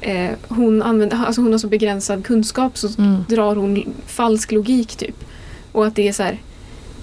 eh, 0.00 0.30
hon, 0.48 0.82
använder, 0.82 1.24
alltså 1.26 1.40
hon 1.42 1.52
har 1.52 1.58
så 1.58 1.68
begränsad 1.68 2.24
kunskap 2.24 2.78
så 2.78 2.88
Mm. 2.98 3.24
drar 3.28 3.56
hon 3.56 3.94
falsk 4.06 4.52
logik 4.52 4.96
typ. 4.96 5.24
Och 5.72 5.86
att 5.86 5.94
det 5.96 6.08
är 6.08 6.12
så 6.12 6.22
här 6.22 6.38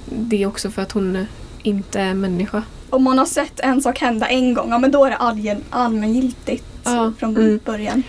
det 0.09 0.43
är 0.43 0.47
också 0.47 0.69
för 0.71 0.81
att 0.81 0.91
hon 0.91 1.25
inte 1.63 1.99
är 1.99 2.13
människa. 2.13 2.63
Om 2.89 3.03
man 3.03 3.17
har 3.17 3.25
sett 3.25 3.59
en 3.59 3.81
sak 3.81 3.99
hända 3.99 4.27
en 4.27 4.53
gång, 4.53 4.69
ja 4.69 4.77
men 4.79 4.91
då 4.91 5.05
är 5.05 5.09
det 5.09 5.15
allmän, 5.15 5.57
allmängiltigt 5.69 6.63
Ja. 6.83 7.13
från 7.19 7.37
Mm. 7.37 7.59
början. 7.65 8.03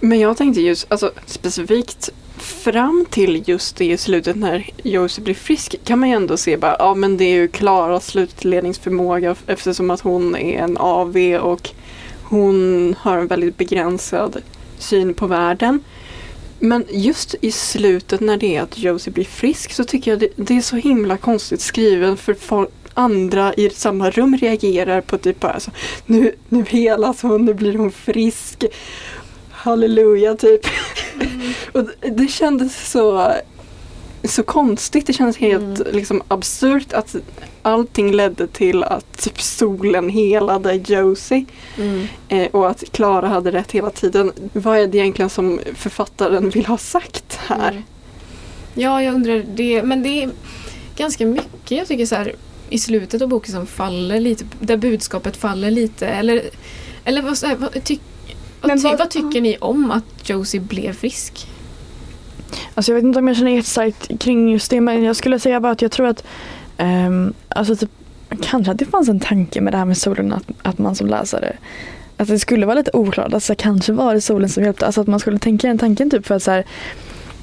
Men 0.00 0.20
jag 0.20 0.36
tänkte 0.36 0.60
just 0.60 0.86
alltså, 0.92 1.10
specifikt 1.26 2.10
fram 2.42 3.06
till 3.10 3.48
just 3.48 3.76
det 3.76 3.84
i 3.84 3.96
slutet 3.96 4.36
när 4.36 4.70
Josie 4.82 5.24
blir 5.24 5.34
frisk 5.34 5.76
kan 5.84 5.98
man 5.98 6.08
ju 6.08 6.14
ändå 6.14 6.36
se 6.36 6.56
bara, 6.56 6.76
ja 6.78 6.94
men 6.94 7.16
det 7.16 7.24
är 7.24 7.34
ju 7.34 7.48
Klaras 7.48 8.06
slutledningsförmåga 8.06 9.36
eftersom 9.46 9.90
att 9.90 10.00
hon 10.00 10.36
är 10.36 10.58
en 10.58 10.76
AV 10.78 11.16
och 11.40 11.70
hon 12.22 12.94
har 12.98 13.18
en 13.18 13.26
väldigt 13.26 13.56
begränsad 13.56 14.42
syn 14.78 15.14
på 15.14 15.26
världen. 15.26 15.80
Men 16.58 16.84
just 16.90 17.34
i 17.40 17.52
slutet 17.52 18.20
när 18.20 18.36
det 18.36 18.56
är 18.56 18.62
att 18.62 18.78
Josie 18.78 19.12
blir 19.12 19.24
frisk 19.24 19.72
så 19.72 19.84
tycker 19.84 20.10
jag 20.10 20.20
det, 20.20 20.28
det 20.36 20.56
är 20.56 20.60
så 20.60 20.76
himla 20.76 21.16
konstigt 21.16 21.60
skriven 21.60 22.16
för 22.16 22.34
folk, 22.34 22.70
andra 22.94 23.54
i 23.54 23.70
samma 23.70 24.10
rum 24.10 24.36
reagerar 24.36 25.00
på 25.00 25.18
typ 25.18 25.40
bara 25.40 25.60
så, 25.60 25.70
nu, 26.06 26.34
nu 26.48 26.64
helas 26.68 27.22
hon, 27.22 27.44
nu 27.44 27.54
blir 27.54 27.74
hon 27.78 27.92
frisk. 27.92 28.64
Halleluja 29.60 30.34
typ. 30.34 30.66
Mm. 31.20 31.52
och 31.72 32.10
det, 32.16 32.28
kändes 32.28 32.90
så 32.90 33.32
så 34.24 34.42
konstigt. 34.42 35.06
Det 35.06 35.12
kändes 35.12 35.36
helt 35.36 35.80
mm. 35.80 35.94
liksom, 35.94 36.22
absurt 36.28 36.92
att 36.92 37.16
allting 37.62 38.12
ledde 38.12 38.46
till 38.46 38.82
att 38.82 39.22
typ, 39.22 39.40
solen 39.40 40.08
helade 40.08 40.74
Josie. 40.74 41.44
Mm. 41.78 42.06
Eh, 42.28 42.46
och 42.46 42.70
att 42.70 42.84
Klara 42.92 43.28
hade 43.28 43.52
rätt 43.52 43.72
hela 43.72 43.90
tiden. 43.90 44.32
Vad 44.52 44.78
är 44.78 44.86
det 44.86 44.98
egentligen 44.98 45.30
som 45.30 45.60
författaren 45.74 46.50
vill 46.50 46.66
ha 46.66 46.78
sagt 46.78 47.38
här? 47.46 47.70
Mm. 47.70 47.82
Ja, 48.74 49.02
jag 49.02 49.14
undrar 49.14 49.44
det. 49.54 49.82
Men 49.82 50.02
det 50.02 50.22
är 50.22 50.30
ganska 50.96 51.26
mycket 51.26 51.70
jag 51.70 51.88
tycker 51.88 52.06
så 52.06 52.14
här 52.14 52.34
i 52.70 52.78
slutet 52.78 53.22
av 53.22 53.28
boken 53.28 53.52
som 53.52 53.66
faller 53.66 54.20
lite, 54.20 54.44
där 54.60 54.76
budskapet 54.76 55.36
faller 55.36 55.70
lite. 55.70 56.06
Eller, 56.06 56.42
eller 57.04 57.22
vad, 57.22 57.58
vad, 57.58 57.84
vad, 58.60 58.70
ty, 58.70 58.82
vad, 58.82 58.92
ty, 58.92 58.96
vad 58.98 59.10
tycker 59.10 59.40
ni 59.40 59.56
om 59.60 59.90
att 59.90 60.28
Josie 60.28 60.60
blev 60.60 60.92
frisk? 60.92 61.46
Alltså 62.74 62.92
jag 62.92 62.94
vet 62.96 63.04
inte 63.04 63.18
om 63.18 63.28
jag 63.28 63.36
känner 63.36 63.50
jättestarkt 63.50 64.20
kring 64.20 64.48
just 64.48 64.70
det 64.70 64.80
men 64.80 65.04
jag 65.04 65.16
skulle 65.16 65.38
säga 65.38 65.60
bara 65.60 65.72
att 65.72 65.82
jag 65.82 65.90
tror 65.92 66.06
att 66.06 66.24
um, 66.78 67.34
alltså 67.48 67.76
typ, 67.76 67.90
kanske 68.42 68.72
att 68.72 68.78
det 68.78 68.84
fanns 68.84 69.08
en 69.08 69.20
tanke 69.20 69.60
med 69.60 69.72
det 69.72 69.78
här 69.78 69.84
med 69.84 69.98
solen 69.98 70.32
att, 70.32 70.44
att 70.62 70.78
man 70.78 70.94
som 70.94 71.06
läsare 71.06 71.56
att 72.20 72.28
det 72.28 72.38
skulle 72.38 72.66
vara 72.66 72.74
lite 72.74 72.90
oklart. 72.92 73.34
Alltså 73.34 73.54
kanske 73.58 73.92
var 73.92 74.14
det 74.14 74.20
solen 74.20 74.48
som 74.48 74.64
hjälpte. 74.64 74.86
Alltså 74.86 75.00
att 75.00 75.06
man 75.06 75.20
skulle 75.20 75.38
tänka 75.38 75.68
den 75.68 75.78
tanken 75.78 76.10
typ 76.10 76.26
för 76.26 76.34
att 76.34 76.42
så 76.42 76.50
här, 76.50 76.64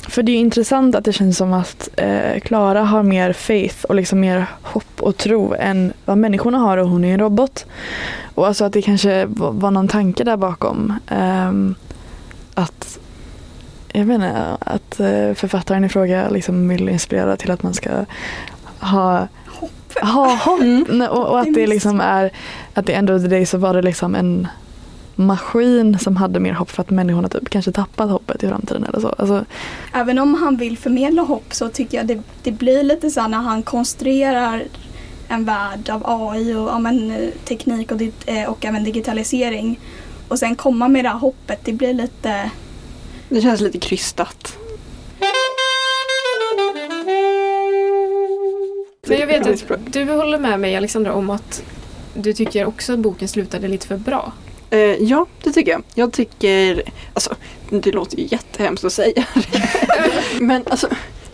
för 0.07 0.23
det 0.23 0.31
är 0.31 0.37
intressant 0.37 0.95
att 0.95 1.05
det 1.05 1.13
känns 1.13 1.37
som 1.37 1.53
att 1.53 1.89
eh, 1.95 2.39
Klara 2.39 2.79
eh, 2.79 2.85
har 2.85 3.03
mer 3.03 3.33
faith 3.33 3.85
och 3.85 3.95
liksom 3.95 4.19
mer 4.19 4.45
hopp 4.61 5.01
och 5.01 5.17
tro 5.17 5.55
än 5.59 5.93
vad 6.05 6.17
människorna 6.17 6.57
har 6.57 6.77
och 6.77 6.89
hon 6.89 7.05
är 7.05 7.13
en 7.13 7.19
robot. 7.19 7.65
Och 8.35 8.47
alltså 8.47 8.65
att 8.65 8.73
det 8.73 8.81
kanske 8.81 9.25
var 9.29 9.71
någon 9.71 9.87
tanke 9.87 10.23
där 10.23 10.37
bakom. 10.37 10.93
Eh, 11.07 11.51
att 12.53 12.99
jag 13.93 14.05
vet 14.05 14.15
inte, 14.15 14.57
att 14.59 14.99
eh, 14.99 15.33
författaren 15.33 15.83
i 15.83 15.89
fråga 15.89 16.29
liksom 16.29 16.69
vill 16.69 16.89
inspirera 16.89 17.37
till 17.37 17.51
att 17.51 17.63
man 17.63 17.73
ska 17.73 18.05
ha 18.79 19.27
hopp. 19.45 19.93
Ha 20.01 20.35
hopp. 20.35 20.61
Mm. 20.61 21.07
Och, 21.09 21.27
och, 21.27 21.39
att 21.39 21.53
det 21.53 21.67
liksom 21.67 22.01
är, 22.01 22.31
att 22.73 22.85
det 22.85 22.93
ändå 22.93 23.17
det 23.17 23.45
så 23.45 23.57
var 23.57 23.73
det 23.73 23.81
liksom 23.81 24.15
en 24.15 24.47
maskin 25.18 25.99
som 25.99 26.18
hade 26.18 26.39
mer 26.39 26.53
hopp 26.53 26.72
för 26.72 26.82
att 26.82 26.89
människorna 26.89 27.30
typ 27.30 27.49
kanske 27.49 27.72
tappat 27.72 28.09
hoppet 28.09 28.43
i 28.43 28.47
framtiden 28.47 28.84
eller 28.84 28.99
så. 28.99 29.09
Alltså, 29.09 29.45
Även 29.93 30.20
om 30.20 30.34
han 30.34 30.57
vill 30.57 30.78
förmedla 30.78 31.22
hopp 31.22 31.53
så 31.53 31.70
tycker 31.70 31.97
jag 31.97 32.07
det, 32.07 32.22
det 32.43 32.51
blir 32.51 32.84
lite 32.84 33.09
så 33.09 33.28
när 33.28 33.38
han 33.38 33.63
konstruerar 33.63 34.63
en 35.28 35.45
värld 35.45 35.89
av 35.89 36.03
AI 36.05 36.53
och 36.53 36.68
ja, 36.68 36.80
men, 36.80 37.32
teknik 37.45 37.91
och, 37.91 38.01
eh, 38.26 38.49
och 38.49 38.65
även 38.65 38.84
digitalisering 38.84 39.80
och 40.28 40.39
sen 40.39 40.55
komma 40.55 40.88
med 40.88 41.05
det 41.05 41.09
här 41.09 41.18
hoppet, 41.18 41.59
det 41.63 41.74
blir 41.74 41.93
lite 41.93 42.51
det 43.30 43.41
känns 43.41 43.61
lite 43.61 43.80
krystat. 43.80 44.57
Men 49.07 49.20
jag 49.20 49.28
vet 49.28 49.47
att 49.47 49.93
du 49.93 50.11
håller 50.11 50.39
med 50.39 50.59
mig 50.59 50.76
Alexandra 50.76 51.13
om 51.13 51.30
att 51.30 51.63
du 52.13 52.34
tycker 52.34 52.65
också 52.65 52.93
att 52.93 52.99
boken 52.99 53.28
slutade 53.28 53.68
lite 53.68 53.88
för 53.88 53.97
bra. 53.97 54.34
Eh, 54.70 54.80
ja, 54.80 55.26
det 55.43 55.51
tycker 55.51 55.72
jag. 55.72 55.84
Jag 55.95 56.13
tycker, 56.13 56.84
alltså 57.13 57.36
det 57.70 57.91
låter 57.91 58.18
ju 58.18 58.28
jättehemskt 58.32 58.86
att 58.86 58.93
säga 58.93 59.26
Men 60.39 60.63
alltså, 60.68 60.88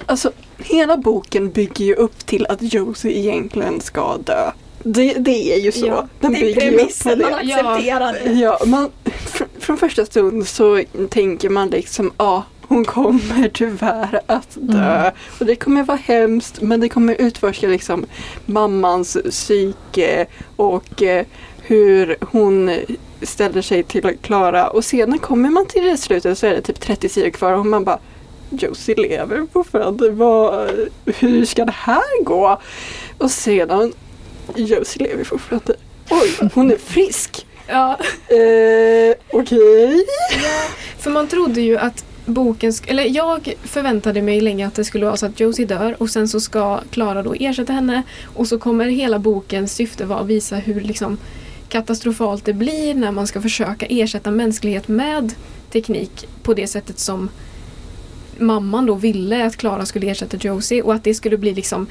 alltså 0.06 0.32
hela 0.58 0.98
boken 0.98 1.52
bygger 1.52 1.86
ju 1.86 1.94
upp 1.94 2.26
till 2.26 2.46
att 2.46 2.74
Josie 2.74 3.18
egentligen 3.18 3.82
ska 3.82 4.18
dö. 4.18 4.52
Det, 4.84 5.14
det 5.14 5.54
är 5.54 5.60
ju 5.60 5.72
så. 5.72 5.86
Ja, 5.86 6.08
Den 6.20 6.34
det 6.34 6.52
är 6.52 6.56
premissen, 6.56 7.20
man 7.20 7.34
accepterar 7.34 8.14
det. 8.14 8.32
Ja, 8.32 8.60
man, 8.66 8.90
fr 9.06 9.44
från 9.60 9.78
första 9.78 10.06
stund 10.06 10.48
så 10.48 10.84
tänker 11.10 11.50
man 11.50 11.70
liksom, 11.70 12.12
ja, 12.18 12.44
hon 12.62 12.86
kommer 12.86 13.50
tyvärr 13.50 14.22
att 14.26 14.50
dö. 14.56 15.00
Mm. 15.00 15.12
Och 15.40 15.46
det 15.46 15.56
kommer 15.56 15.84
vara 15.84 16.00
hemskt 16.04 16.62
men 16.62 16.80
det 16.80 16.90
kommer 16.90 17.22
utforska 17.22 17.68
liksom 17.68 18.06
mammans 18.46 19.18
psyke 19.30 20.26
och 20.56 21.04
eh, 21.04 21.26
hur 21.62 22.16
hon 22.22 22.80
ställer 23.26 23.61
sig 23.61 23.84
till 23.84 24.17
Klara. 24.21 24.69
Och 24.69 24.86
sedan 24.86 25.19
kommer 25.19 25.49
man 25.49 25.65
till 25.65 25.84
det 25.84 25.97
slutet 25.97 26.38
så 26.38 26.47
är 26.47 26.51
det 26.51 26.61
typ 26.61 26.80
30 26.80 27.09
sidor 27.09 27.30
kvar 27.30 27.53
och 27.53 27.65
man 27.65 27.84
bara 27.84 27.99
Josie 28.49 28.95
lever 28.95 29.47
fortfarande. 29.53 30.09
Vad, 30.09 30.69
hur 31.05 31.45
ska 31.45 31.65
det 31.65 31.76
här 31.76 32.24
gå? 32.24 32.61
Och 33.17 33.32
sedan 33.32 33.93
Josie 34.55 35.03
lever 35.03 35.24
fortfarande. 35.24 35.76
Oj, 36.09 36.49
hon 36.53 36.71
är 36.71 36.78
frisk. 36.78 37.45
Ja. 37.67 37.97
Eh, 38.28 39.15
Okej. 39.32 39.86
Okay. 39.86 40.05
Ja, 40.43 40.67
för 40.97 41.11
man 41.11 41.28
trodde 41.28 41.61
ju 41.61 41.78
att 41.78 42.05
boken, 42.26 42.74
eller 42.88 43.03
jag 43.03 43.55
förväntade 43.63 44.21
mig 44.21 44.41
länge 44.41 44.67
att 44.67 44.76
det 44.76 44.84
skulle 44.84 45.05
vara 45.05 45.17
så 45.17 45.26
att 45.26 45.39
Josie 45.39 45.65
dör 45.65 45.95
och 45.99 46.09
sen 46.09 46.28
så 46.28 46.39
ska 46.39 46.80
Klara 46.91 47.24
då 47.24 47.34
ersätta 47.34 47.74
henne 47.74 48.03
och 48.36 48.47
så 48.47 48.59
kommer 48.59 48.86
hela 48.86 49.19
bokens 49.19 49.76
syfte 49.76 50.05
vara 50.05 50.19
att 50.19 50.28
visa 50.28 50.55
hur 50.55 50.82
liksom 50.82 51.17
katastrofalt 51.74 52.45
det 52.45 52.53
blir 52.53 52.93
när 52.93 53.11
man 53.11 53.28
ska 53.28 53.41
försöka 53.41 53.86
ersätta 53.86 54.32
mänsklighet 54.32 54.88
med 54.88 55.34
teknik 55.71 56.28
på 56.43 56.53
det 56.53 56.67
sättet 56.67 56.99
som 56.99 57.30
mamman 58.38 58.86
då 58.86 58.93
ville 58.95 59.45
att 59.45 59.57
Klara 59.57 59.86
skulle 59.86 60.11
ersätta 60.11 60.38
Josie 60.38 60.82
och 60.82 60.93
att 60.93 61.03
det 61.03 61.13
skulle 61.13 61.38
bli 61.38 61.53
liksom 61.53 61.88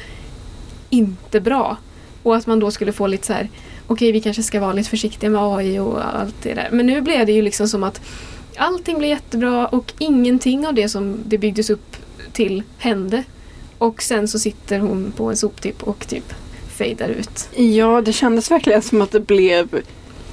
inte 0.91 1.41
bra. 1.41 1.77
Och 2.23 2.37
att 2.37 2.47
man 2.47 2.61
då 2.61 2.71
skulle 2.71 2.93
få 2.93 3.07
lite 3.07 3.27
så 3.27 3.33
här 3.33 3.49
okej 3.87 3.95
okay, 3.95 4.13
vi 4.13 4.21
kanske 4.21 4.43
ska 4.43 4.61
vara 4.61 4.73
lite 4.73 4.91
försiktiga 4.91 5.31
med 5.31 5.43
AI 5.43 5.79
och 5.79 6.17
allt 6.17 6.43
det 6.43 6.55
där. 6.55 6.69
Men 6.73 6.87
nu 6.87 7.01
blev 7.01 7.27
det 7.27 7.33
ju 7.33 7.43
liksom 7.43 7.69
som 7.69 7.85
att 7.85 8.01
allting 8.57 8.99
blev 8.99 9.11
jättebra 9.11 9.67
och 9.67 9.93
ingenting 9.99 10.67
av 10.67 10.75
det 10.75 10.89
som 10.89 11.19
det 11.25 11.39
byggdes 11.39 11.71
upp 11.71 11.97
till 12.33 12.63
hände. 12.79 13.25
Och 13.79 14.03
sen 14.03 14.29
så 14.29 14.39
sitter 14.39 14.79
hon 14.79 15.13
på 15.17 15.31
en 15.31 15.37
soptipp 15.37 15.83
och 15.83 16.09
typ 16.09 16.35
fejdar 16.83 17.09
ut. 17.09 17.49
Ja, 17.55 18.01
det 18.01 18.13
kändes 18.13 18.51
verkligen 18.51 18.83
som 18.83 19.03
att 19.03 19.11
det 19.11 19.21
blev 19.21 19.83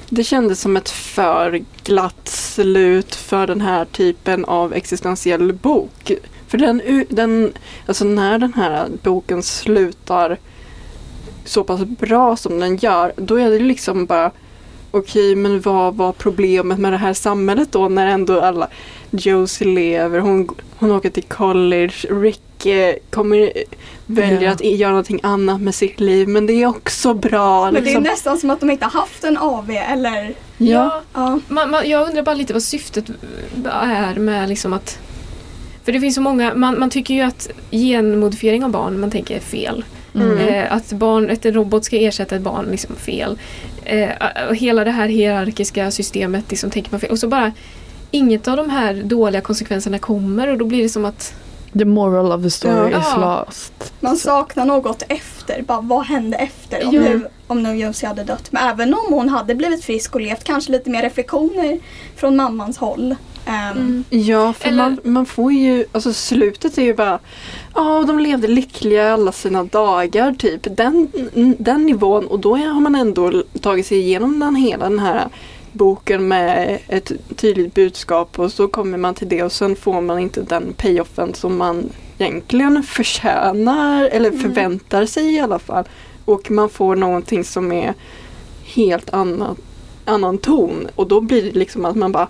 det 0.08 0.24
kändes 0.24 0.60
som 0.60 0.76
ett 0.76 0.90
för 0.90 1.64
glatt 1.84 2.28
slut 2.28 3.14
för 3.14 3.46
den 3.46 3.60
här 3.60 3.84
typen 3.84 4.44
av 4.44 4.72
existentiell 4.72 5.52
bok. 5.52 6.12
För 6.48 6.58
den, 6.58 7.04
den, 7.08 7.52
alltså 7.86 8.04
när 8.04 8.38
den 8.38 8.54
här 8.54 8.88
boken 9.02 9.42
slutar 9.42 10.38
så 11.44 11.64
pass 11.64 11.80
bra 11.84 12.36
som 12.36 12.60
den 12.60 12.76
gör, 12.76 13.12
då 13.16 13.36
är 13.36 13.50
det 13.50 13.58
liksom 13.58 14.06
bara 14.06 14.30
okej, 14.90 15.36
men 15.36 15.60
vad 15.60 15.94
var 15.94 16.12
problemet 16.12 16.78
med 16.78 16.92
det 16.92 16.98
här 16.98 17.14
samhället 17.14 17.72
då 17.72 17.88
när 17.88 18.06
ändå 18.06 18.40
alla 18.40 18.68
Josie 19.10 19.66
lever, 19.66 20.18
hon, 20.18 20.48
hon 20.78 20.92
åker 20.92 21.10
till 21.10 21.22
college, 21.22 21.94
Rick 22.10 22.66
eh, 22.66 22.94
kommer 23.10 23.52
väljer 24.06 24.42
yeah. 24.42 24.52
att 24.52 24.64
göra 24.64 24.90
någonting 24.90 25.20
annat 25.22 25.60
med 25.60 25.74
sitt 25.74 26.00
liv 26.00 26.28
men 26.28 26.46
det 26.46 26.52
är 26.52 26.66
också 26.66 27.14
bra. 27.14 27.64
Men 27.64 27.74
liksom. 27.74 27.84
det 27.84 27.90
är 27.90 28.00
liksom. 28.00 28.02
nästan 28.02 28.38
som 28.38 28.50
att 28.50 28.60
de 28.60 28.70
inte 28.70 28.84
haft 28.84 29.24
en 29.24 29.38
AV 29.38 29.70
eller? 29.70 30.34
Ja. 30.58 31.02
ja. 31.12 31.40
Man, 31.48 31.70
man, 31.70 31.88
jag 31.88 32.08
undrar 32.08 32.22
bara 32.22 32.34
lite 32.34 32.52
vad 32.52 32.62
syftet 32.62 33.04
är 33.72 34.14
med 34.14 34.48
liksom 34.48 34.72
att 34.72 34.98
för 35.84 35.92
det 35.92 36.00
finns 36.00 36.14
så 36.14 36.20
många, 36.20 36.54
man, 36.54 36.78
man 36.78 36.90
tycker 36.90 37.14
ju 37.14 37.20
att 37.20 37.50
genmodifiering 37.70 38.64
av 38.64 38.70
barn 38.70 39.00
man 39.00 39.10
tänker 39.10 39.36
är 39.36 39.40
fel. 39.40 39.84
Mm. 40.14 40.38
Eh, 40.38 40.72
att 40.72 40.92
barn, 40.92 41.30
ett 41.30 41.46
robot 41.46 41.84
ska 41.84 41.96
ersätta 41.96 42.36
ett 42.36 42.42
barn, 42.42 42.66
liksom 42.70 42.96
fel. 42.96 43.38
Eh, 43.84 44.08
hela 44.54 44.84
det 44.84 44.90
här 44.90 45.08
hierarkiska 45.08 45.90
systemet 45.90 46.44
liksom, 46.50 46.70
tänker 46.70 46.90
man 46.90 47.00
fel. 47.00 47.10
Och 47.10 47.18
så 47.18 47.28
bara 47.28 47.52
inget 48.10 48.48
av 48.48 48.56
de 48.56 48.70
här 48.70 48.94
dåliga 48.94 49.40
konsekvenserna 49.40 49.98
kommer 49.98 50.48
och 50.48 50.58
då 50.58 50.64
blir 50.64 50.82
det 50.82 50.88
som 50.88 51.04
att 51.04 51.34
The 51.78 51.84
moral 51.84 52.32
of 52.32 52.42
the 52.42 52.50
story 52.50 52.90
ja. 52.92 53.00
is 53.00 53.16
lost. 53.16 53.92
Man 54.00 54.16
saknar 54.16 54.64
något 54.64 55.02
efter. 55.08 55.62
Bara, 55.62 55.80
vad 55.80 56.06
hände 56.06 56.36
efter 56.36 56.86
om, 56.88 56.94
nu, 56.94 57.26
om 57.46 57.62
nu 57.62 57.76
Josie 57.76 58.08
hade 58.08 58.24
dött? 58.24 58.52
Men 58.52 58.68
även 58.68 58.94
om 58.94 59.12
hon 59.12 59.28
hade 59.28 59.54
blivit 59.54 59.84
frisk 59.84 60.14
och 60.14 60.20
levt, 60.20 60.44
kanske 60.44 60.72
lite 60.72 60.90
mer 60.90 61.02
reflektioner 61.02 61.78
från 62.16 62.36
mammans 62.36 62.78
håll. 62.78 63.16
Um, 63.46 63.54
mm. 63.54 64.04
Ja, 64.10 64.52
för 64.52 64.68
Eller... 64.68 64.76
man, 64.82 64.98
man 65.04 65.26
får 65.26 65.52
ju, 65.52 65.84
alltså 65.92 66.12
slutet 66.12 66.78
är 66.78 66.82
ju 66.82 66.94
bara 66.94 67.18
Ja, 67.74 68.04
de 68.06 68.18
levde 68.18 68.48
lyckliga 68.48 69.12
alla 69.12 69.32
sina 69.32 69.64
dagar 69.64 70.32
typ. 70.32 70.76
Den, 70.76 71.08
den 71.58 71.86
nivån 71.86 72.26
och 72.26 72.40
då 72.40 72.56
har 72.56 72.80
man 72.80 72.94
ändå 72.94 73.42
tagit 73.60 73.86
sig 73.86 73.98
igenom 73.98 74.40
den 74.40 74.56
hela 74.56 74.88
den 74.88 74.98
här 74.98 75.28
boken 75.72 76.28
med 76.28 76.78
ett 76.88 77.12
tydligt 77.36 77.74
budskap 77.74 78.38
och 78.38 78.52
så 78.52 78.68
kommer 78.68 78.98
man 78.98 79.14
till 79.14 79.28
det 79.28 79.42
och 79.42 79.52
sen 79.52 79.76
får 79.76 80.00
man 80.00 80.18
inte 80.18 80.40
den 80.42 80.72
payoffen 80.72 81.34
som 81.34 81.58
man 81.58 81.90
egentligen 82.18 82.82
förtjänar 82.82 84.04
eller 84.04 84.28
Mm. 84.30 84.40
förväntar 84.40 85.06
sig 85.06 85.34
i 85.34 85.40
alla 85.40 85.58
fall. 85.58 85.84
Och 86.24 86.50
man 86.50 86.68
får 86.68 86.96
någonting 86.96 87.44
som 87.44 87.72
är 87.72 87.94
helt 88.64 89.10
annan, 89.10 89.56
annan 90.04 90.38
ton 90.38 90.88
och 90.94 91.06
då 91.08 91.20
blir 91.20 91.42
det 91.42 91.58
liksom 91.58 91.84
att 91.84 91.96
man 91.96 92.12
bara 92.12 92.28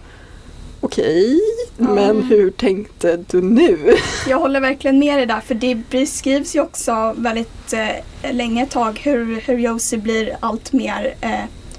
Okej, 0.83 1.41
Ja. 1.77 1.95
men 1.95 2.23
hur 2.23 2.51
tänkte 2.51 3.25
du 3.31 3.43
nu? 3.43 3.95
Jag 4.29 4.39
håller 4.39 4.61
verkligen 4.61 4.99
med 4.99 5.19
dig 5.19 5.27
där 5.27 5.41
för 5.41 5.55
det 5.55 5.75
beskrivs 5.91 6.57
ju 6.57 6.61
också 6.61 7.15
väldigt 7.17 7.73
eh, 7.73 8.33
länge 8.33 8.63
ett 8.63 8.71
tag 8.71 9.01
hur, 9.05 9.41
hur 9.41 9.59
Josie 9.59 9.99
blir 9.99 10.37
allt 10.41 10.73
mer 10.73 11.15
eh, 11.21 11.31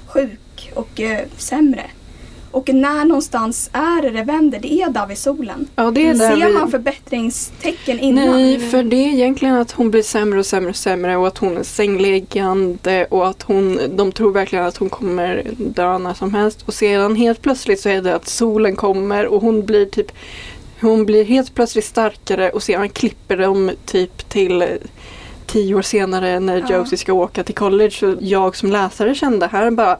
sjuk 0.06 0.38
och 0.74 1.00
eh, 1.00 1.20
sämre. 1.36 1.90
Och 2.50 2.74
när 2.74 3.04
någonstans 3.04 3.70
är 3.72 4.02
det 4.02 4.10
det 4.10 4.22
vänder, 4.22 4.58
det 4.58 4.72
är 4.72 4.90
där 4.90 5.06
vid 5.06 5.18
solen. 5.18 5.68
Ja, 5.76 5.90
det 5.90 6.08
är 6.08 6.14
där 6.14 6.36
Ser 6.36 6.46
vi... 6.46 6.52
man 6.52 6.70
förbättringstecken 6.70 8.00
innan? 8.00 8.26
Nej, 8.26 8.58
för 8.70 8.82
det 8.82 8.96
är 8.96 9.08
egentligen 9.08 9.54
att 9.54 9.72
hon 9.72 9.90
blir 9.90 10.02
sämre 10.02 10.38
och 10.38 10.46
sämre 10.46 10.70
och 10.70 10.76
sämre 10.76 11.16
och 11.16 11.26
att 11.26 11.38
hon 11.38 11.56
är 11.56 11.62
sängläggande 11.62 13.06
och 13.10 13.28
att 13.28 13.42
hon, 13.42 13.80
de 13.96 14.12
tror 14.12 14.32
verkligen 14.32 14.64
att 14.64 14.76
hon 14.76 14.90
kommer 14.90 15.50
dö 15.58 15.98
när 15.98 16.14
som 16.14 16.34
helst. 16.34 16.62
Och 16.66 16.74
sedan 16.74 17.16
helt 17.16 17.42
plötsligt 17.42 17.80
så 17.80 17.88
är 17.88 18.02
det 18.02 18.14
att 18.14 18.28
solen 18.28 18.76
kommer 18.76 19.26
och 19.26 19.42
hon 19.42 19.66
blir 19.66 19.86
typ 19.86 20.12
hon 20.80 21.06
blir 21.06 21.24
helt 21.24 21.54
plötsligt 21.54 21.84
starkare 21.84 22.50
och 22.50 22.62
sedan 22.62 22.88
klipper 22.88 23.36
de 23.36 23.70
typ 23.86 24.28
till 24.28 24.62
eh, 24.62 24.68
tio 25.46 25.74
år 25.74 25.82
senare 25.82 26.40
när 26.40 26.64
Ja. 26.68 26.76
Josie 26.76 26.98
ska 26.98 27.12
åka 27.12 27.44
till 27.44 27.54
college. 27.54 27.90
Så 27.90 28.16
jag 28.20 28.56
som 28.56 28.70
läsare 28.70 29.14
kände 29.14 29.46
här 29.46 29.70
bara 29.70 29.98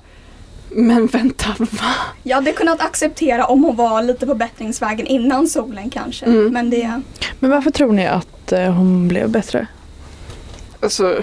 Men 0.74 1.06
vänta, 1.06 1.54
va? 1.58 1.94
Jag 2.22 2.36
hade 2.36 2.52
kunnat 2.52 2.80
acceptera 2.80 3.44
om 3.44 3.64
hon 3.64 3.76
var 3.76 4.02
lite 4.02 4.26
på 4.26 4.34
bättringsvägen 4.34 5.06
innan 5.06 5.48
solen 5.48 5.90
kanske. 5.90 6.26
Mm. 6.26 6.52
Men 6.52 6.70
det, 6.70 7.00
Men 7.38 7.50
varför 7.50 7.70
tror 7.70 7.92
ni 7.92 8.06
att 8.06 8.52
eh, 8.52 8.72
hon 8.72 9.08
blev 9.08 9.30
bättre? 9.30 9.66
Alltså 10.80 11.22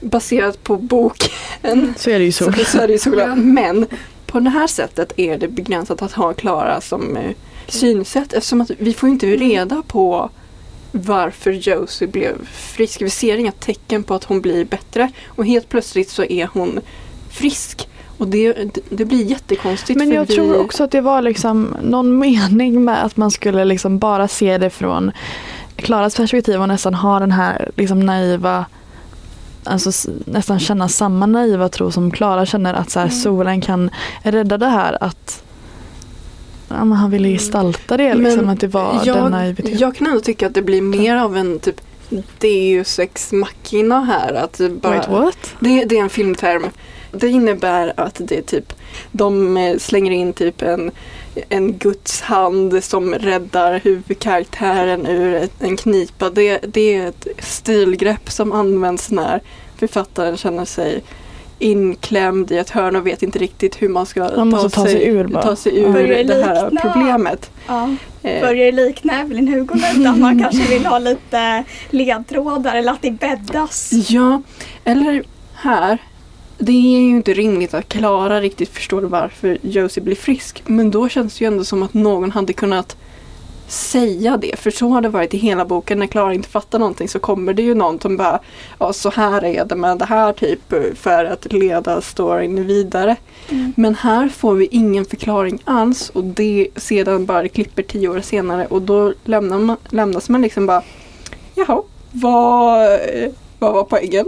baserat 0.00 0.62
på 0.62 0.76
boken 0.76 1.94
Så 1.96 2.10
är 2.10 2.18
det 2.18 2.24
ju 2.24 2.32
så, 2.32 2.52
så. 2.52 2.64
så 2.64 2.78
är 2.78 2.88
det 2.88 3.06
ju. 3.06 3.18
Ja. 3.18 3.34
Men 3.34 3.86
på 4.26 4.40
det 4.40 4.50
här 4.50 4.66
sättet 4.66 5.12
är 5.16 5.38
det 5.38 5.48
begränsat 5.48 6.02
att 6.02 6.12
ha 6.12 6.32
Klara 6.32 6.80
som 6.80 7.16
eh, 7.16 7.30
synsätt 7.66 8.32
eftersom 8.32 8.60
att 8.60 8.70
vi 8.78 8.92
får 8.92 9.08
inte 9.08 9.26
reda 9.26 9.82
på 9.86 10.30
varför 10.92 11.52
Josie 11.52 12.08
blev 12.08 12.46
frisk. 12.46 13.02
Vi 13.02 13.10
ser 13.10 13.36
inga 13.36 13.52
tecken 13.52 14.02
på 14.02 14.14
att 14.14 14.24
hon 14.24 14.40
blir 14.40 14.64
bättre 14.64 15.10
och 15.26 15.46
helt 15.46 15.68
plötsligt 15.68 16.10
så 16.10 16.24
är 16.24 16.46
hon 16.52 16.80
frisk. 17.34 17.88
Och 18.18 18.28
det, 18.28 18.54
det, 18.90 19.04
blir 19.04 19.24
jättekonstigt. 19.24 19.98
Men 19.98 20.12
jag 20.12 20.24
vi, 20.24 20.34
tror 20.34 20.60
också 20.60 20.84
att 20.84 20.90
det 20.90 21.00
var 21.00 21.22
liksom 21.22 21.76
någon 21.82 22.18
mening 22.24 22.84
med 22.84 23.04
att 23.04 23.16
man 23.16 23.30
skulle 23.30 23.64
liksom 23.64 23.98
bara 23.98 24.28
se 24.28 24.58
det 24.58 24.70
från 24.70 25.12
Klaras 25.76 26.16
perspektiv 26.16 26.60
och 26.60 26.68
nästan 26.68 26.94
ha 26.94 27.18
den 27.18 27.32
här 27.32 27.70
liksom 27.76 28.00
naiva 28.00 28.66
Alltså 29.66 30.10
nästan 30.24 30.60
känna 30.60 30.88
samma 30.88 31.26
naiva 31.26 31.68
tro 31.68 31.90
som 31.90 32.10
Klara 32.10 32.46
känner 32.46 32.74
att 32.74 32.90
så 32.90 32.98
här, 32.98 33.06
Mm. 33.06 33.18
solen 33.18 33.60
kan 33.60 33.90
rädda 34.22 34.58
det 34.58 34.66
här 34.66 34.98
att 35.00 35.42
ja, 36.68 36.74
han 36.76 37.10
ville 37.10 37.28
gestalta 37.28 37.96
det 37.96 38.14
liksom 38.14 38.40
Men 38.40 38.48
att 38.50 38.60
det 38.60 38.68
var 38.68 38.92
den 38.94 39.02
jag, 39.04 39.30
naiviteten. 39.30 39.78
jag 39.78 39.96
kan 39.96 40.06
ändå 40.06 40.20
tycka 40.20 40.46
att 40.46 40.54
det 40.54 40.62
blir 40.62 40.82
mer 40.82 41.16
av 41.16 41.36
en 41.36 41.58
typ 41.58 41.80
Deus 42.38 42.98
ex 42.98 43.32
machina 43.32 44.00
här. 44.04 44.34
Att 44.34 44.60
bara, 44.82 44.96
Wait 44.96 45.08
what? 45.08 45.54
Det, 45.60 45.84
det 45.84 45.98
är 45.98 46.02
en 46.02 46.10
filmterm. 46.10 46.66
Det 47.14 47.28
innebär 47.28 47.92
att 47.96 48.20
det 48.24 48.38
är 48.38 48.42
typ 48.42 48.72
de 49.12 49.56
eh, 49.56 49.78
slänger 49.78 50.12
in 50.12 50.32
typ 50.32 50.62
en, 50.62 50.90
en 51.48 51.72
Guds 51.78 52.20
hand 52.20 52.84
som 52.84 53.14
räddar 53.14 53.80
huvudkaraktären 53.84 55.06
ur 55.06 55.48
en 55.60 55.76
knipa. 55.76 56.30
Det, 56.30 56.58
det 56.58 56.94
är 56.94 57.06
ett 57.08 57.26
stilgrepp 57.38 58.30
som 58.30 58.52
används 58.52 59.10
när 59.10 59.40
författaren 59.76 60.36
känner 60.36 60.64
sig 60.64 61.02
inklämd 61.58 62.50
i 62.52 62.58
ett 62.58 62.70
hörn 62.70 62.96
och 62.96 63.06
vet 63.06 63.22
inte 63.22 63.38
riktigt 63.38 63.82
hur 63.82 63.88
man 63.88 64.06
ska 64.06 64.20
Man 64.44 64.70
ta 64.70 64.84
sig 64.86 65.06
ur 65.08 65.24
bara. 65.24 65.42
ta 65.42 65.56
sig 65.56 65.78
ur 65.78 65.92
Börjar 65.92 66.24
det 66.24 66.44
här 66.44 66.70
likna- 66.70 66.80
problemet. 66.80 67.50
ja, 67.66 67.94
Eh, 68.22 68.40
börjar 68.40 68.72
det 68.72 68.72
likna 68.72 69.20
Evelyn 69.20 69.48
Hugo 69.48 69.74
lite? 69.74 70.10
Att 70.10 70.18
man 70.18 70.42
kanske 70.42 70.68
vill 70.74 70.86
ha 70.86 70.98
lite 70.98 71.64
ledtrådar 71.90 72.74
eller 72.74 72.92
att 72.92 73.02
det 73.02 73.10
bäddas. 73.10 73.90
Ja, 74.08 74.42
eller 74.84 75.22
här. 75.54 75.98
Det 76.58 76.96
är 76.96 77.00
ju 77.00 77.10
inte 77.10 77.34
rimligt 77.34 77.74
att 77.74 77.88
Klara 77.88 78.40
riktigt 78.40 78.68
förstår 78.68 79.02
varför 79.02 79.58
Josie 79.62 80.02
blir 80.02 80.16
frisk. 80.16 80.62
Men 80.66 80.90
då 80.90 81.08
känns 81.08 81.38
det 81.38 81.44
ju 81.44 81.46
ändå 81.46 81.64
som 81.64 81.82
att 81.82 81.94
någon 81.94 82.30
hade 82.30 82.52
kunnat 82.52 82.96
säga 83.68 84.36
det. 84.36 84.58
För 84.58 84.70
så 84.70 84.88
har 84.88 85.00
det 85.00 85.08
varit 85.08 85.34
i 85.34 85.36
hela 85.36 85.64
boken. 85.64 85.98
När 85.98 86.06
Klara 86.06 86.34
inte 86.34 86.48
fattar 86.48 86.78
någonting 86.78 87.08
så 87.08 87.18
kommer 87.18 87.54
det 87.54 87.62
ju 87.62 87.74
någon 87.74 88.00
som 88.00 88.16
bara 88.16 88.40
Ja, 88.78 88.92
så 88.92 89.10
här 89.10 89.44
är 89.44 89.64
det 89.64 89.74
med 89.74 89.98
det 89.98 90.04
här 90.04 90.32
typ 90.32 90.74
för 90.94 91.24
att 91.24 91.52
leda 91.52 92.00
storyn 92.00 92.66
vidare. 92.66 93.16
Mm. 93.48 93.72
Men 93.76 93.94
här 93.94 94.28
får 94.28 94.54
vi 94.54 94.66
ingen 94.66 95.04
förklaring 95.04 95.58
alls 95.64 96.10
och 96.10 96.24
det 96.24 96.68
sedan 96.76 97.26
bara 97.26 97.48
klipper 97.48 97.82
tio 97.82 98.08
år 98.08 98.20
senare 98.20 98.66
och 98.66 98.82
då 98.82 99.12
lämnar 99.24 99.58
man, 99.58 99.76
lämnas 99.88 100.28
man 100.28 100.42
liksom 100.42 100.66
bara 100.66 100.82
Jaha, 101.54 101.82
vad, 102.12 103.00
vad 103.58 103.72
var 103.72 103.84
poängen? 103.84 104.26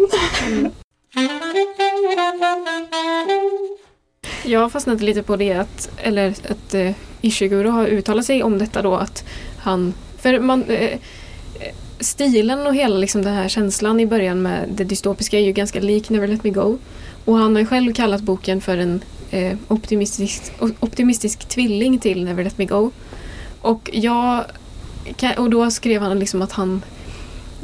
Jag 4.44 4.60
har 4.60 4.68
fastnat 4.68 5.00
lite 5.00 5.22
på 5.22 5.36
det 5.36 5.52
att, 5.52 5.90
eller 5.96 6.28
att 6.28 6.74
eh, 6.74 6.90
Ishiguro 7.20 7.70
har 7.70 7.86
uttalat 7.86 8.24
sig 8.24 8.42
om 8.42 8.58
detta 8.58 8.82
då 8.82 8.94
att 8.94 9.24
han, 9.58 9.94
för 10.18 10.38
man, 10.38 10.64
eh, 10.64 10.82
eh, 10.82 10.98
stilen 12.00 12.66
och 12.66 12.74
hela 12.74 12.96
liksom 12.96 13.22
den 13.22 13.34
här 13.34 13.48
känslan 13.48 14.00
i 14.00 14.06
början 14.06 14.42
med 14.42 14.68
det 14.74 14.84
dystopiska 14.84 15.38
är 15.38 15.42
ju 15.42 15.52
ganska 15.52 15.80
lik 15.80 16.10
Never 16.10 16.28
Let 16.28 16.44
Me 16.44 16.50
Go. 16.50 16.78
Och 17.24 17.36
han 17.36 17.54
har 17.54 17.60
ju 17.60 17.66
själv 17.66 17.94
kallat 17.94 18.20
boken 18.20 18.60
för 18.60 18.78
en 18.78 19.00
eh, 19.30 19.56
optimistisk, 19.68 20.52
optimistisk 20.80 21.48
tvilling 21.48 21.98
till 21.98 22.24
Never 22.24 22.44
Let 22.44 22.58
Me 22.58 22.64
Go. 22.64 22.90
Och 23.60 23.90
jag, 23.92 24.44
och 25.36 25.50
då 25.50 25.70
skrev 25.70 26.02
han 26.02 26.18
liksom 26.18 26.42
att 26.42 26.52
han 26.52 26.82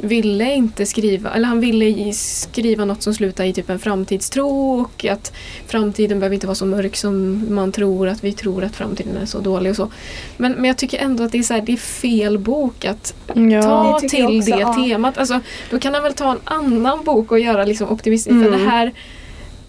ville 0.03 0.53
inte 0.53 0.85
skriva, 0.85 1.29
eller 1.31 1.47
han 1.47 1.59
ville 1.59 2.13
skriva 2.13 2.85
något 2.85 3.03
som 3.03 3.13
slutar 3.13 3.43
i 3.45 3.53
typ 3.53 3.69
en 3.69 3.79
framtidstro 3.79 4.79
och 4.81 5.05
att 5.05 5.33
framtiden 5.67 6.19
behöver 6.19 6.33
inte 6.33 6.47
vara 6.47 6.55
så 6.55 6.65
mörk 6.65 6.95
som 6.95 7.45
man 7.55 7.71
tror 7.71 8.07
att 8.07 8.23
vi 8.23 8.33
tror 8.33 8.63
att 8.63 8.75
framtiden 8.75 9.17
är 9.17 9.25
så 9.25 9.39
dålig 9.39 9.69
och 9.69 9.75
så. 9.75 9.91
Men, 10.37 10.51
men 10.51 10.63
jag 10.65 10.77
tycker 10.77 10.99
ändå 10.99 11.23
att 11.23 11.31
det 11.31 11.37
är, 11.37 11.43
så 11.43 11.53
här, 11.53 11.61
det 11.61 11.73
är 11.73 11.77
fel 11.77 12.37
bok 12.39 12.85
att 12.85 13.13
Ja. 13.33 13.61
ta 13.61 13.99
Det 14.01 14.09
till 14.09 14.25
också, 14.25 14.51
det 14.51 14.59
ja. 14.59 14.73
temat. 14.73 15.17
Alltså, 15.17 15.39
då 15.69 15.79
kan 15.79 15.93
han 15.93 16.03
väl 16.03 16.13
ta 16.13 16.31
en 16.31 16.39
annan 16.43 17.03
bok 17.03 17.31
och 17.31 17.39
göra 17.39 17.65
liksom 17.65 17.89
optimistisk. 17.89 18.33
För 18.35 18.47
Mm. 18.47 18.59
det 18.63 18.69
här 18.69 18.91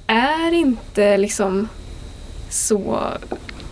är 0.06 0.52
inte 0.54 1.16
liksom 1.16 1.68
så... 2.50 2.98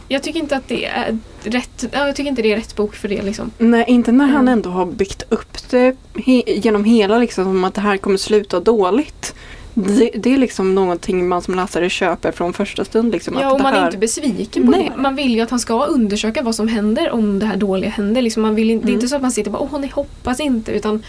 Jag 0.08 0.22
tycker 0.22 0.40
inte 0.40 0.56
att 0.56 0.68
det 0.68 0.84
är 0.84 1.18
rätt, 1.44 1.84
ja, 1.92 2.06
jag 2.06 2.16
tycker 2.16 2.28
inte 2.30 2.42
det 2.42 2.52
är 2.52 2.56
rätt 2.56 2.76
bok 2.76 2.94
för 2.94 3.08
det 3.08 3.22
liksom. 3.22 3.50
Nej, 3.58 3.84
inte 3.88 4.12
när 4.12 4.24
han 4.26 4.34
Mm. 4.40 4.48
ändå 4.52 4.70
har 4.70 4.86
byggt 4.86 5.22
upp 5.28 5.70
det 5.70 5.96
he- 6.14 6.42
genom 6.64 6.84
hela 6.84 7.18
liksom 7.18 7.44
som 7.44 7.64
att 7.64 7.74
det 7.74 7.80
här 7.80 7.96
kommer 7.96 8.16
sluta 8.16 8.60
dåligt. 8.60 9.34
Det, 9.74 10.10
det 10.14 10.34
är 10.34 10.38
liksom 10.38 10.74
någonting 10.74 11.28
man 11.28 11.42
som 11.42 11.54
läsare 11.54 11.90
köper 11.90 12.32
från 12.32 12.52
första 12.52 12.84
stund. 12.84 13.12
Liksom, 13.12 13.36
Ja, 13.40 13.46
att 13.46 13.52
och 13.52 13.58
det 13.58 13.62
man 13.62 13.74
är 13.74 13.78
här... 13.78 13.86
inte 13.86 13.98
besviken 13.98 14.64
på 14.64 14.70
Nej. 14.70 14.90
det. 14.96 15.02
Man 15.02 15.16
vill 15.16 15.34
ju 15.34 15.40
att 15.40 15.50
han 15.50 15.60
ska 15.60 15.84
undersöka 15.84 16.42
vad 16.42 16.54
som 16.54 16.68
händer 16.68 17.10
om 17.10 17.38
det 17.38 17.46
här 17.46 17.56
dåliga 17.56 17.90
händer. 17.90 18.22
Liksom 18.22 18.42
man 18.42 18.54
vill 18.54 18.70
inte, 18.70 18.86
Det 18.86 18.88
är 18.88 18.92
Mm. 18.92 18.98
inte 18.98 19.08
så 19.08 19.16
att 19.16 19.22
man 19.22 19.32
sitter 19.32 19.50
och 19.50 19.52
bara 19.52 19.68
åh 19.74 19.80
nej, 19.80 19.90
hoppas 19.94 20.40
inte. 20.40 20.72
Utan 20.72 21.02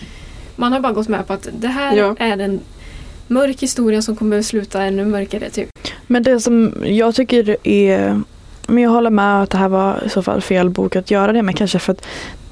man 0.55 0.73
har 0.73 0.79
bara 0.79 0.93
gått 0.93 1.07
med 1.07 1.27
på 1.27 1.33
att 1.33 1.47
det 1.59 1.67
här 1.67 1.95
Ja. 1.97 2.15
är 2.19 2.37
en 2.37 2.59
mörk 3.27 3.61
historia 3.61 4.01
som 4.01 4.15
kommer 4.15 4.39
att 4.39 4.45
sluta 4.45 4.83
ännu 4.83 5.05
mörkare. 5.05 5.49
Typ. 5.49 5.69
Men 6.07 6.23
det 6.23 6.39
som 6.39 6.73
jag 6.85 7.15
tycker 7.15 7.57
är, 7.67 8.21
men 8.67 8.83
jag 8.83 8.89
håller 8.89 9.09
med 9.09 9.43
att 9.43 9.49
det 9.49 9.57
här 9.57 9.69
var 9.69 10.03
i 10.05 10.09
så 10.09 10.21
fall 10.21 10.41
fel 10.41 10.69
bok 10.69 10.95
att 10.95 11.11
göra 11.11 11.33
det 11.33 11.43
med 11.43 11.57
kanske 11.57 11.79
för 11.79 11.93
att 11.93 12.05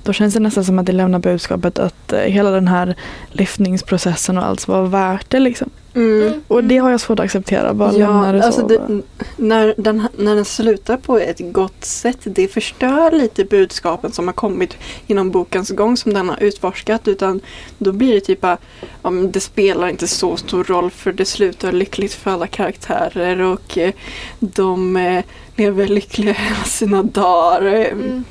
då 0.03 0.13
känns 0.13 0.33
det 0.33 0.39
nästan 0.39 0.65
som 0.65 0.79
att 0.79 0.85
det 0.85 0.91
lämnar 0.91 1.19
budskapet 1.19 1.79
att 1.79 2.13
eh, 2.13 2.19
hela 2.19 2.51
den 2.51 2.67
här 2.67 2.95
lyftningsprocessen 3.31 4.37
och 4.37 4.45
allt 4.45 4.67
var 4.67 4.83
värt 4.83 5.29
det 5.29 5.39
liksom. 5.39 5.69
Mm. 5.93 6.41
Och 6.47 6.63
det 6.63 6.77
har 6.77 6.91
jag 6.91 7.01
svårt 7.01 7.19
att 7.19 7.25
acceptera, 7.25 7.73
bara 7.73 7.91
lämna 7.91 8.31
det 8.31 8.43
alltså 8.43 8.61
så. 8.61 8.67
det, 8.67 9.01
när, 9.37 9.73
den, 9.77 10.07
när 10.17 10.35
den 10.35 10.45
slutar 10.45 10.97
på 10.97 11.17
ett 11.17 11.39
gott 11.39 11.85
sätt, 11.85 12.17
det 12.23 12.47
förstör 12.47 13.11
lite 13.11 13.45
budskapen 13.45 14.11
som 14.11 14.27
har 14.27 14.33
kommit 14.33 14.77
genom 15.07 15.31
bokens 15.31 15.69
gång 15.69 15.97
som 15.97 16.13
den 16.13 16.29
har 16.29 16.43
utforskat. 16.43 17.07
Utan 17.07 17.41
då 17.77 17.91
blir 17.91 18.13
det 18.13 18.19
typ 18.19 18.43
att 18.43 18.61
ja, 19.03 19.09
det 19.09 19.39
spelar 19.39 19.87
inte 19.87 20.07
så 20.07 20.37
stor 20.37 20.63
roll 20.63 20.91
för 20.91 21.11
det 21.11 21.25
slutar 21.25 21.71
lyckligt 21.71 22.13
för 22.13 22.31
alla 22.31 22.47
karaktärer 22.47 23.41
och 23.41 23.77
eh, 23.77 23.93
de 24.39 24.97
eh, 24.97 25.23
lever 25.61 25.87
lyckliga 25.87 26.35
sina 26.65 27.03
dagar. 27.03 27.61
Mm. 27.61 28.23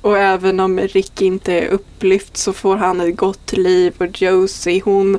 Och 0.00 0.18
även 0.18 0.60
om 0.60 0.80
Rick 0.80 1.22
inte 1.22 1.52
är 1.52 1.68
upplyft 1.68 2.36
så 2.36 2.52
får 2.52 2.76
han 2.76 3.00
ett 3.00 3.16
gott 3.16 3.52
liv 3.52 3.94
och 3.98 4.22
Josie 4.22 4.82
hon 4.84 5.18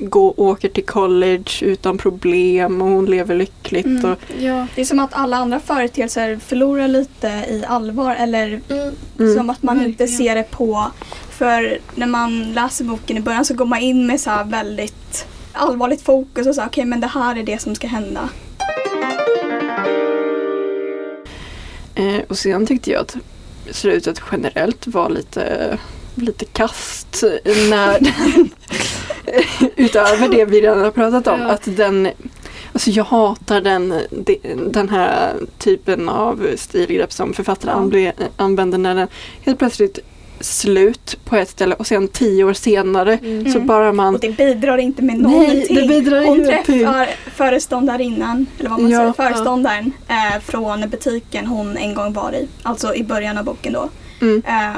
går, 0.00 0.40
åker 0.40 0.68
till 0.68 0.84
college 0.84 1.50
utan 1.60 1.98
problem 1.98 2.82
och 2.82 2.88
hon 2.88 3.06
lever 3.06 3.34
lyckligt. 3.34 3.86
Mm. 3.86 4.04
Och, 4.04 4.18
Ja. 4.40 4.66
Det 4.74 4.80
är 4.80 4.84
som 4.84 4.98
att 4.98 5.14
alla 5.14 5.36
andra 5.36 5.60
företeelser 5.60 6.38
förlorar 6.46 6.88
lite 6.88 7.28
i 7.28 7.64
allvar 7.68 8.14
eller 8.14 8.60
mm. 8.68 9.34
som 9.36 9.50
att 9.50 9.62
man 9.62 9.76
inte 9.76 10.04
verkligen. 10.04 10.18
ser 10.18 10.34
det 10.34 10.50
på. 10.50 10.90
För 11.30 11.78
när 11.94 12.06
man 12.06 12.52
läser 12.52 12.84
boken 12.84 13.16
i 13.16 13.20
början 13.20 13.44
så 13.44 13.54
går 13.54 13.66
man 13.66 13.78
in 13.78 14.06
med 14.06 14.20
så 14.20 14.30
här 14.30 14.44
väldigt 14.44 15.26
allvarligt 15.52 16.02
fokus 16.02 16.46
och 16.46 16.54
så 16.54 16.64
okej 16.64 16.84
men 16.84 17.00
det 17.00 17.06
här 17.06 17.38
är 17.38 17.42
det 17.42 17.58
som 17.58 17.74
ska 17.74 17.86
hända. 17.86 18.28
Eh, 21.96 22.20
och 22.28 22.38
sen 22.38 22.66
tyckte 22.66 22.90
jag 22.90 23.00
att 23.00 23.16
slutet 23.70 24.20
generellt 24.32 24.86
var 24.86 25.10
lite, 25.10 25.78
lite 26.14 26.44
kast 26.44 27.22
när 27.44 28.00
den, 28.00 28.50
utöver 29.76 30.28
det 30.28 30.44
vi 30.44 30.60
redan 30.60 30.80
har 30.80 30.90
pratat 30.90 31.26
om, 31.26 31.40
Ja. 31.40 31.46
att 31.50 31.62
den 31.64 32.08
Alltså 32.72 32.90
jag 32.90 33.04
hatar 33.04 33.60
den, 33.60 33.94
de- 34.10 34.40
den 34.72 34.88
här 34.88 35.34
typen 35.58 36.08
av 36.08 36.46
stilgrepp 36.56 37.12
som 37.12 37.34
författare 37.34 38.02
Ja. 38.02 38.12
använder 38.36 38.78
när 38.78 38.94
den 38.94 39.08
helt 39.40 39.58
plötsligt 39.58 39.98
slut 40.40 41.18
på 41.24 41.36
ett 41.36 41.48
ställe 41.48 41.74
och 41.74 41.86
sen 41.86 42.08
tio 42.08 42.44
år 42.44 42.52
senare 42.52 43.18
Mm. 43.22 43.52
så 43.52 43.60
bara 43.60 43.92
man 43.92 44.14
Och 44.14 44.20
det 44.20 44.36
bidrar 44.36 44.78
inte 44.78 45.02
med 45.02 45.18
Nej, 45.20 45.30
någonting. 45.32 45.76
det 45.76 45.88
bidrar 45.88 46.24
Hon 46.24 46.36
ingenting. 46.40 46.78
träffar 46.80 47.08
föreståndarinnan, 47.34 48.46
eller 48.58 48.70
vad 48.70 48.80
man 48.80 48.90
Ja. 48.90 48.98
säger, 48.98 49.12
föreståndaren 49.12 49.92
eh, 50.08 50.40
från 50.42 50.88
butiken 50.90 51.46
hon 51.46 51.76
en 51.76 51.94
gång 51.94 52.12
var 52.12 52.32
i. 52.34 52.48
Alltså 52.62 52.94
i 52.94 53.04
början 53.04 53.38
av 53.38 53.44
boken 53.44 53.72
då. 53.72 53.88
Mm. 54.20 54.42
Eh, 54.46 54.76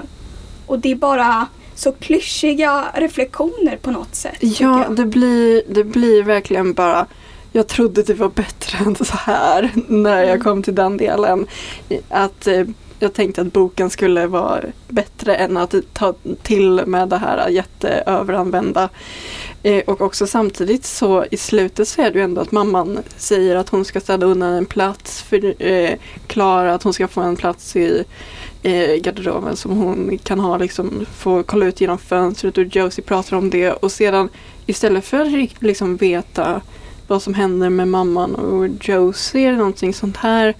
och 0.66 0.78
det 0.78 0.90
är 0.90 0.94
bara 0.96 1.46
så 1.74 1.92
klyschiga 1.92 2.84
reflektioner 2.94 3.76
på 3.76 3.90
något 3.90 4.14
sätt. 4.14 4.36
Ja, 4.40 4.84
det 4.90 5.04
blir, 5.06 5.62
det 5.68 5.84
blir 5.84 6.22
verkligen 6.22 6.72
bara 6.72 7.06
jag 7.52 7.66
trodde 7.66 8.02
det 8.02 8.14
var 8.14 8.28
bättre 8.28 8.78
än 8.84 8.94
så 8.96 9.16
här 9.16 9.70
när 9.88 10.22
jag 10.22 10.42
kom 10.42 10.62
till 10.62 10.74
den 10.74 10.96
delen. 10.96 11.46
Att 12.08 12.46
eh, 12.46 12.64
jag 12.98 13.12
tänkte 13.14 13.40
att 13.40 13.52
boken 13.52 13.90
skulle 13.90 14.26
vara 14.26 14.64
bättre 14.88 15.34
än 15.34 15.56
att 15.56 15.74
ta 15.92 16.14
till 16.42 16.82
med 16.86 17.08
det 17.08 17.18
här 17.18 17.48
jätteöveranvända. 17.48 18.88
Eh, 19.62 19.82
och 19.86 20.00
också 20.00 20.26
samtidigt 20.26 20.84
så 20.84 21.24
i 21.30 21.36
slutet 21.36 21.88
så 21.88 22.02
är 22.02 22.10
det 22.10 22.18
ju 22.18 22.24
ändå 22.24 22.40
att 22.40 22.52
mamman 22.52 22.98
säger 23.16 23.56
att 23.56 23.68
hon 23.68 23.84
ska 23.84 24.00
städa 24.00 24.26
undan 24.26 24.54
en 24.54 24.66
plats 24.66 25.22
för 25.22 25.62
eh, 25.62 25.94
Klara, 26.26 26.74
att 26.74 26.82
hon 26.82 26.92
ska 26.92 27.08
få 27.08 27.20
en 27.20 27.36
plats 27.36 27.76
i 27.76 28.04
eh, 28.62 28.94
garderoben 28.94 29.56
som 29.56 29.70
hon 29.70 30.18
kan 30.22 30.40
ha 30.40 30.56
liksom, 30.56 31.06
få 31.16 31.42
kolla 31.42 31.66
ut 31.66 31.80
genom 31.80 31.98
fönstret 31.98 32.58
och 32.58 32.76
Josie 32.76 33.04
pratar 33.04 33.36
om 33.36 33.50
det 33.50 33.72
och 33.72 33.92
sedan 33.92 34.28
istället 34.66 35.04
för 35.04 35.20
att 35.20 35.62
liksom 35.62 35.96
veta 35.96 36.60
vad 37.06 37.22
som 37.22 37.34
händer 37.34 37.70
med 37.70 37.88
mamman 37.88 38.34
och 38.34 38.88
Josie 38.88 39.48
eller 39.48 39.58
någonting 39.58 39.94
sånt 39.94 40.16
här 40.16 40.54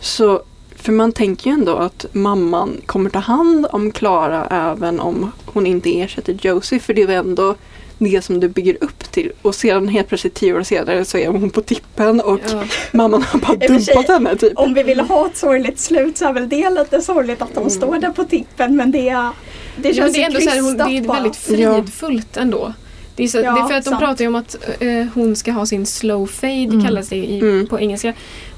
så 0.00 0.42
för 0.82 0.92
man 0.92 1.12
tänker 1.12 1.50
ju 1.50 1.54
ändå 1.54 1.76
att 1.76 2.06
mamman 2.12 2.80
kommer 2.86 3.10
ta 3.10 3.18
hand 3.18 3.66
om 3.72 3.90
Klara 3.92 4.46
även 4.50 5.00
om 5.00 5.32
hon 5.46 5.66
inte 5.66 6.00
ersätter 6.00 6.38
Josie 6.42 6.78
för 6.80 6.94
det 6.94 7.02
är 7.02 7.08
ändå 7.08 7.54
det 7.98 8.24
som 8.24 8.40
du 8.40 8.48
bygger 8.48 8.76
upp 8.80 9.12
till 9.12 9.32
och 9.42 9.54
sedan 9.54 9.88
helt 9.88 10.08
plötsligt 10.08 10.34
tio 10.34 10.54
år 10.54 10.62
senare 10.62 11.04
så 11.04 11.18
är 11.18 11.28
hon 11.28 11.50
på 11.50 11.60
tippen 11.62 12.20
och 12.20 12.40
Ja. 12.52 12.64
mamman 12.92 13.22
har 13.22 13.38
bara 13.38 13.58
sig, 13.58 13.68
dumpat 13.94 14.08
henne 14.08 14.36
typ. 14.36 14.52
Om 14.58 14.74
vi 14.74 14.82
vill 14.82 15.00
ha 15.00 15.26
ett 15.26 15.36
sorgligt 15.36 15.80
slut 15.80 16.16
så 16.18 16.24
är 16.28 16.32
väl 16.32 16.48
det 16.48 16.70
lite 16.70 17.02
sorgligt 17.02 17.42
att 17.42 17.48
hon 17.54 17.62
Mm. 17.62 17.70
står 17.70 17.98
där 17.98 18.10
på 18.10 18.24
tippen 18.24 18.76
men 18.76 18.90
det, 18.90 18.98
det 19.00 19.08
Ja, 19.08 19.32
men 19.76 19.94
känns 19.94 20.12
det 20.14 20.22
är 20.22 20.26
ändå 20.26 20.40
så 20.40 20.50
här, 20.50 20.60
hon, 20.60 20.76
det 20.76 20.82
är 20.82 21.12
väldigt 21.12 21.48
Ja. 21.60 21.74
fridfullt 21.74 22.36
ändå. 22.36 22.72
Det 23.16 23.24
är, 23.24 23.28
så, 23.28 23.38
Ja, 23.38 23.42
det 23.42 23.60
är 23.60 23.68
för 23.68 23.74
att 23.74 23.84
de 23.84 23.90
sant. 23.90 24.00
pratar 24.02 24.24
ju 24.24 24.28
om 24.28 24.34
att 24.34 24.56
eh, 24.80 25.06
hon 25.14 25.36
ska 25.36 25.52
ha 25.52 25.66
sin 25.66 25.86
slow 25.86 26.26
fade 26.26 26.52
Mm. 26.62 26.84
kallas 26.84 27.08
det 27.08 27.16
i, 27.16 27.38
Mm. 27.40 27.66
på 27.66 27.80
engelska. 27.80 28.12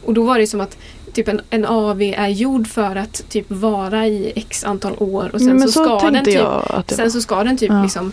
Och 0.05 0.15
då 0.15 0.23
var 0.23 0.39
det 0.39 0.47
som 0.47 0.61
att 0.61 0.77
typ 1.15 1.29
en, 1.29 1.41
en 1.51 1.65
AV 1.65 2.03
är 2.03 2.29
gjord 2.29 2.67
för 2.67 2.97
att 2.97 3.25
typ 3.29 3.51
vara 3.51 4.07
i 4.07 4.33
x 4.37 4.65
antal 4.65 4.95
år 4.99 5.31
och 5.33 5.41
sen 5.41 5.61
så, 5.61 5.69
så, 5.69 5.85
ska 5.85 6.11
den 6.11 6.25
typ 6.25 6.41
Sen 6.89 7.11
så 7.11 7.21
ska 7.21 7.45
den 7.45 7.57
typ 7.57 7.71
Ja. 7.71 7.83
liksom 7.83 8.13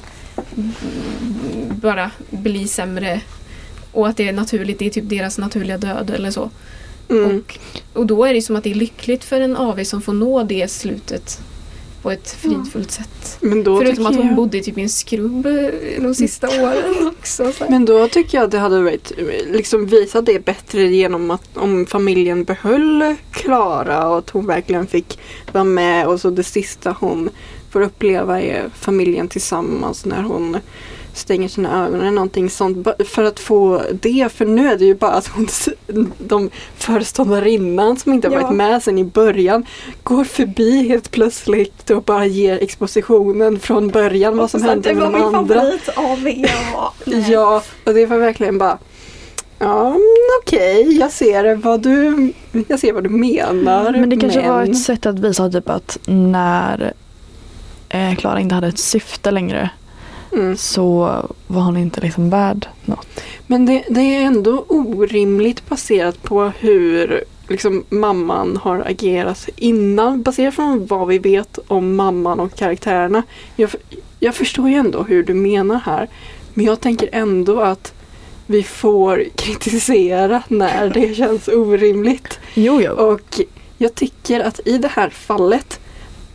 bara 1.81 2.11
bli 2.29 2.67
sämre. 2.67 3.21
Och 3.91 4.07
att 4.07 4.17
det 4.17 4.27
är 4.27 4.33
naturligt, 4.33 4.79
det 4.79 4.85
är 4.85 4.89
typ 4.89 5.09
deras 5.09 5.37
naturliga 5.37 5.77
död 5.77 6.09
eller 6.09 6.31
så. 6.31 6.49
Mm. 7.09 7.37
Och, 7.37 7.59
och 7.93 8.05
då 8.05 8.25
är 8.25 8.33
det 8.33 8.41
som 8.41 8.55
att 8.55 8.63
det 8.63 8.71
är 8.71 8.75
lyckligt 8.75 9.23
för 9.23 9.41
en 9.41 9.57
AV 9.57 9.83
som 9.83 10.01
får 10.01 10.13
nå 10.13 10.43
det 10.43 10.71
slutet 10.71 11.41
på 12.01 12.11
ett 12.11 12.31
fridfullt 12.31 12.91
sätt. 12.91 13.37
Men 13.41 13.63
då 13.63 13.77
Förutom 13.77 14.05
att 14.05 14.15
hon 14.15 14.25
jag- 14.27 14.35
bodde 14.35 14.59
typ 14.61 14.77
i 14.77 14.81
en 14.81 14.89
skrubb 14.89 15.47
de 16.01 16.15
sista 16.15 16.47
åren 16.63 17.07
också. 17.19 17.51
Så. 17.51 17.65
Men 17.69 17.85
då 17.85 18.07
tycker 18.07 18.37
jag 18.37 18.45
att 18.45 18.51
det 18.51 18.59
hade 18.59 18.81
varit, 18.81 19.11
liksom 19.51 19.85
visat 19.85 20.25
det 20.25 20.45
bättre 20.45 20.83
genom 20.87 21.31
att 21.31 21.57
om 21.57 21.85
familjen 21.85 22.43
behöll 22.43 23.15
Klara 23.31 24.07
och 24.09 24.17
att 24.17 24.29
hon 24.29 24.45
verkligen 24.47 24.87
fick 24.87 25.19
vara 25.51 25.63
med 25.63 26.07
och 26.07 26.21
så 26.21 26.29
det 26.29 26.43
sista 26.43 26.95
hon 26.99 27.29
får 27.69 27.81
uppleva 27.81 28.41
är 28.41 28.69
familjen 28.75 29.27
tillsammans 29.27 30.05
när 30.05 30.21
hon 30.23 30.57
stänger 31.13 31.47
sina 31.47 31.85
ögon 31.85 32.01
eller 32.01 32.11
någonting 32.11 32.49
sånt. 32.49 32.87
För 33.05 33.23
att 33.23 33.39
få 33.39 33.81
det, 34.01 34.31
för 34.33 34.45
nu 34.45 34.67
är 34.71 34.77
det 34.77 34.85
ju 34.85 34.95
bara 34.95 35.11
att 35.11 35.27
hon, 35.27 35.47
de 36.17 36.49
föreståndarinnan 36.77 37.97
som 37.97 38.13
inte 38.13 38.27
har 38.27 38.35
Ja. 38.35 38.41
varit 38.41 38.55
med 38.55 38.83
sen 38.83 38.97
i 38.97 39.03
början 39.03 39.65
går 40.03 40.23
förbi 40.23 40.87
helt 40.87 41.11
plötsligt 41.11 41.89
och 41.89 42.03
bara 42.03 42.25
ger 42.25 42.63
expositionen 42.63 43.59
från 43.59 43.87
början 43.89 44.37
vad 44.37 44.51
som 44.51 44.63
hände 44.63 44.89
det 44.89 44.95
med 44.95 45.03
var 45.03 45.11
de 45.11 45.17
min 45.25 45.35
andra. 45.35 45.55
favorit 45.55 45.89
av 45.95 46.27
er. 46.27 46.49
och- 46.75 46.93
nej. 47.05 47.31
Ja, 47.31 47.63
och 47.85 47.93
det 47.93 48.05
var 48.05 48.17
verkligen 48.17 48.57
bara 48.57 48.77
Ja, 49.59 49.87
mm, 49.87 50.01
okej, 50.43 50.97
jag 50.97 51.11
ser 51.11 51.55
vad 51.55 51.81
du 51.81 52.33
Jag 52.67 52.79
ser 52.79 52.93
vad 52.93 53.03
du 53.03 53.09
menar. 53.09 53.91
Men 53.91 54.09
det 54.09 54.17
kanske 54.17 54.47
var 54.49 54.61
men- 54.61 54.71
ett 54.71 54.77
sätt 54.83 55.05
att 55.05 55.19
visa 55.19 55.49
typ 55.49 55.69
att 55.69 55.97
när 56.05 56.93
eh, 57.89 58.15
Klara 58.15 58.39
inte 58.39 58.55
hade 58.55 58.67
ett 58.67 58.79
syfte 58.79 59.31
längre 59.31 59.69
Mm. 60.33 60.57
så 60.57 60.97
var 61.47 61.61
hon 61.61 61.77
inte 61.77 62.01
liksom 62.01 62.29
värd 62.29 62.67
något. 62.85 63.21
Men 63.47 63.65
det, 63.65 63.83
det 63.89 64.01
är 64.01 64.21
ändå 64.21 64.65
orimligt 64.67 65.69
baserat 65.69 66.23
på 66.23 66.51
hur 66.59 67.23
liksom, 67.47 67.83
mamman 67.89 68.57
har 68.57 68.83
agerat 68.87 69.49
innan. 69.55 70.21
Baserat 70.21 70.53
från 70.55 70.85
vad 70.85 71.07
vi 71.07 71.19
vet 71.19 71.59
om 71.67 71.95
mamman 71.95 72.39
och 72.39 72.55
karaktärerna. 72.55 73.23
Jag, 73.55 73.69
jag 74.19 74.35
förstår 74.35 74.69
ju 74.69 74.75
ändå 74.75 75.03
hur 75.03 75.23
du 75.23 75.33
menar 75.33 75.79
här. 75.79 76.09
Men 76.53 76.65
jag 76.65 76.81
tänker 76.81 77.09
ändå 77.11 77.61
att 77.61 77.93
vi 78.45 78.63
får 78.63 79.25
kritisera 79.35 80.43
när 80.47 80.89
det 80.89 81.15
känns 81.15 81.47
orimligt. 81.47 82.39
Jo, 82.53 82.81
jo. 82.81 82.91
Och 82.91 83.41
jag 83.77 83.95
tycker 83.95 84.39
att 84.39 84.59
i 84.65 84.77
det 84.77 84.87
här 84.87 85.09
fallet 85.09 85.79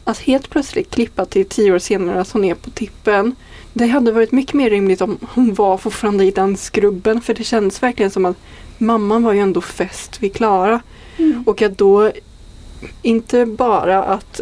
att 0.05 0.19
helt 0.19 0.51
plötsligt 0.51 0.91
klippa 0.91 1.25
till 1.25 1.47
tio 1.49 1.73
år 1.73 1.79
senare 1.79 2.21
att 2.21 2.31
hon 2.31 2.45
är 2.45 2.55
på 2.55 2.71
tippen. 2.71 3.37
Det 3.79 3.87
hade 3.87 4.13
varit 4.13 4.33
mycket 4.33 4.55
mer 4.55 4.71
rimligt 4.71 5.01
om 5.01 5.19
hon 5.23 5.55
var 5.55 5.79
fortfarande 5.79 6.25
i 6.25 6.31
den 6.31 6.57
skrubben 6.57 7.21
för 7.21 7.35
det 7.35 7.45
känns 7.45 7.83
verkligen 7.83 8.11
som 8.11 8.25
att 8.25 8.37
mamman 8.79 9.23
var 9.23 9.33
ju 9.33 9.41
ändå 9.41 9.61
fäst 9.61 10.23
vid 10.23 10.35
Klara. 10.35 10.81
Mm. 11.17 11.45
Och 11.47 11.63
att 11.63 11.79
då 11.79 12.13
inte 13.03 13.47
bara 13.47 14.05
att 14.05 14.41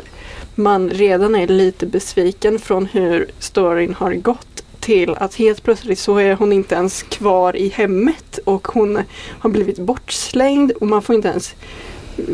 man 0.54 0.90
redan 0.90 1.34
är 1.34 1.46
lite 1.46 1.86
besviken 1.86 2.58
från 2.58 2.86
hur 2.86 3.30
storyn 3.38 3.94
har 3.94 4.14
gått 4.14 4.64
till 4.80 5.14
att 5.14 5.34
helt 5.34 5.62
plötsligt 5.62 5.98
så 5.98 6.16
är 6.16 6.34
hon 6.34 6.52
inte 6.52 6.74
ens 6.74 7.02
kvar 7.02 7.56
i 7.56 7.68
hemmet 7.68 8.38
och 8.44 8.68
hon 8.68 9.02
har 9.38 9.50
blivit 9.50 9.78
bortslängd 9.78 10.72
och 10.72 10.86
man 10.86 11.02
får 11.02 11.14
inte 11.14 11.28
ens 11.28 11.54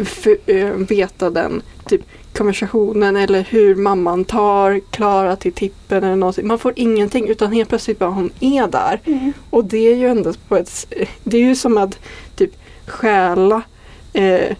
f- 0.02 0.26
ö, 0.46 0.72
veta 0.88 1.30
den 1.30 1.62
typ 1.88 2.00
konversationen 2.34 3.16
eller 3.16 3.46
hur 3.50 3.74
mamman 3.74 4.24
tar 4.24 4.80
Klara 4.90 5.36
till 5.36 5.52
tippen 5.52 6.04
eller 6.04 6.16
någonting. 6.16 6.46
Man 6.46 6.58
får 6.58 6.72
ingenting 6.76 7.28
utan 7.28 7.52
helt 7.52 7.68
plötsligt 7.68 7.98
bara 7.98 8.10
hon 8.10 8.30
är 8.40 8.66
där. 8.66 9.00
Mm. 9.04 9.32
Och 9.50 9.64
det 9.64 9.78
är 9.92 9.94
ju 9.96 10.08
ändå 10.08 10.32
på 10.48 10.56
ett 10.56 10.94
Det 11.24 11.36
är 11.36 11.40
ju 11.42 11.54
som 11.56 11.78
att 11.78 11.98
typ 12.36 12.50
stjäla 12.86 13.62
eh, 14.12 14.56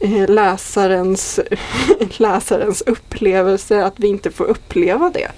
eh, 0.00 0.28
läsarens, 0.28 1.40
läsarens 2.16 2.82
upplevelse 2.86 3.84
att 3.84 3.94
vi 3.96 4.08
inte 4.08 4.30
får 4.30 4.44
uppleva 4.44 5.10
det. 5.14 5.28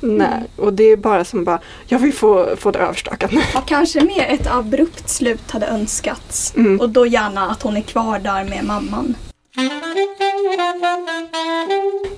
Nej, 0.00 0.42
och 0.56 0.72
det 0.72 0.84
är 0.84 0.96
bara 0.96 1.24
som 1.24 1.44
bara, 1.44 1.60
jag 1.86 1.98
vill 1.98 2.12
få, 2.12 2.56
få 2.56 2.70
det 2.70 2.78
överstökat 2.78 3.32
nu. 3.32 3.40
Ja, 3.54 3.60
kanske 3.66 4.00
mer 4.04 4.26
ett 4.28 4.46
abrupt 4.46 5.08
slut 5.08 5.50
hade 5.50 5.66
önskats. 5.66 6.52
Mm. 6.56 6.80
Och 6.80 6.90
då 6.90 7.06
gärna 7.06 7.50
att 7.50 7.62
hon 7.62 7.76
är 7.76 7.82
kvar 7.82 8.18
där 8.18 8.44
med 8.44 8.64
mamman. 8.64 9.14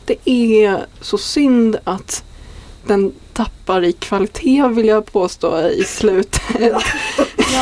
Det 0.04 0.30
är 0.30 0.86
så 1.00 1.18
synd 1.18 1.76
att 1.84 2.24
den 2.86 3.12
tappar 3.32 3.84
i 3.84 3.92
kvalitet 3.92 4.68
vill 4.68 4.86
jag 4.86 5.12
påstå 5.12 5.68
i 5.68 5.84
slutet. 5.84 6.42
Ja, 6.58 6.80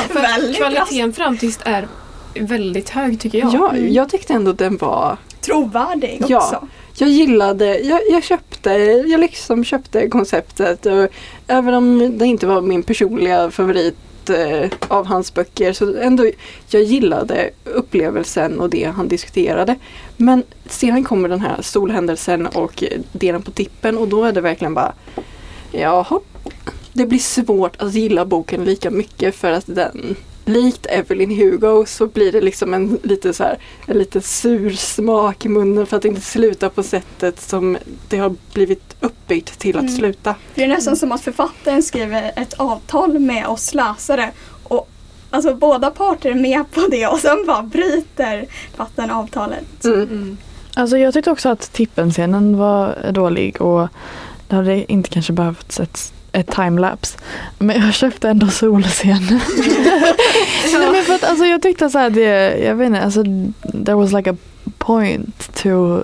för 0.09 0.55
kvaliteten 0.55 1.13
fram 1.13 1.39
tills 1.39 1.59
är 1.65 1.89
väldigt 2.35 2.89
hög 2.89 3.21
tycker 3.21 3.39
jag. 3.39 3.55
Ja, 3.55 3.77
jag 3.77 4.09
tyckte 4.09 4.33
ändå 4.33 4.53
den 4.53 4.77
var 4.77 5.17
Trovärdig 5.41 6.25
Ja 6.29 6.63
jag 7.01 7.11
gillade, 7.11 7.79
jag, 7.79 8.01
jag 8.11 8.25
köpte, 8.25 8.71
jag 9.07 9.21
liksom 9.21 9.65
köpte 9.65 10.09
konceptet. 10.09 10.87
Och 10.87 11.09
även 11.47 11.75
om 11.75 12.19
det 12.19 12.27
inte 12.27 12.47
var 12.47 12.61
min 12.61 12.83
personliga 12.83 13.51
favorit 13.51 13.97
eh, 14.31 14.71
av 14.89 15.07
hans 15.07 15.35
böcker 15.35 15.73
så 15.73 15.97
ändå 15.97 16.31
jag 16.69 16.83
gillade 16.83 17.51
upplevelsen 17.65 18.61
och 18.61 18.71
det 18.71 18.85
han 18.85 19.09
diskuterade. 19.09 19.77
Men 20.17 20.43
sedan 20.67 21.05
kommer 21.05 21.29
den 21.29 21.41
här 21.41 21.63
solhändelsen 21.63 22.47
och 22.47 22.85
delen 23.13 23.43
på 23.43 23.51
tippen 23.51 23.99
och 23.99 24.09
då 24.09 24.25
är 24.25 24.33
det 24.33 24.41
verkligen 24.41 24.75
bara 24.75 24.93
Jaha. 25.73 26.21
Det 26.93 27.07
blir 27.07 27.19
svårt 27.19 27.83
att 27.83 27.95
gilla 27.95 28.25
boken 28.25 28.65
lika 28.65 28.91
mycket 28.91 29.35
för 29.35 29.53
att 29.53 29.67
den 29.67 30.17
likt 30.53 30.87
Evelyn 30.87 31.31
Hugo 31.31 31.85
så 31.87 32.07
blir 32.07 32.33
det 32.33 32.41
liksom 32.41 32.75
en 32.75 32.99
lite 33.03 33.35
så 33.35 33.45
här, 33.45 33.59
en 33.87 33.99
lite 33.99 34.21
sur 34.21 34.71
smak 34.71 35.45
i 35.45 35.49
munnen 35.49 35.87
för 35.87 35.97
att 35.97 36.03
det 36.03 36.09
inte 36.09 36.21
slutar 36.21 36.69
på 36.69 36.83
sättet 36.83 37.41
som 37.41 37.79
det 38.09 38.19
har 38.19 38.35
blivit 38.55 38.97
uppbyggt 39.01 39.59
till 39.59 39.77
att 39.77 39.83
Mm. 39.83 39.97
sluta. 39.97 40.35
Det 40.55 40.65
är 40.65 40.69
nästan 40.69 40.97
som 40.97 41.13
att 41.13 41.21
författaren 41.21 41.83
skriver 41.83 42.33
ett 42.37 42.53
avtal 42.55 43.19
med 43.19 43.47
oss 43.47 43.75
läsare 43.75 44.31
och 44.63 44.89
alltså 45.31 45.55
båda 45.55 45.91
parter 45.91 46.31
är 46.31 46.35
med 46.35 46.71
på 46.71 46.81
det 46.91 47.07
och 47.07 47.19
sen 47.19 47.45
bara 47.47 47.63
bryter 47.63 48.47
författaren 48.71 49.11
avtalet. 49.11 49.85
Mm. 49.85 50.01
Mm. 50.03 50.37
Alltså 50.75 50.99
jag 50.99 51.15
tyckte 51.15 51.31
också 51.31 51.49
att 51.49 51.73
tippenscenen 51.73 52.57
var 52.59 53.11
dålig 53.13 53.61
och 53.63 53.89
det 54.49 54.57
hade 54.57 54.93
inte 54.93 55.11
kanske 55.11 55.33
behövts 55.33 55.81
ett, 55.81 56.13
ett 56.33 56.51
timelapse. 56.51 57.19
Men 57.59 57.81
jag 57.85 57.95
köpte 57.95 58.29
ändå 58.29 58.49
solscenen. 58.49 59.41
Nej, 60.73 60.91
men 60.93 61.05
för 61.05 61.15
att, 61.15 61.25
alltså, 61.25 61.45
jag 61.45 61.63
tyckte 61.63 61.91
så 61.91 61.99
här, 61.99 62.11
det, 62.11 62.59
jag 62.59 62.75
vet 62.75 62.87
inte, 62.87 63.01
alltså, 63.03 63.25
there 63.85 63.95
was 63.95 64.13
like 64.13 64.31
a 64.31 64.37
point 64.79 65.55
to 65.63 66.01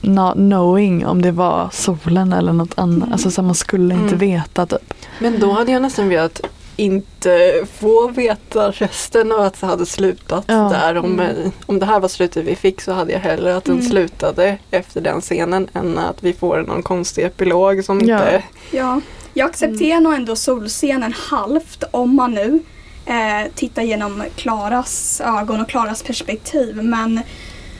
not 0.00 0.34
knowing 0.34 1.06
om 1.06 1.22
det 1.22 1.30
var 1.32 1.68
solen 1.72 2.32
eller 2.32 2.52
något 2.52 2.72
annat. 2.78 2.96
Mm. 3.02 3.12
Alltså 3.12 3.30
så 3.30 3.40
här, 3.40 3.46
man 3.46 3.54
skulle 3.54 3.94
inte 3.94 4.06
Mm. 4.14 4.18
veta 4.18 4.66
typ. 4.66 4.94
Men 5.18 5.40
då 5.40 5.52
hade 5.52 5.72
jag 5.72 5.82
nästan 5.82 6.08
velat 6.08 6.40
inte 6.76 7.52
få 7.78 8.08
veta 8.08 8.70
resten 8.70 9.32
av 9.32 9.40
att 9.40 9.60
det 9.60 9.66
hade 9.66 9.86
slutat 9.86 10.44
Ja. 10.46 10.54
där. 10.54 10.96
Om, 10.96 11.20
Mm. 11.20 11.52
om 11.66 11.78
det 11.78 11.86
här 11.86 12.00
var 12.00 12.08
slutet 12.08 12.44
vi 12.44 12.56
fick 12.56 12.80
så 12.80 12.92
hade 12.92 13.12
jag 13.12 13.20
hellre 13.20 13.56
att 13.56 13.64
den 13.64 13.74
Mm. 13.78 13.88
slutade 13.90 14.58
efter 14.70 15.00
den 15.00 15.20
scenen 15.20 15.68
än 15.72 15.98
att 15.98 16.16
vi 16.22 16.32
får 16.32 16.58
någon 16.68 16.82
konstig 16.82 17.24
epilog 17.24 17.84
som 17.84 18.00
Ja. 18.00 18.18
inte... 18.18 18.42
Ja, 18.70 19.00
jag 19.38 19.50
accepterar 19.50 20.00
nog 20.00 20.14
ändå 20.14 20.36
solscenen 20.36 21.12
halvt 21.12 21.84
om 21.90 22.16
man 22.16 22.34
nu 22.34 22.62
eh, 23.06 23.52
tittar 23.54 23.82
genom 23.82 24.24
Klaras 24.36 25.20
ögon 25.24 25.60
och 25.60 25.68
Klaras 25.68 26.02
perspektiv. 26.02 26.82
Men 26.82 27.20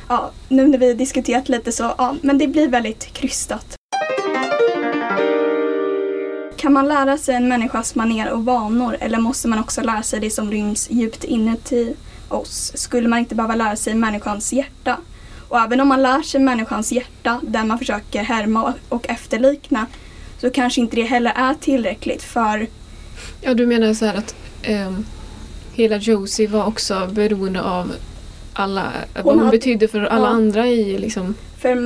ja, 0.09 0.31
nu 0.49 0.69
när 0.69 0.79
vi 0.79 0.95
diskuterat 0.95 1.49
lite 1.49 1.73
så, 1.73 1.95
ja, 1.99 2.15
men 2.23 2.39
det 2.39 2.47
blir 2.47 2.69
väldigt 2.69 3.13
krystat. 3.13 3.77
Kan 6.57 6.73
man 6.73 6.89
lära 6.89 7.19
sig 7.19 7.35
en 7.35 7.49
människas 7.49 7.95
manér 7.95 8.31
och 8.31 8.45
vanor 8.45 8.97
eller 9.01 9.19
måste 9.19 9.49
man 9.49 9.59
också 9.59 9.83
lära 9.83 10.03
sig 10.03 10.21
det 10.21 10.31
som 10.31 10.51
ryms 10.51 10.91
djupt 10.91 11.25
inuti 11.25 11.95
oss? 12.29 12.73
Skulle 12.75 13.09
man 13.09 13.19
inte 13.19 13.35
behöva 13.35 13.55
lära 13.55 13.77
sig 13.77 13.95
människans 13.95 14.53
hjärta? 14.53 14.97
Och 15.49 15.59
även 15.59 15.81
om 15.81 15.89
man 15.89 16.03
lär 16.03 16.23
sig 16.23 16.41
människans 16.41 16.93
hjärta, 16.93 17.41
där 17.43 17.65
man 17.65 17.79
försöker 17.79 18.23
härma 18.23 18.75
och 18.89 19.09
efterlikna, 19.09 19.87
så 20.39 20.51
kanske 20.51 20.81
inte 20.81 20.97
det 20.97 21.03
heller 21.03 21.33
är 21.37 21.55
tillräckligt 21.55 22.23
för 22.23 22.67
Ja, 23.41 23.55
du 23.55 23.67
menar 23.67 23.95
så 23.95 24.07
här 24.07 24.15
att 24.15 24.35
ehm, 24.63 25.07
hela 25.73 25.97
Josie 25.97 26.49
var 26.49 26.67
också 26.67 27.09
beroende 27.13 27.63
av 27.63 27.93
alla, 28.53 28.93
vad 29.15 29.25
hon 29.25 29.39
hade- 29.39 29.51
betydde 29.51 29.89
för 29.89 30.01
alla 30.01 30.27
ja. 30.27 30.33
andra 30.33 30.67
i 30.67 30.99
liksom... 30.99 31.35
För 31.59 31.77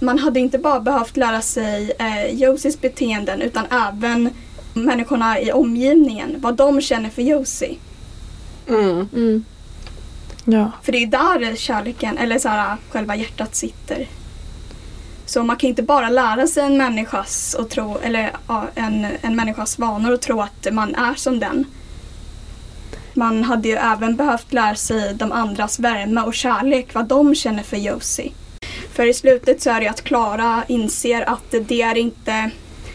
man 0.00 0.18
hade 0.18 0.40
inte 0.40 0.58
bara 0.58 0.80
behövt 0.80 1.16
lära 1.16 1.40
sig 1.40 1.92
eh, 1.98 2.34
Josies 2.34 2.80
beteenden 2.80 3.42
utan 3.42 3.64
även 3.70 4.30
människorna 4.74 5.40
i 5.40 5.52
omgivningen, 5.52 6.36
vad 6.38 6.54
de 6.54 6.80
känner 6.80 7.10
för 7.10 7.22
Josie. 7.22 7.76
Mm. 8.68 9.08
Mm. 9.14 9.44
Ja. 10.44 10.72
För 10.82 10.92
det 10.92 11.02
är 11.02 11.06
där 11.06 11.56
kärleken, 11.56 12.18
eller 12.18 12.38
så 12.38 12.48
här, 12.48 12.76
själva 12.90 13.16
hjärtat 13.16 13.54
sitter. 13.54 14.06
Så 15.28 15.42
man 15.42 15.56
kan 15.56 15.68
inte 15.68 15.82
bara 15.82 16.08
lära 16.08 16.46
sig 16.46 16.62
en 16.62 16.76
människas, 16.76 17.54
och 17.54 17.70
tro, 17.70 17.98
eller, 18.02 18.30
ja, 18.46 18.66
en, 18.74 19.06
en 19.20 19.36
människas 19.36 19.78
vanor 19.78 20.12
och 20.12 20.20
tro 20.20 20.40
att 20.40 20.66
man 20.72 20.94
är 20.94 21.14
som 21.14 21.40
den. 21.40 21.64
Man 23.14 23.44
hade 23.44 23.68
ju 23.68 23.74
även 23.74 24.16
behövt 24.16 24.52
lära 24.52 24.74
sig 24.74 25.14
de 25.14 25.32
andras 25.32 25.78
värme 25.78 26.20
och 26.20 26.34
kärlek, 26.34 26.94
vad 26.94 27.06
de 27.06 27.34
känner 27.34 27.62
för 27.62 27.76
Josie. 27.76 28.32
För 28.92 29.06
i 29.06 29.14
slutet 29.14 29.62
så 29.62 29.70
är 29.70 29.74
det 29.74 29.82
ju 29.82 29.90
att 29.90 30.04
Klara 30.04 30.64
inser 30.68 31.30
att 31.30 31.54
det 31.68 31.82
är 31.82 31.94
inte 31.94 32.50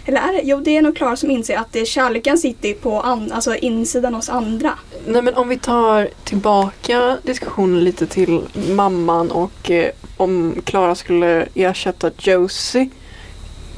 eller 0.05 0.21
är 0.21 0.33
det? 0.33 0.41
Jo, 0.43 0.59
det 0.59 0.77
är 0.77 0.81
nog 0.81 0.95
Klara 0.95 1.15
som 1.15 1.31
inser 1.31 1.57
att 1.57 1.71
det, 1.71 1.85
kärleken 1.85 2.37
sitter 2.37 2.73
på 2.73 3.01
an, 3.01 3.31
alltså 3.31 3.55
insidan 3.55 4.13
hos 4.13 4.29
andra. 4.29 4.73
Nej 5.07 5.21
men 5.21 5.33
om 5.35 5.49
vi 5.49 5.59
tar 5.59 6.09
tillbaka 6.23 7.17
diskussionen 7.23 7.83
lite 7.83 8.07
till 8.07 8.41
mamman 8.69 9.31
och 9.31 9.71
eh, 9.71 9.91
om 10.17 10.55
Klara 10.63 10.95
skulle 10.95 11.47
ersätta 11.53 12.11
Josie. 12.17 12.89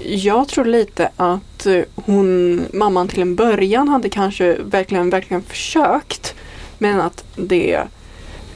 Jag 0.06 0.48
tror 0.48 0.66
lite 0.66 1.10
att 1.16 1.66
eh, 1.66 1.82
hon, 1.96 2.62
mamman 2.74 3.08
till 3.08 3.22
en 3.22 3.36
början 3.36 3.88
hade 3.88 4.10
kanske 4.10 4.58
verkligen, 4.64 5.10
verkligen 5.10 5.44
försökt. 5.44 6.36
Men 6.78 7.02
att 7.02 7.24
det 7.36 7.84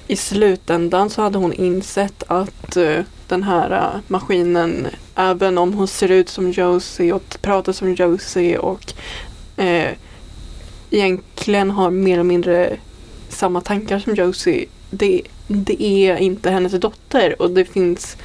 i 0.08 0.16
slutändan 0.16 1.10
så 1.10 1.22
hade 1.22 1.38
hon 1.38 1.54
insett 1.54 2.24
att 2.28 2.78
uh, 2.78 3.00
den 3.28 3.44
här 3.44 3.72
uh, 3.72 4.02
maskinen, 4.08 4.88
även 5.20 5.58
om 5.58 5.74
hon 5.74 5.88
ser 5.88 6.12
ut 6.12 6.30
som 6.30 6.52
Josie 6.52 7.14
och 7.14 7.38
pratar 7.42 7.74
som 7.74 7.94
Josie 7.96 8.58
och 8.58 8.94
eh, 9.58 9.92
egentligen 10.92 11.72
har 11.72 11.92
mer 11.92 12.14
eller 12.14 12.24
mindre 12.24 12.78
samma 13.30 13.62
tankar 13.62 14.00
som 14.00 14.16
Josie. 14.16 14.66
Det, 14.90 15.22
det 15.48 15.84
är 15.84 16.18
inte 16.18 16.50
hennes 16.50 16.74
dotter 16.74 17.42
och 17.42 17.52
det 17.52 17.66
finns 17.66 18.18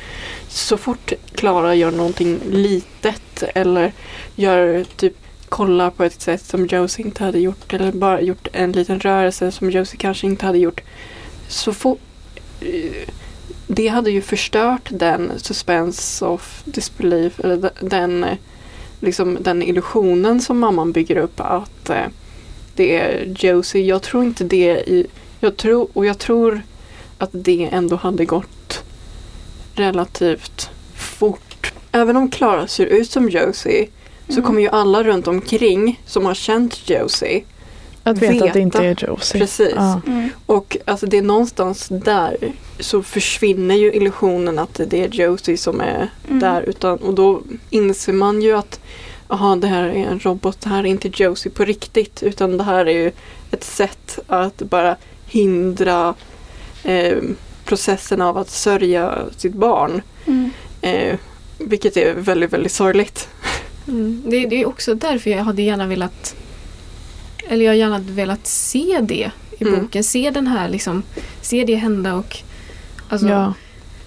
så 0.49 0.77
fort 0.77 1.13
Klara 1.35 1.75
gör 1.75 1.91
någonting 1.91 2.41
litet 2.51 3.43
eller 3.55 3.93
gör 4.37 4.85
typ 4.97 5.17
kollar 5.49 5.91
på 5.91 6.05
ett 6.05 6.21
sätt 6.21 6.45
som 6.45 6.67
Josie 6.67 7.07
inte 7.07 7.25
hade 7.25 7.39
gjort 7.39 7.73
eller 7.73 7.93
bara 7.93 8.21
gjort 8.21 8.49
en 8.53 8.73
liten 8.73 9.01
rörelse 9.01 9.53
som 9.53 9.71
Josie 9.71 9.99
kanske 9.99 10.27
inte 10.27 10.47
hade 10.47 10.59
gjort. 10.59 10.81
Så 11.49 11.73
fort 11.73 12.01
eh, 12.61 13.09
det 13.75 13.89
hade 13.89 14.11
ju 14.11 14.21
förstört 14.23 14.89
den 14.91 15.33
suspense 15.37 16.25
of 16.25 16.63
disbelief 16.65 17.41
eller 17.41 17.57
de- 17.57 17.89
den, 17.89 18.27
liksom, 19.01 19.39
den 19.41 19.63
illusionen 19.63 20.41
som 20.41 20.59
mamman 20.59 20.93
bygger 20.93 21.17
upp 21.17 21.41
att 21.41 21.91
eh, 21.91 22.07
det 22.77 22.97
är 22.97 23.35
Josie. 23.39 23.83
Jag 23.85 24.03
tror 24.03 24.25
inte 24.25 24.45
det 24.45 24.67
i... 24.87 25.07
Jag 25.41 25.57
tror, 25.57 25.89
och 25.93 26.07
jag 26.07 26.19
tror 26.19 26.63
att 27.19 27.31
det 27.33 27.69
ändå 27.73 27.97
hade 27.97 28.25
gått 28.25 28.83
relativt 29.75 30.71
fort. 30.97 31.73
Även 31.93 32.17
om 32.17 32.31
Klara 32.31 32.67
ser 32.67 32.87
ut 32.87 33.11
som 33.11 33.29
Josie 33.29 33.89
så 34.29 34.33
Mm. 34.33 34.45
kommer 34.45 34.61
ju 34.61 34.69
alla 34.69 35.03
runt 35.03 35.27
omkring 35.29 36.01
som 36.07 36.25
har 36.25 36.35
känt 36.35 36.91
Josie 36.91 37.45
Att 38.07 38.19
veta, 38.19 38.33
att 38.33 38.39
det 38.41 38.45
Veta. 38.47 38.59
inte 38.59 38.79
är 38.79 39.09
Josie. 39.09 39.41
Precis. 39.41 39.73
Ja. 39.77 40.01
Mm. 40.07 40.29
och 40.47 40.77
alltså 40.85 41.07
det 41.07 41.19
är 41.19 41.23
någonstans 41.23 41.89
där 41.89 42.37
så 42.81 43.03
försvinner 43.03 43.75
ju 43.75 43.93
illusionen 43.93 44.59
att 44.59 44.81
det 44.87 45.05
är 45.05 45.09
Josie 45.09 45.57
som 45.57 45.81
är 45.81 46.11
Mm. 46.29 46.41
där. 46.41 46.63
Utan, 46.63 46.99
och 46.99 47.15
då 47.15 47.43
inser 47.71 48.13
man 48.13 48.43
ju 48.43 48.57
att 48.57 48.81
aha, 49.29 49.57
det 49.57 49.67
här 49.67 49.83
är 49.89 50.07
en 50.07 50.19
robot, 50.19 50.61
det 50.61 50.69
här 50.69 50.79
är 50.79 50.87
inte 50.87 51.11
Josie 51.15 51.53
på 51.53 51.65
riktigt. 51.65 52.23
Utan 52.23 52.57
det 52.59 52.65
här 52.65 52.87
är 52.87 52.93
ju 53.05 53.13
ett 53.51 53.65
sätt 53.65 54.19
att 54.27 54.59
bara 54.59 54.97
hindra 55.27 56.15
eh, 56.83 57.17
processen 57.65 58.21
av 58.21 58.39
att 58.39 58.51
sörja 58.51 59.19
sitt 59.37 59.55
barn. 59.55 60.03
Mm. 60.27 60.51
Eh, 60.81 61.17
vilket 61.59 61.97
är 61.97 62.15
väldigt, 62.15 62.53
väldigt 62.53 62.73
sorgligt. 62.73 63.29
Mm. 63.89 64.23
Det, 64.27 64.47
det 64.47 64.61
är 64.63 64.67
också 64.69 64.95
därför 64.95 65.31
jag 65.31 65.45
hade 65.45 65.63
gärna 65.63 65.87
velat 65.87 66.37
eller 67.49 67.65
jag 67.65 67.71
har 67.71 67.77
gärna 67.77 67.99
velat 67.99 68.47
se 68.47 69.01
det 69.03 69.31
i 69.59 69.65
Mm. 69.65 69.81
boken. 69.81 70.05
Se 70.05 70.31
den 70.31 70.47
här 70.47 70.69
liksom, 70.69 71.03
se 71.41 71.65
det 71.65 71.75
hända 71.75 72.15
och 72.15 72.37
alltså, 73.09 73.29
Ja. 73.29 73.55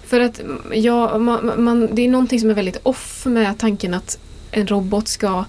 För 0.06 0.20
att 0.20 0.40
ja, 0.72 1.18
man, 1.18 1.52
man, 1.64 1.88
det 1.92 2.02
är 2.02 2.08
någonting 2.08 2.40
som 2.40 2.50
är 2.50 2.54
väldigt 2.54 2.80
off 2.82 3.26
med 3.26 3.58
tanken 3.58 3.94
att 3.94 4.18
en 4.50 4.66
robot 4.66 5.08
ska 5.08 5.44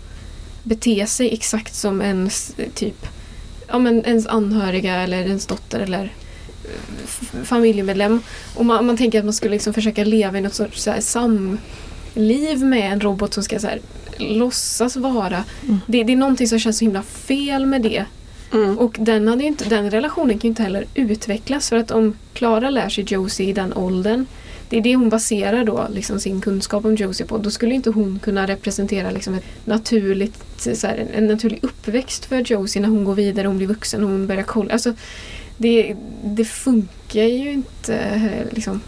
bete 0.64 1.06
sig 1.08 1.34
exakt 1.34 1.76
som 1.76 2.02
ens 2.02 2.56
typ 2.74 3.06
ja, 3.68 3.80
men 3.80 4.06
ens 4.06 4.28
anhöriga 4.28 4.96
eller 4.96 5.22
ens 5.22 5.46
dotter 5.46 5.80
eller 5.80 6.14
familjemedlem. 7.44 8.22
Och 8.56 8.66
man, 8.66 8.86
man 8.86 8.98
tänker 8.98 9.20
att 9.20 9.26
man 9.26 9.34
skulle 9.34 9.54
liksom 9.54 9.74
försöka 9.74 10.04
leva 10.04 10.38
i 10.38 10.42
något 10.42 10.54
sorts 10.54 10.82
så 10.84 10.92
här, 10.92 11.02
samliv 11.02 12.66
med 12.66 12.92
en 12.94 13.02
robot 13.02 13.34
som 13.34 13.44
ska 13.44 13.60
så 13.60 13.68
här, 13.68 13.80
låtsas 14.20 14.96
vara. 14.96 15.44
Mm. 15.64 15.80
Det, 15.88 16.04
det 16.04 16.14
är 16.14 16.18
någonting 16.18 16.48
som 16.48 16.60
känns 16.60 16.78
så 16.78 16.86
himla 16.86 17.04
fel 17.04 17.66
med 17.66 17.82
det. 17.82 18.06
Mm. 18.54 18.78
Och 18.78 18.96
den, 19.00 19.28
hade 19.28 19.44
inte, 19.44 19.70
den 19.70 19.92
relationen 19.92 20.40
kan 20.40 20.48
ju 20.48 20.50
inte 20.50 20.64
heller 20.64 20.86
utvecklas 20.94 21.70
för 21.70 21.76
att 21.76 21.92
om 21.92 22.16
Klara 22.34 22.70
lär 22.70 22.90
sig 22.90 23.04
Josie 23.08 23.50
i 23.50 23.54
den 23.54 23.74
åldern 23.74 24.26
det 24.70 24.78
är 24.78 24.82
det 24.82 24.96
hon 24.96 25.10
baserar 25.10 25.64
då 25.64 25.88
liksom 25.94 26.20
sin 26.20 26.42
kunskap 26.42 26.86
om 26.86 26.96
Josie 26.96 27.26
på. 27.26 27.38
Då 27.38 27.52
skulle 27.52 27.76
inte 27.76 27.90
hon 27.90 28.20
kunna 28.20 28.48
representera 28.48 29.12
liksom 29.12 29.34
ett 29.34 29.46
naturligt, 29.66 30.68
så 30.74 30.88
här, 30.88 31.08
en 31.14 31.28
naturlig 31.28 31.60
uppväxt 31.62 32.26
för 32.26 32.40
Josie 32.40 32.82
när 32.82 32.90
hon 32.90 33.04
går 33.04 33.16
vidare, 33.16 33.48
hon 33.48 33.58
blir 33.58 33.68
vuxen 33.68 34.04
och 34.04 34.10
hon 34.10 34.28
börjar 34.28 34.44
kolla. 34.44 34.74
Alltså, 34.74 34.94
det, 35.58 35.96
det 36.24 36.46
funkar 36.46 37.24
ju 37.24 37.52
inte 37.52 37.96
eh, 37.96 38.54
liksom. 38.56 38.82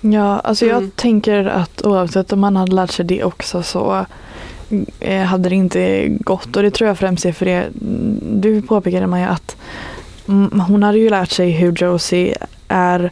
Ja, 0.00 0.40
alltså 0.40 0.66
jag 0.66 0.76
Mm. 0.78 0.90
tänker 0.90 1.44
att 1.44 1.82
oavsett 1.86 2.32
om 2.32 2.40
man 2.40 2.56
hade 2.56 2.74
lärt 2.74 2.90
sig 2.90 3.04
det 3.04 3.24
också 3.24 3.62
så 3.62 4.06
eh, 5.00 5.22
hade 5.22 5.48
det 5.48 5.54
inte 5.54 6.08
gått. 6.08 6.56
Och 6.56 6.62
det 6.62 6.70
tror 6.70 6.88
jag 6.88 6.98
främst 6.98 7.24
är 7.24 7.32
för 7.32 7.46
det 7.46 7.68
du 8.40 8.62
påpekade 8.62 9.06
Maja 9.06 9.28
att 9.28 9.56
hon 10.66 10.82
hade 10.82 10.98
ju 10.98 11.10
lärt 11.10 11.30
sig 11.30 11.50
hur 11.50 11.72
Josie 11.72 12.36
är 12.68 13.10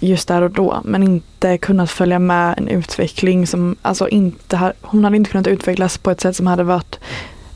just 0.00 0.28
där 0.28 0.42
och 0.42 0.50
då 0.50 0.80
men 0.84 1.02
inte 1.02 1.58
kunnat 1.58 1.90
följa 1.90 2.18
med 2.18 2.54
en 2.58 2.68
utveckling 2.68 3.46
som 3.46 3.76
alltså 3.82 4.08
inte 4.08 4.56
har, 4.56 4.72
hon 4.80 5.04
hade 5.04 5.16
inte 5.16 5.30
kunnat 5.30 5.46
utvecklas 5.46 5.98
på 5.98 6.10
ett 6.10 6.20
sätt 6.20 6.36
som 6.36 6.46
hade 6.46 6.62
varit 6.62 6.98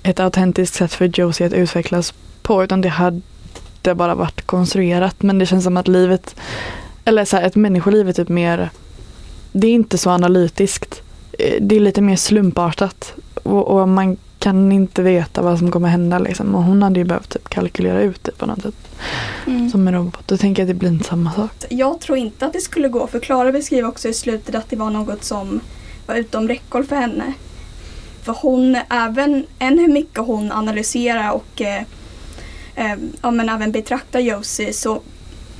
ett 0.02 0.20
autentiskt 0.20 0.74
sätt 0.76 0.94
för 0.94 1.10
Josie 1.20 1.46
att 1.46 1.52
utvecklas 1.52 2.14
på 2.42 2.64
utan 2.64 2.80
det 2.80 2.88
hade 2.88 3.20
bara 3.94 4.14
varit 4.14 4.46
konstruerat 4.46 5.22
men 5.22 5.38
det 5.38 5.46
känns 5.46 5.64
som 5.64 5.76
att 5.76 5.88
livet 5.88 6.34
eller 7.10 7.24
så 7.24 7.36
här, 7.36 7.42
ett 7.42 7.56
människoliv 7.56 8.08
är 8.08 8.12
typ 8.12 8.28
mer 8.28 8.70
det 9.52 9.66
är 9.66 9.72
inte 9.72 9.98
så 9.98 10.10
analytiskt. 10.10 11.02
Eh, 11.38 11.54
Det 11.60 11.76
är 11.76 11.80
lite 11.80 12.00
mer 12.00 12.16
slumpartat 12.16 13.14
och, 13.42 13.68
och 13.68 13.88
man 13.88 14.16
kan 14.38 14.72
inte 14.72 15.02
veta 15.02 15.42
vad 15.42 15.58
som 15.58 15.70
kommer 15.70 15.88
hända 15.88 16.18
liksom. 16.18 16.54
Och 16.54 16.62
hon 16.62 16.82
hade 16.82 17.00
ju 17.00 17.04
behövt 17.04 17.28
typ 17.28 17.48
kalkylera 17.48 18.02
ut 18.02 18.24
det 18.24 18.38
på 18.38 18.46
något 18.46 18.62
sätt. 18.62 18.74
Mm. 19.46 19.70
Som 19.70 19.88
en 19.88 19.94
robot. 19.94 20.22
Då 20.26 20.36
tänker 20.36 20.62
jag 20.62 20.70
att 20.70 20.74
det 20.74 20.78
blir 20.78 20.88
inte 20.88 21.08
samma 21.08 21.32
sak. 21.32 21.50
Jag 21.68 22.00
tror 22.00 22.18
inte 22.18 22.46
att 22.46 22.52
det 22.52 22.60
skulle 22.60 22.88
gå 22.88 23.06
för 23.06 23.20
Klara 23.20 23.52
beskriver 23.52 23.88
också 23.88 24.08
i 24.08 24.14
slutet 24.14 24.54
att 24.54 24.70
det 24.70 24.76
var 24.76 24.90
något 24.90 25.24
som 25.24 25.60
var 26.06 26.14
utom 26.14 26.48
räckhåll 26.48 26.84
för 26.84 26.96
henne. 26.96 27.32
För 28.22 28.36
hon, 28.42 28.76
även 28.90 29.46
än 29.58 29.78
hur 29.78 29.88
mycket 29.88 30.18
hon 30.18 30.52
analyserar 30.52 31.32
och 31.32 31.62
eh, 31.62 31.82
eh, 32.74 32.98
ja, 33.22 33.30
men 33.30 33.48
även 33.48 33.72
betraktar 33.72 34.20
Josie 34.20 34.72
så 34.72 35.00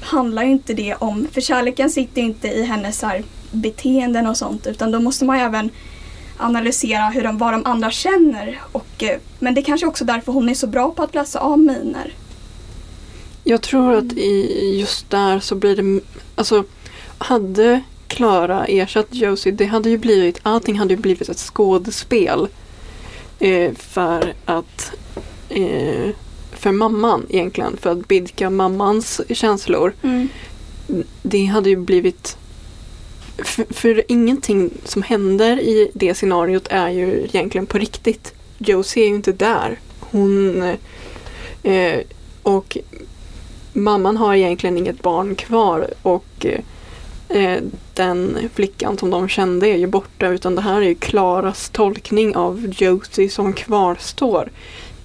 handlar 0.01 0.42
ju 0.42 0.51
inte 0.51 0.74
det 0.74 0.94
om, 0.94 1.28
för 1.32 1.40
kärleken 1.40 1.90
sitter 1.90 2.20
ju 2.20 2.26
inte 2.26 2.48
i 2.48 2.64
hennes 2.64 2.98
så 2.98 3.07
här, 3.07 3.24
beteenden 3.51 4.26
och 4.26 4.36
sånt 4.36 4.66
utan 4.66 4.90
då 4.90 5.01
måste 5.01 5.24
man 5.24 5.38
ju 5.38 5.44
även 5.44 5.70
analysera 6.36 7.09
hur 7.09 7.22
de, 7.22 7.38
vad 7.38 7.53
de 7.53 7.66
andra 7.66 7.90
känner. 7.90 8.61
Och, 8.72 9.03
eh, 9.03 9.18
men 9.38 9.55
det 9.55 9.61
är 9.61 9.64
kanske 9.64 9.86
också 9.86 10.05
därför 10.05 10.32
hon 10.32 10.48
är 10.48 10.55
så 10.55 10.66
bra 10.66 10.90
på 10.90 11.03
att 11.03 11.14
läsa 11.14 11.40
av 11.40 11.59
miner. 11.59 12.14
Jag 13.44 13.62
tror 13.62 13.94
att 13.94 14.12
i 14.12 14.78
just 14.80 15.11
där 15.11 15.40
så 15.40 15.55
blir 15.55 15.76
det, 15.76 16.01
alltså 16.34 16.64
hade 17.18 17.82
Klara 18.07 18.66
ersatt 18.66 19.07
Josie, 19.11 19.53
det 19.53 19.66
hade 19.66 19.90
ju 19.90 19.98
blivit, 19.98 20.40
allting 20.42 20.78
hade 20.78 20.94
ju 20.94 21.01
blivit 21.01 21.28
ett 21.28 21.38
skådespel. 21.38 22.48
Eh, 23.38 23.72
för 23.74 24.34
att, 24.44 24.92
eh, 25.48 26.11
för 26.61 26.72
mamman 26.72 27.26
egentligen, 27.28 27.76
för 27.76 27.90
att 27.90 28.08
bidka 28.08 28.50
mammans 28.50 29.20
känslor. 29.28 29.92
Det 31.22 31.44
hade 31.44 31.70
ju 31.70 31.76
blivit, 31.76 32.36
för, 33.36 33.74
för 33.74 34.02
ingenting 34.08 34.70
som 34.84 35.02
händer 35.02 35.61
i 35.61 35.90
det 35.94 36.14
scenariot 36.14 36.68
är 36.70 36.88
ju 36.88 37.24
egentligen 37.24 37.66
på 37.66 37.78
riktigt. 37.78 38.34
Josie 38.58 39.04
är 39.04 39.08
ju 39.08 39.14
inte 39.14 39.32
där. 39.32 39.78
Hon, 40.00 40.62
eh, 41.62 42.00
och 42.42 42.78
mamman 43.72 44.16
har 44.16 44.34
egentligen 44.34 44.78
inget 44.78 45.02
barn 45.02 45.34
kvar 45.34 45.86
och 46.02 46.46
eh, 47.28 47.62
den 47.94 48.38
flickan 48.54 48.98
som 48.98 49.11
de 49.11 49.28
kände 49.28 49.68
är 49.68 49.76
ju 49.76 49.86
borta 49.86 50.28
utan 50.28 50.54
det 50.54 50.62
här 50.62 50.76
är 50.76 50.86
ju 50.86 50.94
Klaras 50.94 51.68
tolkning 51.68 52.36
av 52.36 52.74
Josie 52.76 53.30
som 53.30 53.52
kvarstår. 53.52 54.50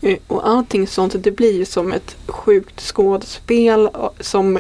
Eh, 0.06 0.18
och 0.28 0.48
allting 0.48 0.88
sånt 0.88 1.16
det 1.24 1.32
blir 1.32 1.54
ju 1.54 1.66
som 1.66 1.94
ett 1.94 2.16
sjukt 2.28 2.82
skådespel 2.82 3.86
eh, 3.86 4.10
som 4.20 4.60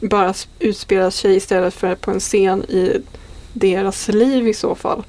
bara 0.00 0.34
utspelar 0.58 1.10
sig 1.10 1.36
istället 1.36 1.74
för 1.74 1.94
på 1.94 2.10
en 2.10 2.20
scen 2.20 2.64
i 2.64 3.02
deras 3.52 4.08
liv 4.08 4.48
i 4.48 4.54
så 4.54 4.74
fall. 4.74 5.04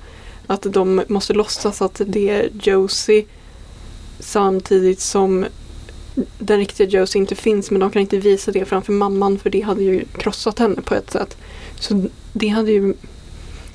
Att 0.47 0.61
de 0.61 1.03
måste 1.07 1.33
låtsas 1.33 1.81
att 1.81 2.01
det 2.05 2.29
är 2.29 2.49
Josie 2.61 3.25
samtidigt 4.19 4.99
som 4.99 5.45
den 6.39 6.57
riktiga 6.57 6.87
Josie 6.87 7.19
inte 7.19 7.35
finns 7.35 7.71
men 7.71 7.79
de 7.79 7.91
kan 7.91 8.01
inte 8.01 8.17
visa 8.17 8.51
det 8.51 8.65
framför 8.65 8.93
mamman 8.93 9.39
för 9.39 9.49
det 9.49 9.61
hade 9.61 9.83
ju 9.83 10.05
krossat 10.17 10.59
henne 10.59 10.81
på 10.81 10.95
ett 10.95 11.11
sätt. 11.11 11.37
Så 11.79 12.05
det 12.33 12.47
hade 12.47 12.71
ju... 12.71 12.93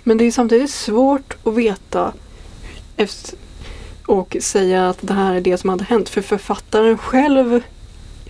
Men 0.03 0.19
det 0.19 0.25
är 0.25 0.31
samtidigt 0.31 0.71
svårt 0.71 1.37
att 1.45 1.55
veta 1.55 2.13
efter, 2.97 3.39
och 4.07 4.37
säga 4.41 4.89
att 4.89 4.99
det 5.01 5.15
här 5.15 5.35
är 5.35 5.41
det 5.41 5.57
som 5.59 5.71
hade 5.71 5.85
hänt 5.85 6.09
för 6.09 6.21
författaren 6.23 6.99
själv 6.99 7.61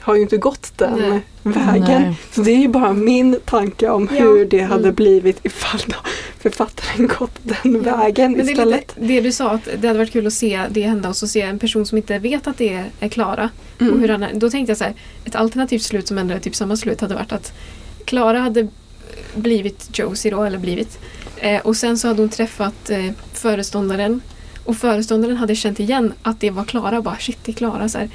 har 0.00 0.14
ju 0.14 0.22
inte 0.22 0.36
gått 0.36 0.72
den 0.78 0.98
Nej. 0.98 1.20
vägen. 1.42 2.02
Nej. 2.02 2.14
Så 2.32 2.40
det 2.42 2.50
är 2.50 2.58
ju 2.58 2.68
bara 2.68 2.92
min 2.92 3.40
tanke 3.44 3.88
om 3.88 4.08
Ja. 4.12 4.20
hur 4.20 4.44
det 4.46 4.60
hade 4.60 4.82
Mm. 4.82 4.94
blivit 4.94 5.38
ifall 5.46 5.80
då 5.86 5.96
författaren 6.38 7.06
gått 7.18 7.38
den 7.42 7.82
Ja. 7.86 7.96
vägen 7.96 8.32
Men 8.32 8.46
det, 8.46 8.52
istället. 8.52 8.96
lite, 8.96 9.14
det 9.14 9.20
du 9.20 9.32
sa 9.32 9.50
att 9.50 9.68
det 9.80 9.86
hade 9.86 9.98
varit 9.98 10.12
kul 10.12 10.26
att 10.26 10.32
se 10.32 10.62
det 10.70 10.82
hända 10.82 11.08
och 11.08 11.16
så 11.16 11.28
se 11.28 11.40
en 11.40 11.58
person 11.58 11.86
som 11.86 11.98
inte 11.98 12.18
vet 12.18 12.46
att 12.46 12.58
det 12.58 12.74
är, 12.74 12.84
är 13.00 13.08
Klara. 13.08 13.50
Mm. 13.80 13.92
Och 13.92 14.00
hur 14.00 14.08
han, 14.08 14.22
är- 14.22 14.34
då 14.34 14.50
tänkte 14.50 14.70
jag 14.70 14.78
så 14.78 14.84
här, 14.84 14.94
ett 15.24 15.34
alternativt 15.34 15.82
slut 15.82 16.08
som 16.08 16.18
ändå 16.18 16.34
är 16.34 16.38
typ 16.38 16.54
samma 16.54 16.76
slut 16.76 17.00
hade 17.00 17.14
varit 17.14 17.32
att 17.32 17.52
Klara 18.04 18.38
hade 18.38 18.68
blivit 19.34 19.98
Josie 19.98 20.30
då, 20.30 20.42
eller 20.42 20.58
blivit. 20.58 20.98
Eh, 21.36 21.60
och 21.60 21.76
sen 21.76 21.98
så 21.98 22.08
hade 22.08 22.22
hon 22.22 22.28
träffat 22.28 22.90
eh, 22.90 23.10
föreståndaren. 23.32 24.20
Och 24.64 24.76
föreståndaren 24.76 25.36
hade 25.36 25.54
känt 25.54 25.80
igen 25.80 26.12
att 26.22 26.40
det 26.40 26.50
var 26.50 26.64
Klara. 26.64 27.02
Bara 27.02 27.16
shit, 27.18 27.38
det 27.44 27.52
är 27.52 27.56
Klara. 27.56 27.88
Så 27.88 27.98
här. 27.98 28.08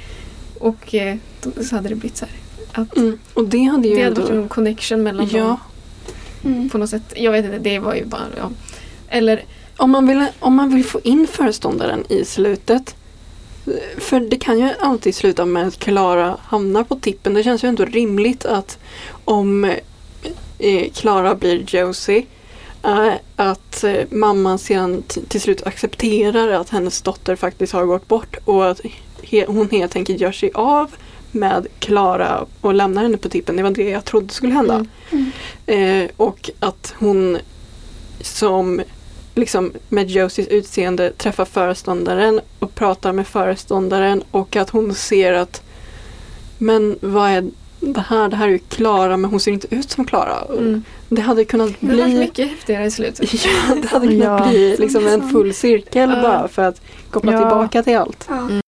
Och 0.58 0.94
eh, 0.94 1.16
då, 1.42 1.64
så 1.64 1.76
hade 1.76 1.88
det 1.88 1.94
blivit 1.94 2.16
så 2.16 2.24
här. 2.24 2.34
Att 2.82 2.96
Mm. 2.96 3.18
Och 3.34 3.44
det 3.48 3.62
hade 3.62 3.88
ju 3.88 3.94
det 3.94 4.02
hade 4.02 4.20
ändå... 4.20 4.20
varit 4.22 4.42
en 4.42 4.48
connection 4.48 5.02
mellan 5.02 5.28
Ja, 5.32 5.38
dem 5.38 5.56
Mm. 6.44 6.68
på 6.70 6.78
något 6.78 6.90
sätt. 6.90 7.12
Jag 7.16 7.32
vet 7.32 7.44
inte, 7.44 7.58
det 7.58 7.78
var 7.78 7.94
ju 7.94 8.04
bara... 8.04 8.22
Ja. 8.36 8.50
Eller 9.08 9.44
Om 9.76 9.90
man, 9.90 10.06
vill, 10.06 10.26
om 10.38 10.54
man 10.54 10.74
vill 10.74 10.84
få 10.84 11.00
in 11.04 11.26
föreståndaren 11.26 12.04
i 12.08 12.24
slutet. 12.24 12.94
För 13.98 14.20
det 14.20 14.36
kan 14.36 14.58
ju 14.58 14.70
alltid 14.80 15.14
sluta 15.14 15.44
med 15.44 15.66
att 15.66 15.78
Klara 15.78 16.36
hamnar 16.42 16.84
på 16.84 16.96
tippen. 16.96 17.34
Det 17.34 17.42
känns 17.42 17.64
ju 17.64 17.68
ändå 17.68 17.84
rimligt 17.84 18.44
att 18.44 18.78
om 19.24 19.64
eh, 20.58 20.90
Klara 20.94 21.34
blir 21.34 21.64
Josie 21.76 22.18
eh, 22.18 22.24
att 23.36 23.84
eh, 23.84 24.04
mamman 24.10 24.58
sedan 24.58 25.02
till 25.28 25.40
slut 25.40 25.62
accepterar 25.66 26.48
att 26.48 26.68
hennes 26.70 27.02
dotter 27.02 27.36
faktiskt 27.36 27.72
har 27.72 27.84
gått 27.84 28.08
bort 28.08 28.36
och 28.44 28.70
att 28.70 28.80
he- 29.22 29.46
hon 29.46 29.70
helt 29.70 29.96
enkelt 29.96 30.20
gör 30.20 30.32
sig 30.32 30.50
av 30.54 30.90
med 31.32 31.66
Klara 31.78 32.46
och 32.60 32.74
lämnar 32.74 33.02
henne 33.02 33.16
på 33.16 33.28
tippen. 33.28 33.56
Det 33.56 33.62
var 33.62 33.70
det 33.70 33.90
jag 33.90 34.04
trodde 34.04 34.34
skulle 34.34 34.52
hända. 34.54 34.86
Mm. 35.10 35.30
Eh, 35.66 36.10
och 36.16 36.50
att 36.60 36.94
hon 36.98 37.38
som 38.20 38.80
liksom 39.34 39.72
med 39.88 40.10
Josies 40.10 40.48
utseende 40.48 41.12
träffar 41.12 41.44
föreståndaren 41.44 42.40
och 42.58 42.74
pratar 42.74 43.12
med 43.12 43.26
föreståndaren 43.26 44.22
och 44.30 44.56
att 44.56 44.70
hon 44.70 44.94
ser 44.94 45.32
att 45.32 45.62
men 46.58 46.98
vad 47.00 47.30
är 47.30 47.50
det 47.80 48.00
här? 48.00 48.28
Det 48.28 48.36
här 48.36 48.46
är 48.46 48.50
ju 48.52 48.58
Klara 48.58 49.16
men 49.16 49.30
hon 49.30 49.40
ser 49.40 49.52
inte 49.52 49.74
ut 49.74 49.90
som 49.90 50.04
Klara. 50.04 50.36
mm. 50.58 50.82
Det 51.08 51.20
hade 51.20 51.44
kunnat 51.44 51.70
det 51.80 51.86
hade 51.86 51.98
varit 52.02 52.10
bli 52.12 52.20
mycket 52.20 52.50
häftigare 52.50 52.84
i 52.86 52.90
slutet. 52.90 53.34
Ja, 53.44 53.74
det 53.82 53.88
hade 53.88 54.06
kunnat 54.06 54.40
Ja. 54.42 54.48
bli 54.50 54.76
liksom 54.76 55.06
en 55.06 55.30
full 55.30 55.54
cirkel 55.54 56.10
Ja. 56.16 56.22
bara 56.22 56.48
för 56.48 56.62
att 56.62 56.80
koppla 57.10 57.32
Ja. 57.32 57.38
tillbaka 57.38 57.82
till 57.82 57.96
allt. 57.98 58.26
Ja. 58.28 58.36
Mm. 58.38 58.60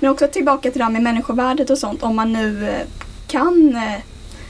Men 0.00 0.10
också 0.10 0.28
tillbaka 0.28 0.70
till 0.70 0.78
det 0.78 0.84
här 0.84 0.92
med 0.92 1.02
människovärdet 1.02 1.70
och 1.70 1.78
sånt. 1.78 2.02
Om 2.02 2.16
man 2.16 2.32
nu 2.32 2.68
eh, 2.68 2.86
kan 3.26 3.76
eh, 3.76 4.00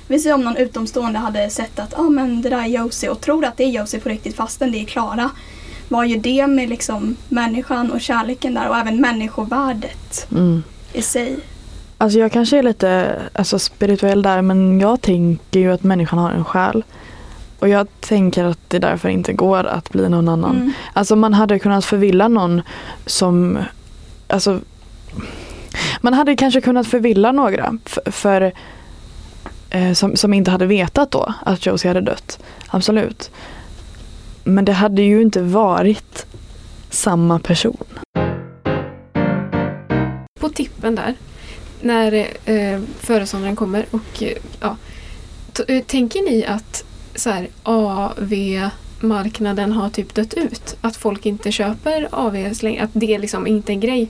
vi 0.08 0.18
säger 0.18 0.34
om 0.34 0.40
någon 0.44 0.56
utomstående 0.56 1.18
hade 1.18 1.50
sett 1.50 1.78
att 1.78 1.98
ah, 1.98 2.02
men 2.10 2.42
det 2.42 2.48
där 2.48 2.58
är 2.58 2.66
Josie 2.66 3.10
och 3.10 3.20
tror 3.20 3.44
att 3.44 3.56
det 3.56 3.64
är 3.64 3.68
Josie 3.68 4.00
på 4.00 4.08
riktigt 4.08 4.36
fastän 4.36 4.72
det 4.72 4.78
är 4.78 4.84
Klara. 4.84 5.30
Vad 5.92 6.06
gör 6.06 6.18
det 6.18 6.46
med 6.46 6.68
liksom 6.68 7.16
människan 7.28 7.90
och 7.90 8.00
kärleken 8.00 8.54
där 8.54 8.68
och 8.68 8.76
även 8.76 9.00
människovärdet 9.00 10.26
Mm. 10.30 10.62
i 10.92 11.02
sig? 11.02 11.36
Alltså 11.98 12.18
jag 12.18 12.32
kanske 12.32 12.58
är 12.58 12.62
lite 12.62 13.20
alltså, 13.32 13.58
spirituell 13.58 14.22
där 14.22 14.42
men 14.42 14.80
jag 14.80 15.00
tänker 15.00 15.60
ju 15.60 15.72
att 15.72 15.82
människan 15.82 16.18
har 16.18 16.30
en 16.30 16.44
själ. 16.44 16.84
Och 17.58 17.68
jag 17.68 17.86
tänker 18.00 18.44
att 18.44 18.58
det 18.68 18.78
därför 18.78 19.08
inte 19.08 19.32
går 19.32 19.64
att 19.64 19.90
bli 19.90 20.08
någon 20.08 20.28
annan. 20.28 20.56
Mm. 20.56 20.72
Alltså 20.92 21.16
man 21.16 21.34
hade 21.34 21.58
kunnat 21.58 21.84
förvilla 21.84 22.28
någon 22.28 22.62
som 23.06 23.58
Alltså 24.28 24.60
Man 26.00 26.14
hade 26.14 26.36
kanske 26.36 26.60
kunnat 26.60 26.86
förvilla 26.86 27.32
några 27.32 27.78
för, 27.84 28.10
för 28.10 28.52
eh, 29.70 29.92
som, 29.92 30.16
som 30.16 30.34
inte 30.34 30.50
hade 30.50 30.66
vetat 30.66 31.10
då 31.10 31.34
att 31.46 31.66
Josie 31.66 31.90
hade 31.90 32.00
dött. 32.00 32.38
Absolut. 32.68 33.30
Men 34.44 34.64
det 34.64 34.72
hade 34.72 35.02
ju 35.02 35.22
inte 35.22 35.42
varit 35.42 36.26
samma 36.90 37.38
person. 37.38 37.84
På 40.40 40.48
tippen 40.48 40.94
där. 40.94 41.14
när 41.80 42.12
eh, 42.44 42.80
föreståndaren 42.98 43.56
kommer 43.56 43.86
och 43.90 44.22
eh, 44.22 44.36
ja. 44.60 44.76
Eh, 45.68 45.84
tänker 45.84 46.30
ni 46.30 46.44
att 46.44 46.84
så 47.14 47.30
här, 47.30 47.48
AV-marknaden 47.62 49.72
har 49.72 49.90
typ 49.90 50.14
dött 50.14 50.34
ut? 50.34 50.76
Att 50.80 50.96
folk 50.96 51.26
inte 51.26 51.52
köper 51.52 52.08
AV 52.10 52.34
längre? 52.62 52.82
Att 52.82 52.90
det 52.92 53.18
liksom 53.18 53.46
inte 53.46 53.72
är 53.72 53.74
en 53.74 53.80
grej? 53.80 54.08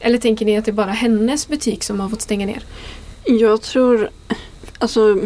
Eller 0.00 0.18
tänker 0.18 0.46
ni 0.46 0.56
att 0.56 0.64
det 0.64 0.70
är 0.70 0.72
bara 0.72 0.90
hennes 0.90 1.48
butik 1.48 1.84
som 1.84 2.00
har 2.00 2.08
fått 2.08 2.22
stänga 2.22 2.46
ner? 2.46 2.64
Jag 3.24 3.62
tror, 3.62 4.10
alltså 4.78 5.18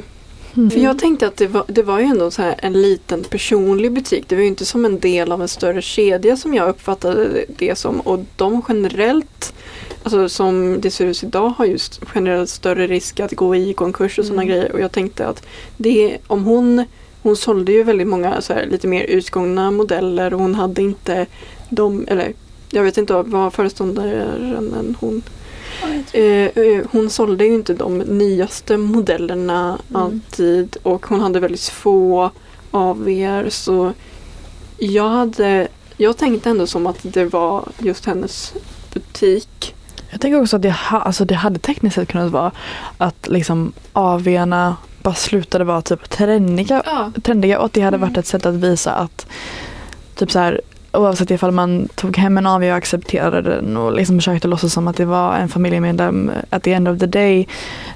Mm. 0.58 0.70
För 0.70 0.78
jag 0.80 0.98
tänkte 0.98 1.26
att 1.26 1.36
det 1.36 1.46
var, 1.46 1.64
det 1.68 1.82
var 1.82 1.98
ju 1.98 2.04
ändå 2.04 2.30
så 2.30 2.42
här 2.42 2.54
en 2.58 2.72
liten 2.82 3.24
personlig 3.24 3.92
butik. 3.92 4.24
Det 4.28 4.34
var 4.34 4.42
ju 4.42 4.48
inte 4.48 4.64
som 4.64 4.84
en 4.84 4.98
del 5.00 5.32
av 5.32 5.42
en 5.42 5.48
större 5.48 5.82
kedja 5.82 6.36
som 6.36 6.54
jag 6.54 6.68
uppfattade 6.68 7.44
det- 7.58 7.78
som. 7.78 8.00
Och 8.00 8.18
de 8.36 8.62
generellt, 8.68 9.54
alltså 10.02 10.28
som 10.28 10.80
det 10.80 10.90
ser 10.90 11.06
ut 11.06 11.22
idag, 11.22 11.48
har 11.48 11.64
just 11.64 12.00
generellt 12.14 12.50
större 12.50 12.86
risk 12.86 13.20
att 13.20 13.32
gå 13.32 13.56
i 13.56 13.72
konkurs 13.72 14.18
och 14.18 14.24
sådana 14.24 14.42
Mm. 14.42 14.54
grejer. 14.54 14.72
Och 14.72 14.80
jag 14.80 14.92
tänkte 14.92 15.26
att 15.26 15.46
det, 15.76 16.18
om 16.26 16.44
hon, 16.44 16.84
hon 17.22 17.36
sålde 17.36 17.72
ju 17.72 17.82
väldigt 17.82 18.08
många 18.08 18.40
så 18.40 18.52
här, 18.52 18.66
lite 18.66 18.86
mer 18.86 19.04
utgångna 19.04 19.70
modeller 19.70 20.34
och 20.34 20.40
hon 20.40 20.54
hade 20.54 20.82
inte 20.82 21.26
de, 21.68 22.04
eller 22.08 22.32
jag 22.70 22.82
vet 22.82 22.98
inte 22.98 23.22
vad 23.22 23.52
föreståndaren 23.54 24.96
hon 25.00 25.22
Eh, 26.12 26.22
eh, 26.24 26.84
hon 26.92 27.10
sålde 27.10 27.44
ju 27.44 27.54
inte 27.54 27.74
de 27.74 27.98
nyaste 27.98 28.76
modellerna 28.76 29.78
Mm. 29.90 30.02
alltid 30.02 30.76
och 30.82 31.06
hon 31.06 31.20
hade 31.20 31.40
väldigt 31.40 31.68
få 31.68 32.30
AVR 32.70 33.48
så 33.50 33.92
jag 34.78 35.08
hade 35.08 35.68
jag 35.96 36.16
tänkte 36.16 36.50
ändå 36.50 36.66
som 36.66 36.86
att 36.86 36.98
det 37.02 37.24
var 37.24 37.68
just 37.78 38.06
hennes 38.06 38.52
butik. 38.94 39.74
Jag 40.10 40.20
tänker 40.20 40.40
också 40.42 40.56
att 40.56 40.62
det, 40.62 40.70
ha, 40.90 41.00
alltså 41.00 41.24
det 41.24 41.34
hade 41.34 41.58
tekniskt 41.58 41.94
sett 41.94 42.08
kunnat 42.08 42.30
vara 42.32 42.52
att 42.98 43.28
liksom 43.28 43.72
AWna 43.92 44.76
bara 45.02 45.14
slutade 45.14 45.64
vara 45.64 45.82
typ 45.82 46.10
trendiga, 46.10 46.82
Ja, 46.86 47.12
trendiga 47.22 47.58
och 47.58 47.64
att 47.66 47.72
det 47.72 47.80
hade 47.80 47.96
Mm. 47.96 48.08
varit 48.08 48.18
ett 48.18 48.26
sätt 48.26 48.46
att 48.46 48.54
visa 48.54 48.92
att 48.92 49.26
typ 50.14 50.30
så 50.30 50.38
här 50.38 50.60
oavsett 50.98 51.30
ifall 51.30 51.50
man 51.50 51.88
tog 51.94 52.16
hem 52.16 52.38
en 52.38 52.46
AW 52.46 52.70
och 52.70 52.76
accepterade 52.76 53.42
den 53.42 53.76
och 53.76 53.92
liksom 53.92 54.18
försökte 54.18 54.48
låtsas 54.48 54.72
som 54.72 54.88
att 54.88 54.96
det 54.96 55.04
var 55.04 55.36
en 55.36 55.48
familjemedlem 55.48 56.30
at 56.50 56.62
the 56.62 56.72
end 56.72 56.88
of 56.88 56.98
the 56.98 57.06
day 57.06 57.46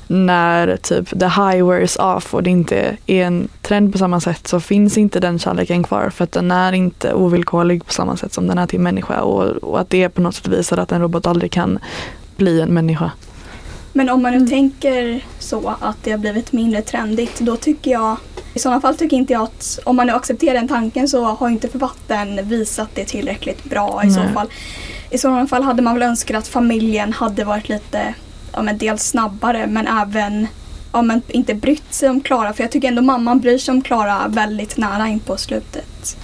när 0.06 0.76
typ 0.76 1.20
the 1.20 1.26
high 1.26 1.68
wears 1.68 1.96
off 1.96 2.34
och 2.34 2.42
det 2.42 2.50
inte 2.50 2.96
är 3.06 3.24
en 3.24 3.48
trend 3.62 3.92
på 3.92 3.98
samma 3.98 4.20
sätt 4.20 4.46
så 4.46 4.60
finns 4.60 4.98
inte 4.98 5.20
den 5.20 5.38
kärleken 5.38 5.82
kvar 5.82 6.10
för 6.10 6.24
att 6.24 6.32
den 6.32 6.50
är 6.50 6.72
inte 6.72 7.14
ovillkorlig 7.14 7.86
på 7.86 7.92
samma 7.92 8.16
sätt 8.16 8.32
som 8.32 8.46
den 8.46 8.58
är 8.58 8.66
till 8.66 8.80
människa 8.80 9.20
och, 9.20 9.44
och 9.44 9.80
att 9.80 9.90
det 9.90 10.08
på 10.08 10.20
något 10.20 10.34
sätt 10.34 10.48
visar 10.48 10.78
att 10.78 10.92
en 10.92 11.00
robot 11.00 11.26
aldrig 11.26 11.52
kan 11.52 11.78
bli 12.36 12.60
en 12.60 12.74
människa. 12.74 13.10
Men 13.92 14.08
om 14.10 14.22
man 14.22 14.30
nu 14.32 14.36
Mm. 14.38 14.50
tänker 14.50 15.24
så 15.38 15.74
att 15.80 15.96
det 16.04 16.10
har 16.10 16.18
blivit 16.18 16.52
mindre 16.52 16.82
trendigt 16.82 17.40
då 17.40 17.56
tycker 17.56 17.90
jag 17.90 18.16
i 18.54 18.58
sådana 18.58 18.80
fall 18.80 18.96
tycker 18.96 19.16
inte 19.16 19.32
jag 19.32 19.42
att 19.42 19.78
om 19.84 19.96
man 19.96 20.06
nu 20.06 20.12
accepterar 20.12 20.54
den 20.54 20.68
tanken 20.68 21.08
så 21.08 21.24
har 21.24 21.48
inte 21.48 21.68
författaren 21.68 22.48
visat 22.48 22.88
det 22.94 23.04
tillräckligt 23.04 23.64
bra 23.64 24.02
i 24.04 24.10
så 24.10 24.22
fall. 24.34 24.46
I 25.10 25.18
sådana 25.18 25.46
fall 25.46 25.62
hade 25.62 25.82
man 25.82 25.94
väl 25.94 26.02
önskat 26.02 26.36
att 26.36 26.48
familjen 26.48 27.12
hade 27.12 27.44
varit 27.44 27.68
lite, 27.68 28.14
ja 28.52 28.62
men 28.62 28.78
dels 28.78 29.02
snabbare 29.02 29.66
men 29.66 29.86
även 29.86 30.46
ja, 30.92 31.02
men 31.02 31.22
inte 31.28 31.54
brytt 31.54 31.94
sig 31.94 32.08
om 32.10 32.20
Klara 32.20 32.52
för 32.52 32.62
jag 32.62 32.70
tycker 32.72 32.88
ändå 32.88 33.02
mamman 33.02 33.40
bryr 33.40 33.58
sig 33.58 33.72
om 33.72 33.82
Klara 33.82 34.28
väldigt 34.28 34.76
nära 34.76 35.08
in 35.08 35.20
på 35.20 35.36
slutet. 35.36 36.16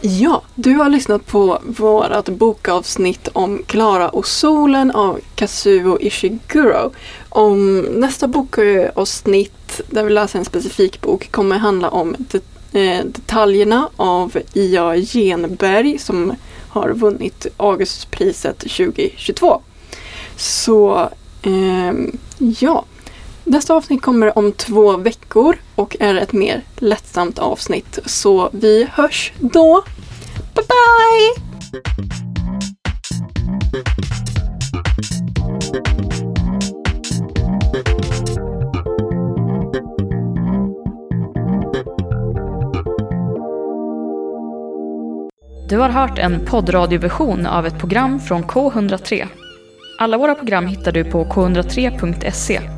Ja, 0.00 0.42
du 0.54 0.74
har 0.74 0.88
lyssnat 0.88 1.26
på 1.26 1.58
vårt 1.62 2.28
bokavsnitt 2.28 3.28
om 3.32 3.62
Klara 3.66 4.08
och 4.08 4.26
solen 4.26 4.90
av 4.90 5.20
Kazuo 5.34 5.98
Ishiguro. 6.00 6.92
Om 7.28 7.78
nästa 7.78 8.28
bokavsnitt 8.28 9.80
där 9.90 10.04
vi 10.04 10.10
läser 10.10 10.38
en 10.38 10.44
specifik 10.44 11.00
bok 11.00 11.32
kommer 11.32 11.58
handla 11.58 11.88
om 11.88 12.16
det, 12.18 12.42
eh, 12.80 13.04
detaljerna 13.04 13.88
av 13.96 14.38
Ia 14.52 14.96
Genberg 14.96 15.98
som 15.98 16.34
har 16.68 16.90
vunnit 16.90 17.46
Augustpriset 17.56 18.58
2022. 18.58 19.62
Så 20.36 21.08
eh, 21.42 21.92
ja, 22.38 22.84
nästa 23.48 23.74
avsnitt 23.74 24.02
kommer 24.02 24.38
om 24.38 24.52
två 24.52 24.96
veckor 24.96 25.56
och 25.74 25.96
är 26.00 26.14
ett 26.14 26.32
mer 26.32 26.62
lättsamt 26.76 27.38
avsnitt. 27.38 27.98
Så 28.06 28.50
vi 28.52 28.86
hörs 28.92 29.32
då. 29.38 29.82
Bye 30.54 30.64
bye! 30.68 31.48
Du 45.68 45.78
har 45.78 45.88
hört 45.88 46.18
en 46.18 46.44
poddradioversion 46.46 47.46
av 47.46 47.66
ett 47.66 47.78
program 47.78 48.20
från 48.20 48.44
K103. 48.44 49.28
Alla 49.98 50.18
våra 50.18 50.34
program 50.34 50.66
hittar 50.66 50.92
du 50.92 51.04
på 51.04 51.24
k103.se. 51.24 52.77